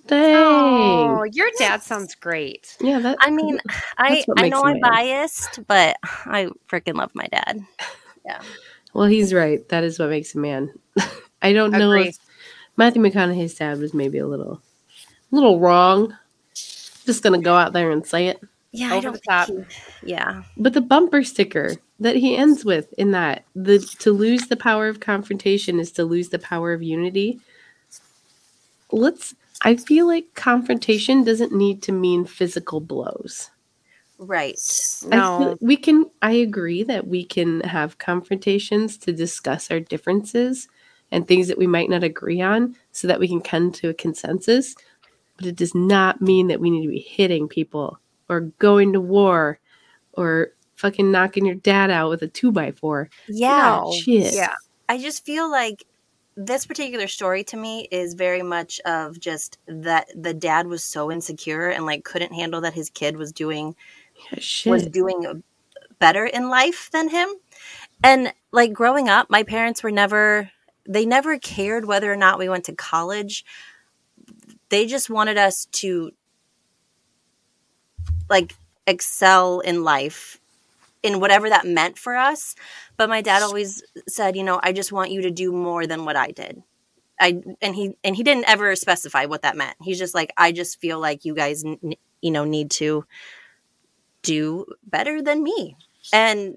Dang. 0.06 0.34
Oh, 0.34 1.22
your 1.22 1.48
dad 1.58 1.82
sounds 1.82 2.14
great. 2.14 2.76
Yeah, 2.80 2.98
that. 2.98 3.18
I 3.20 3.30
mean, 3.30 3.60
I 3.98 4.24
I 4.36 4.48
know 4.48 4.64
I'm 4.64 4.80
biased, 4.80 5.60
but 5.66 5.96
I 6.02 6.48
freaking 6.68 6.94
love 6.94 7.12
my 7.14 7.26
dad. 7.26 7.60
Yeah. 8.24 8.40
Well, 8.94 9.06
he's 9.06 9.32
right. 9.32 9.66
That 9.68 9.84
is 9.84 9.98
what 9.98 10.10
makes 10.10 10.34
a 10.34 10.38
man. 10.38 10.72
I 11.42 11.52
don't 11.52 11.70
know 11.72 11.90
Agree. 11.92 12.08
if 12.08 12.18
Matthew 12.76 13.02
McConaughey's 13.02 13.54
dad 13.54 13.78
was 13.78 13.94
maybe 13.94 14.18
a 14.18 14.26
little, 14.26 14.60
a 15.32 15.34
little 15.34 15.58
wrong. 15.60 16.16
Just 16.54 17.22
gonna 17.22 17.40
go 17.40 17.54
out 17.54 17.72
there 17.72 17.90
and 17.90 18.06
say 18.06 18.28
it. 18.28 18.40
Yeah, 18.72 18.92
I 18.92 18.96
Over 18.96 19.02
don't 19.02 19.12
the 19.14 19.20
top. 19.28 19.46
think 19.48 19.72
he, 20.02 20.10
yeah. 20.10 20.42
But 20.56 20.72
the 20.72 20.80
bumper 20.80 21.24
sticker 21.24 21.76
that 22.02 22.16
he 22.16 22.36
ends 22.36 22.64
with 22.64 22.92
in 22.94 23.12
that 23.12 23.44
the 23.54 23.78
to 24.00 24.12
lose 24.12 24.48
the 24.48 24.56
power 24.56 24.88
of 24.88 25.00
confrontation 25.00 25.78
is 25.80 25.92
to 25.92 26.04
lose 26.04 26.28
the 26.28 26.38
power 26.38 26.72
of 26.72 26.82
unity. 26.82 27.40
Let's. 28.90 29.34
I 29.62 29.76
feel 29.76 30.06
like 30.06 30.34
confrontation 30.34 31.22
doesn't 31.24 31.52
need 31.52 31.82
to 31.82 31.92
mean 31.92 32.24
physical 32.24 32.80
blows. 32.80 33.50
Right. 34.18 34.58
I 35.10 35.16
No. 35.16 35.56
we 35.60 35.76
can. 35.76 36.06
I 36.20 36.32
agree 36.32 36.82
that 36.84 37.06
we 37.06 37.24
can 37.24 37.60
have 37.60 37.98
confrontations 37.98 38.96
to 38.98 39.12
discuss 39.12 39.70
our 39.70 39.80
differences 39.80 40.68
and 41.10 41.26
things 41.26 41.48
that 41.48 41.58
we 41.58 41.66
might 41.66 41.90
not 41.90 42.02
agree 42.02 42.40
on, 42.40 42.76
so 42.92 43.06
that 43.08 43.20
we 43.20 43.28
can 43.28 43.40
come 43.40 43.70
to 43.72 43.88
a 43.88 43.94
consensus. 43.94 44.74
But 45.36 45.46
it 45.46 45.56
does 45.56 45.74
not 45.74 46.20
mean 46.20 46.48
that 46.48 46.60
we 46.60 46.70
need 46.70 46.82
to 46.82 46.88
be 46.88 47.00
hitting 47.00 47.48
people 47.48 47.98
or 48.28 48.40
going 48.58 48.92
to 48.92 49.00
war 49.00 49.58
or 50.14 50.52
fucking 50.82 51.12
knocking 51.12 51.46
your 51.46 51.54
dad 51.54 51.90
out 51.90 52.10
with 52.10 52.22
a 52.22 52.28
two 52.28 52.50
by 52.50 52.72
four. 52.72 53.08
Yeah. 53.28 53.80
No. 53.84 53.94
Yeah. 54.06 54.54
I 54.88 54.98
just 54.98 55.24
feel 55.24 55.48
like 55.50 55.84
this 56.36 56.66
particular 56.66 57.06
story 57.06 57.44
to 57.44 57.56
me 57.56 57.86
is 57.92 58.14
very 58.14 58.42
much 58.42 58.80
of 58.80 59.20
just 59.20 59.58
that 59.66 60.08
the 60.14 60.34
dad 60.34 60.66
was 60.66 60.82
so 60.82 61.10
insecure 61.10 61.68
and 61.68 61.86
like 61.86 62.04
couldn't 62.04 62.32
handle 62.34 62.60
that 62.62 62.74
his 62.74 62.90
kid 62.90 63.16
was 63.16 63.32
doing 63.32 63.76
Yeah, 64.32 64.38
shit. 64.40 64.70
was 64.72 64.86
doing 64.86 65.42
better 66.00 66.26
in 66.26 66.48
life 66.50 66.90
than 66.90 67.08
him. 67.08 67.28
And 68.02 68.32
like 68.50 68.72
growing 68.72 69.08
up, 69.08 69.30
my 69.30 69.44
parents 69.44 69.82
were 69.82 69.92
never 69.92 70.50
they 70.88 71.06
never 71.06 71.38
cared 71.38 71.84
whether 71.84 72.12
or 72.12 72.16
not 72.16 72.40
we 72.40 72.48
went 72.48 72.64
to 72.64 72.74
college. 72.74 73.44
They 74.68 74.86
just 74.86 75.08
wanted 75.08 75.38
us 75.38 75.66
to 75.66 76.10
like 78.28 78.56
excel 78.88 79.60
in 79.60 79.84
life 79.84 80.40
in 81.02 81.20
whatever 81.20 81.48
that 81.48 81.66
meant 81.66 81.98
for 81.98 82.16
us. 82.16 82.54
But 82.96 83.08
my 83.08 83.20
dad 83.22 83.42
always 83.42 83.82
said, 84.08 84.36
you 84.36 84.42
know, 84.44 84.60
I 84.62 84.72
just 84.72 84.92
want 84.92 85.10
you 85.10 85.22
to 85.22 85.30
do 85.30 85.52
more 85.52 85.86
than 85.86 86.04
what 86.04 86.16
I 86.16 86.30
did. 86.30 86.62
I 87.20 87.42
and 87.60 87.74
he 87.74 87.94
and 88.02 88.16
he 88.16 88.22
didn't 88.22 88.48
ever 88.48 88.74
specify 88.76 89.26
what 89.26 89.42
that 89.42 89.56
meant. 89.56 89.76
He's 89.82 89.98
just 89.98 90.14
like, 90.14 90.32
I 90.36 90.52
just 90.52 90.80
feel 90.80 90.98
like 91.00 91.24
you 91.24 91.34
guys, 91.34 91.64
n- 91.64 91.94
you 92.20 92.30
know, 92.30 92.44
need 92.44 92.70
to 92.72 93.04
do 94.22 94.66
better 94.84 95.22
than 95.22 95.42
me. 95.42 95.76
And 96.12 96.56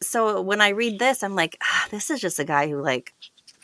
so 0.00 0.40
when 0.40 0.60
I 0.60 0.70
read 0.70 0.98
this, 0.98 1.22
I'm 1.22 1.34
like, 1.34 1.56
ah, 1.62 1.86
this 1.90 2.10
is 2.10 2.20
just 2.20 2.38
a 2.38 2.44
guy 2.44 2.68
who 2.68 2.80
like 2.80 3.14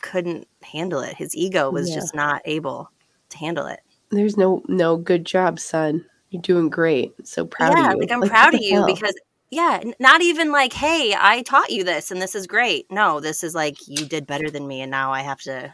couldn't 0.01 0.47
handle 0.61 1.01
it. 1.01 1.15
His 1.15 1.35
ego 1.35 1.71
was 1.71 1.89
Yeah. 1.89 1.95
just 1.95 2.13
not 2.15 2.41
able 2.45 2.89
to 3.29 3.37
handle 3.37 3.65
it. 3.67 3.79
There's 4.09 4.37
no 4.37 4.61
no 4.67 4.97
good 4.97 5.25
job, 5.25 5.59
son. 5.59 6.05
You're 6.29 6.41
doing 6.41 6.69
great. 6.69 7.13
So 7.27 7.45
proud 7.45 7.73
yeah, 7.77 7.79
of 7.79 7.79
you. 7.79 7.89
Yeah, 7.91 7.95
like 8.01 8.11
I'm 8.11 8.19
what 8.21 8.29
proud 8.29 8.53
of 8.53 8.61
you 8.61 8.75
hell? 8.75 8.85
because 8.85 9.15
yeah, 9.51 9.81
not 9.99 10.21
even 10.21 10.51
like, 10.51 10.73
hey, 10.73 11.15
I 11.17 11.41
taught 11.43 11.71
you 11.71 11.83
this 11.83 12.11
and 12.11 12.21
this 12.21 12.35
is 12.35 12.47
great. 12.47 12.91
No, 12.91 13.19
this 13.19 13.43
is 13.43 13.55
like 13.55 13.77
you 13.87 14.05
did 14.05 14.27
better 14.27 14.49
than 14.49 14.67
me 14.67 14.81
and 14.81 14.91
now 14.91 15.11
I 15.13 15.21
have 15.21 15.41
to 15.41 15.73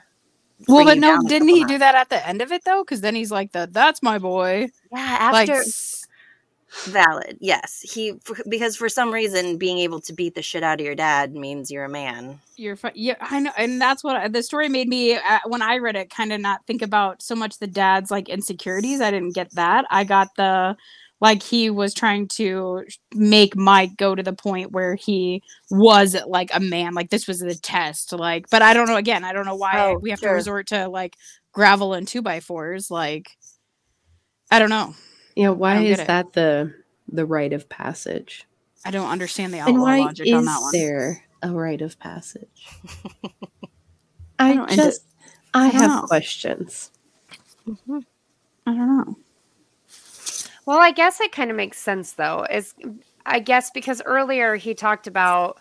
Well, 0.67 0.86
but 0.86 0.97
no, 0.97 1.19
didn't 1.28 1.49
he 1.49 1.65
do 1.65 1.78
that 1.80 1.95
at 1.95 2.09
the 2.09 2.26
end 2.28 2.41
of 2.41 2.51
it 2.51 2.63
though? 2.65 2.84
Because 2.84 3.01
then 3.01 3.15
he's 3.15 3.32
like, 3.32 3.51
"The 3.51 3.67
that's 3.71 4.01
my 4.03 4.17
boy." 4.19 4.69
Yeah, 4.91 5.17
Like, 5.30 5.49
after 5.49 5.61
s- 5.61 6.07
valid. 6.86 7.38
Yes. 7.39 7.82
He 7.82 8.13
for, 8.24 8.38
because 8.49 8.76
for 8.76 8.89
some 8.89 9.13
reason 9.13 9.57
being 9.57 9.80
able 9.80 10.01
to 10.01 10.13
beat 10.13 10.36
the 10.36 10.41
shit 10.41 10.63
out 10.63 10.80
of 10.80 10.86
your 10.86 10.95
dad 10.95 11.34
means 11.34 11.71
you're 11.71 11.86
a 11.86 11.89
man. 11.89 12.41
you're 12.55 12.76
fi- 12.76 12.91
yeah, 12.95 13.15
I 13.21 13.39
know, 13.39 13.51
and 13.57 13.82
that's 13.82 14.03
what 14.03 14.32
the 14.32 14.43
story 14.43 14.69
made 14.69 14.88
me 14.88 15.15
uh, 15.15 15.39
when 15.45 15.61
I 15.61 15.78
read 15.78 15.95
it. 15.95 16.09
Kind 16.11 16.32
of 16.34 16.39
not 16.41 16.65
think 16.67 16.82
about 16.82 17.21
so 17.21 17.36
much 17.36 17.57
the 17.59 17.67
dad's 17.67 18.11
like 18.11 18.30
insecurities. 18.30 19.01
I 19.01 19.11
didn't 19.11 19.34
get 19.36 19.51
that. 19.55 19.86
I 19.89 20.03
got 20.03 20.36
the 20.36 20.78
like 21.24 21.41
he 21.41 21.69
was 21.69 21.93
trying 21.93 22.28
to 22.28 22.84
make 23.15 23.55
Mike 23.55 23.95
go 23.95 24.13
to 24.13 24.21
the 24.21 24.34
point 24.34 24.74
where 24.74 24.93
he 24.95 25.41
was 25.71 26.17
like 26.28 26.51
a 26.53 26.59
man. 26.59 26.93
Like 26.93 27.09
this 27.09 27.28
was 27.28 27.39
the 27.39 27.55
test. 27.55 28.11
Like, 28.11 28.49
but 28.51 28.61
I 28.61 28.74
don't 28.74 28.88
know. 28.88 28.97
Again, 28.97 29.24
I 29.24 29.32
don't 29.32 29.45
know 29.45 29.55
why 29.55 29.80
Oh, 29.93 29.97
we 29.97 30.09
have 30.09 30.19
sure. 30.19 30.30
to 30.30 30.36
resort 30.36 30.67
to 30.67 30.89
like 30.89 31.15
gravel 31.53 31.93
and 31.93 32.05
two 32.05 32.21
by 32.21 32.41
fours. 32.41 32.91
Like, 32.91 33.30
I 34.51 34.59
don't 34.59 34.69
know. 34.69 34.95
Yeah, 35.36 35.49
why 35.49 35.78
is 35.82 35.95
get 35.97 35.99
it. 36.03 36.07
that 36.07 36.34
the 36.34 36.74
the 37.07 37.26
rite 37.26 37.53
of 37.53 37.69
passage? 37.69 38.45
I 38.86 38.91
don't 38.91 39.09
understand 39.09 39.53
the 39.53 39.59
And 39.59 39.80
why 39.82 39.99
logic 39.99 40.28
is 40.28 40.34
on 40.34 40.43
that 40.45 40.59
one. 40.59 40.71
there 40.74 41.24
a 41.41 41.49
rite 41.51 41.82
of 41.82 41.97
passage? 41.99 42.67
I 44.39 44.55
don't- 44.55 44.69
just 44.69 45.05
I 45.53 45.71
don't 45.71 45.82
have 45.82 45.89
know. 45.89 46.01
questions. 46.07 46.91
Mm-hmm. 47.65 47.99
I 48.67 48.71
don't 48.74 48.97
know. 48.97 49.17
Well, 50.66 50.80
I 50.80 50.91
guess 50.91 51.20
it 51.20 51.32
kind 51.32 51.51
of 51.51 51.57
makes 51.57 51.78
sense 51.78 52.14
though. 52.14 52.45
Is 52.49 52.74
I 53.26 53.39
guess 53.39 53.70
because 53.72 54.01
earlier 54.05 54.55
he 54.55 54.74
talked 54.74 55.07
about 55.07 55.59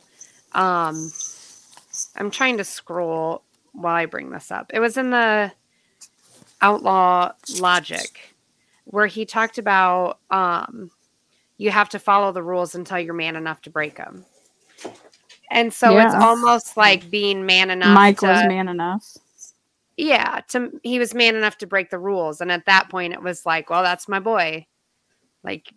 um 0.52 1.12
I'm 2.16 2.30
trying 2.30 2.56
to 2.58 2.64
scroll 2.64 3.42
while 3.72 3.94
I 3.94 4.06
bring 4.06 4.30
this 4.30 4.50
up. 4.50 4.70
It 4.72 4.80
was 4.80 4.96
in 4.96 5.10
the 5.10 5.52
outlaw 6.60 7.32
logic 7.58 8.34
where 8.84 9.06
he 9.06 9.24
talked 9.24 9.58
about 9.58 10.18
um 10.30 10.90
you 11.58 11.70
have 11.70 11.88
to 11.90 11.98
follow 11.98 12.32
the 12.32 12.42
rules 12.42 12.74
until 12.74 12.98
you're 12.98 13.14
man 13.14 13.36
enough 13.36 13.62
to 13.62 13.70
break 13.70 13.96
them. 13.96 14.24
And 15.50 15.72
so 15.72 15.98
it's 15.98 16.14
almost 16.14 16.76
like 16.76 17.10
being 17.10 17.44
man 17.44 17.70
enough 17.70 17.94
Mike 17.94 18.20
to, 18.20 18.26
was 18.26 18.44
man 18.46 18.68
enough. 18.68 19.16
yeah, 19.96 20.40
to 20.48 20.80
he 20.82 20.98
was 20.98 21.14
man 21.14 21.36
enough 21.36 21.58
to 21.58 21.66
break 21.66 21.90
the 21.90 21.98
rules, 21.98 22.40
and 22.40 22.50
at 22.50 22.66
that 22.66 22.88
point, 22.88 23.12
it 23.12 23.22
was 23.22 23.44
like, 23.44 23.68
well, 23.68 23.82
that's 23.82 24.08
my 24.08 24.18
boy. 24.18 24.66
Like, 25.44 25.72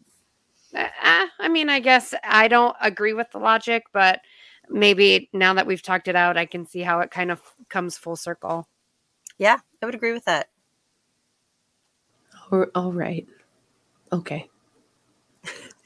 uh, 0.76 0.88
uh, 1.04 1.28
I 1.40 1.50
mean, 1.50 1.70
I 1.70 1.80
guess 1.80 2.14
I 2.24 2.48
don't 2.48 2.76
agree 2.82 3.14
with 3.14 3.32
the 3.32 3.40
logic, 3.40 3.84
but 3.94 4.22
maybe 4.70 5.30
now 5.34 5.54
that 5.56 5.68
we've 5.68 5.82
talked 5.82 6.08
it 6.08 6.16
out, 6.16 6.38
I 6.38 6.46
can 6.46 6.66
see 6.66 6.82
how 6.82 7.00
it 7.02 7.12
kind 7.12 7.32
of 7.32 7.42
comes 7.70 7.98
full 7.98 8.16
circle. 8.16 8.68
Yeah, 9.38 9.60
I 9.82 9.86
would 9.86 9.96
agree 9.96 10.14
with 10.14 10.26
that. 10.26 10.50
All 12.76 12.94
right. 12.94 13.28
Okay. 14.12 14.50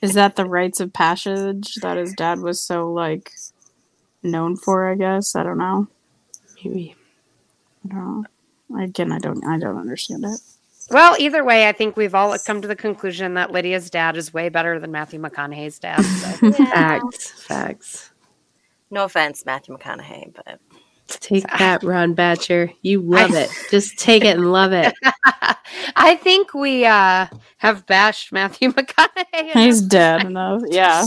Is 0.01 0.13
that 0.13 0.35
the 0.35 0.45
rites 0.45 0.79
of 0.79 0.93
passage 0.93 1.75
that 1.81 1.97
his 1.97 2.13
dad 2.13 2.39
was 2.39 2.61
so 2.61 2.91
like 2.91 3.31
known 4.23 4.55
for? 4.57 4.89
I 4.91 4.95
guess 4.95 5.35
I 5.35 5.43
don't 5.43 5.57
know. 5.57 5.87
Maybe. 6.63 6.95
I 7.85 7.89
don't 7.93 8.25
know. 8.69 8.83
Again, 8.83 9.11
I 9.11 9.19
don't. 9.19 9.45
I 9.45 9.59
don't 9.59 9.77
understand 9.77 10.25
it. 10.25 10.39
Well, 10.91 11.15
either 11.19 11.43
way, 11.43 11.67
I 11.67 11.71
think 11.71 11.95
we've 11.95 12.15
all 12.15 12.37
come 12.39 12.61
to 12.61 12.67
the 12.67 12.75
conclusion 12.75 13.35
that 13.35 13.51
Lydia's 13.51 13.89
dad 13.89 14.17
is 14.17 14.33
way 14.33 14.49
better 14.49 14.79
than 14.79 14.91
Matthew 14.91 15.19
McConaughey's 15.19 15.79
dad. 15.79 16.01
So. 16.01 16.51
Facts. 16.65 17.29
Facts. 17.43 18.11
No 18.91 19.03
offense, 19.03 19.45
Matthew 19.45 19.77
McConaughey, 19.77 20.33
but 20.33 20.59
Take 21.17 21.47
that, 21.57 21.83
Ron 21.83 22.15
Batcher. 22.15 22.73
You 22.81 23.01
love 23.03 23.33
it. 23.33 23.49
Just 23.71 23.97
take 23.97 24.23
it 24.23 24.37
and 24.37 24.51
love 24.51 24.73
it. 24.73 24.93
I 25.95 26.15
think 26.15 26.53
we 26.53 26.85
uh, 26.85 27.27
have 27.57 27.85
bashed 27.85 28.31
Matthew 28.31 28.71
McConaughey. 28.73 29.51
He's 29.53 29.81
dead 29.81 30.25
enough. 30.25 30.61
Yeah, 30.67 31.01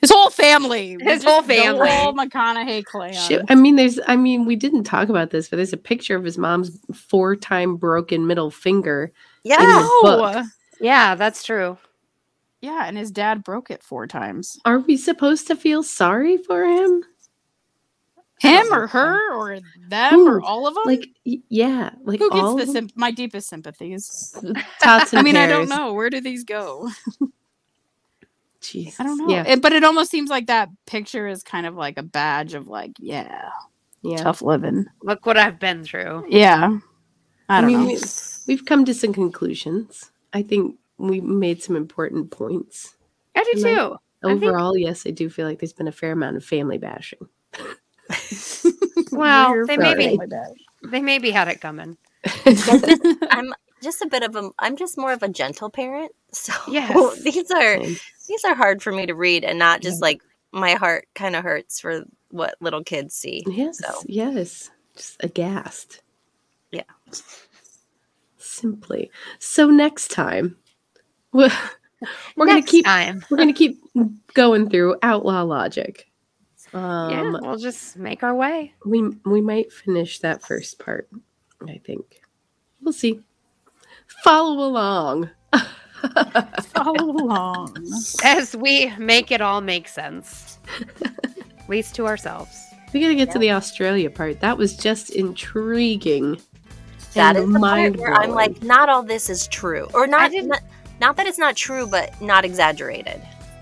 his 0.00 0.10
whole 0.10 0.30
family. 0.30 0.92
His 1.00 1.22
Just 1.22 1.26
whole 1.26 1.42
the 1.42 1.54
family. 1.54 1.88
whole 1.90 2.12
McConaughey 2.14 2.84
clan. 2.84 3.12
Shit, 3.12 3.42
I 3.48 3.54
mean, 3.54 3.76
there's. 3.76 3.98
I 4.06 4.16
mean, 4.16 4.44
we 4.44 4.56
didn't 4.56 4.84
talk 4.84 5.08
about 5.08 5.30
this, 5.30 5.48
but 5.48 5.56
there's 5.56 5.72
a 5.72 5.76
picture 5.78 6.16
of 6.16 6.24
his 6.24 6.38
mom's 6.38 6.78
four-time 6.94 7.76
broken 7.76 8.26
middle 8.26 8.50
finger. 8.50 9.12
yeah, 9.44 9.56
the 9.58 9.98
book. 10.02 10.46
Yeah, 10.80 11.14
that's 11.14 11.42
true. 11.42 11.78
yeah, 12.60 12.84
and 12.86 12.96
his 12.98 13.10
dad 13.10 13.42
broke 13.44 13.70
it 13.70 13.82
four 13.82 14.06
times. 14.06 14.58
Are 14.64 14.78
we 14.80 14.96
supposed 14.96 15.46
to 15.48 15.56
feel 15.56 15.82
sorry 15.82 16.36
for 16.36 16.64
him? 16.64 17.02
Him 18.38 18.70
or 18.72 18.86
her 18.86 19.34
or 19.34 19.58
them 19.88 20.28
or 20.28 20.42
all 20.42 20.66
of 20.66 20.74
them. 20.74 20.82
Like, 20.84 21.08
yeah, 21.24 21.90
like 22.04 22.18
who 22.18 22.30
gets 22.30 22.42
of 22.44 22.58
the 22.58 22.64
them? 22.66 22.72
symp- 22.74 22.92
my 22.96 23.10
deepest 23.10 23.48
sympathies? 23.48 24.34
Tots 24.80 25.12
and 25.12 25.20
I 25.20 25.22
mean, 25.22 25.36
I 25.36 25.46
don't 25.46 25.68
know 25.70 25.94
where 25.94 26.10
do 26.10 26.20
these 26.20 26.44
go. 26.44 26.90
jeez 28.60 28.96
I 28.98 29.04
don't 29.04 29.18
know. 29.18 29.28
Yeah, 29.28 29.44
It- 29.46 29.62
but 29.62 29.72
it 29.72 29.84
almost 29.84 30.10
seems 30.10 30.28
like 30.30 30.46
that 30.48 30.68
picture 30.86 31.26
is 31.26 31.42
kind 31.42 31.66
of 31.66 31.74
like 31.76 31.96
a 31.98 32.02
badge 32.02 32.54
of 32.54 32.68
like, 32.68 32.92
yeah, 32.98 33.48
yeah. 34.02 34.16
tough 34.18 34.42
living. 34.42 34.86
Look 35.02 35.24
what 35.24 35.36
I've 35.38 35.58
been 35.58 35.82
through. 35.84 36.26
Yeah, 36.28 36.78
I 37.48 37.60
don't 37.60 37.68
mean, 37.68 37.80
know. 37.80 37.86
we- 37.86 37.98
we've 38.48 38.64
come 38.64 38.84
to 38.84 38.94
some 38.94 39.12
conclusions. 39.14 40.10
I 40.32 40.42
think 40.42 40.76
we 40.98 41.20
made 41.20 41.62
some 41.62 41.74
important 41.76 42.30
points. 42.30 42.96
I 43.34 43.44
do 43.44 43.50
And 43.58 43.66
I- 43.66 43.74
too. 43.74 43.96
I 44.24 44.28
think- 44.28 44.42
Overall, 44.44 44.76
yes, 44.76 45.06
I 45.06 45.10
do 45.10 45.30
feel 45.30 45.46
like 45.46 45.58
there's 45.60 45.72
been 45.72 45.88
a 45.88 45.92
fair 45.92 46.12
amount 46.12 46.36
of 46.36 46.44
family 46.44 46.76
bashing. 46.78 47.28
Well, 49.12 49.66
they 49.66 49.76
maybe 49.76 50.16
family 50.16 50.28
they 50.84 51.00
maybe 51.02 51.30
had 51.30 51.48
it 51.48 51.60
coming. 51.60 51.96
I'm 53.30 53.52
just 53.82 54.02
a 54.02 54.06
bit 54.06 54.22
of 54.22 54.36
a. 54.36 54.50
I'm 54.58 54.76
just 54.76 54.98
more 54.98 55.12
of 55.12 55.22
a 55.22 55.28
gentle 55.28 55.70
parent, 55.70 56.12
so 56.32 56.52
Yes. 56.68 57.20
these 57.22 57.50
are 57.50 57.82
Same. 57.82 57.96
these 58.28 58.44
are 58.44 58.54
hard 58.54 58.82
for 58.82 58.92
me 58.92 59.06
to 59.06 59.14
read, 59.14 59.44
and 59.44 59.58
not 59.58 59.80
just 59.80 60.02
like 60.02 60.20
my 60.52 60.72
heart 60.72 61.06
kind 61.14 61.36
of 61.36 61.44
hurts 61.44 61.80
for 61.80 62.04
what 62.30 62.56
little 62.60 62.82
kids 62.84 63.14
see. 63.14 63.42
Yes, 63.46 63.78
So 63.78 64.02
yes. 64.06 64.70
Just 64.96 65.16
aghast. 65.20 66.00
Yeah. 66.72 66.82
Simply. 68.38 69.10
So 69.38 69.70
next 69.70 70.10
time, 70.10 70.56
we're, 71.32 71.50
we're 72.36 72.46
gonna 72.46 72.62
keep 72.62 72.84
time. 72.86 73.24
we're 73.30 73.36
gonna 73.36 73.52
keep 73.52 73.78
going 74.34 74.70
through 74.70 74.96
outlaw 75.02 75.42
logic. 75.42 76.08
Um, 76.76 77.10
yeah, 77.10 77.30
we'll 77.40 77.56
just 77.58 77.96
make 77.96 78.22
our 78.22 78.34
way. 78.34 78.74
we 78.84 79.02
we 79.24 79.40
might 79.40 79.72
finish 79.72 80.18
that 80.20 80.42
first 80.42 80.78
part. 80.78 81.08
I 81.66 81.80
think 81.84 82.20
we'll 82.82 82.92
see. 82.92 83.20
Follow 84.22 84.64
along. 84.68 85.30
Follow 86.74 87.10
along. 87.24 87.76
As 88.24 88.54
we 88.56 88.94
make 88.98 89.30
it 89.32 89.40
all 89.40 89.60
make 89.60 89.88
sense. 89.88 90.58
At 91.02 91.68
least 91.68 91.94
to 91.96 92.06
ourselves. 92.06 92.56
We 92.92 93.00
gotta 93.00 93.14
get 93.14 93.30
to 93.32 93.38
the 93.38 93.50
Australia 93.52 94.10
part. 94.10 94.40
That 94.40 94.56
was 94.58 94.76
just 94.76 95.10
intriguing. 95.10 96.38
that 97.14 97.36
and 97.36 97.46
is 97.48 97.52
the 97.52 97.58
part 97.58 97.96
where 97.96 98.14
I'm 98.14 98.30
like, 98.30 98.62
not 98.62 98.88
all 98.88 99.02
this 99.02 99.28
is 99.28 99.48
true, 99.48 99.88
or 99.94 100.06
didn't- 100.06 100.48
Not, 100.48 100.60
not 101.00 101.16
that 101.16 101.26
it's 101.26 101.38
not 101.38 101.56
true, 101.56 101.86
but 101.86 102.18
not 102.20 102.44
exaggerated. 102.44 103.20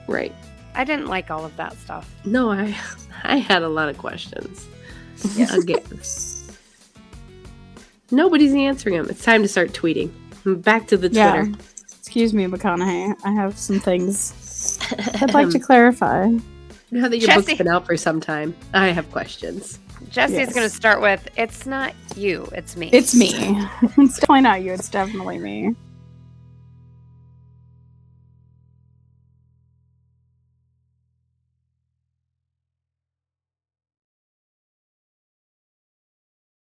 right. 0.09 0.33
I 0.77 0.83
didn't 0.83 1.07
like 1.07 1.31
all 1.31 1.45
of 1.45 1.57
that 1.57 1.73
stuff. 1.79 2.13
No, 2.25 2.51
I 2.51 2.77
I 3.27 3.37
had 3.37 3.63
a 3.63 3.69
lot 3.69 3.89
of 3.89 3.99
questions. 3.99 4.67
Yeah. 5.35 5.55
Again. 5.57 5.83
Nobody's 8.11 8.53
answering 8.55 8.97
them. 8.97 9.09
It's 9.11 9.25
time 9.25 9.43
to 9.43 9.49
start 9.49 9.73
tweeting. 9.73 10.13
Back 10.63 10.87
to 10.89 10.97
the 10.97 11.09
Yeah. 11.09 11.37
Twitter. 11.45 11.59
Excuse 11.99 12.35
me, 12.35 12.45
McConaughey. 12.47 13.15
I 13.25 13.31
have 13.33 13.59
some 13.59 13.81
things 13.81 14.79
I'd 15.23 15.33
like 15.35 15.51
to 15.51 15.59
clarify. 15.59 16.29
Now 16.91 17.09
that 17.09 17.19
your 17.19 17.35
book's 17.35 17.55
been 17.55 17.67
out 17.69 17.87
for 17.87 17.97
some 17.97 18.21
time, 18.21 18.55
I 18.73 18.89
have 18.89 19.11
questions. 19.11 19.79
Jesse's 20.11 20.37
Yes. 20.37 20.55
going 20.55 20.69
to 20.69 20.75
start 20.75 21.01
with 21.01 21.27
it's 21.37 21.67
not 21.67 21.95
you, 22.15 22.47
it's 22.53 22.77
me. 22.77 22.91
It's 22.93 23.15
me. 23.15 23.31
it's 23.97 24.19
definitely 24.21 24.43
not 24.43 24.63
you. 24.63 24.73
It's 24.73 24.89
definitely 24.89 25.39
me. 25.39 25.75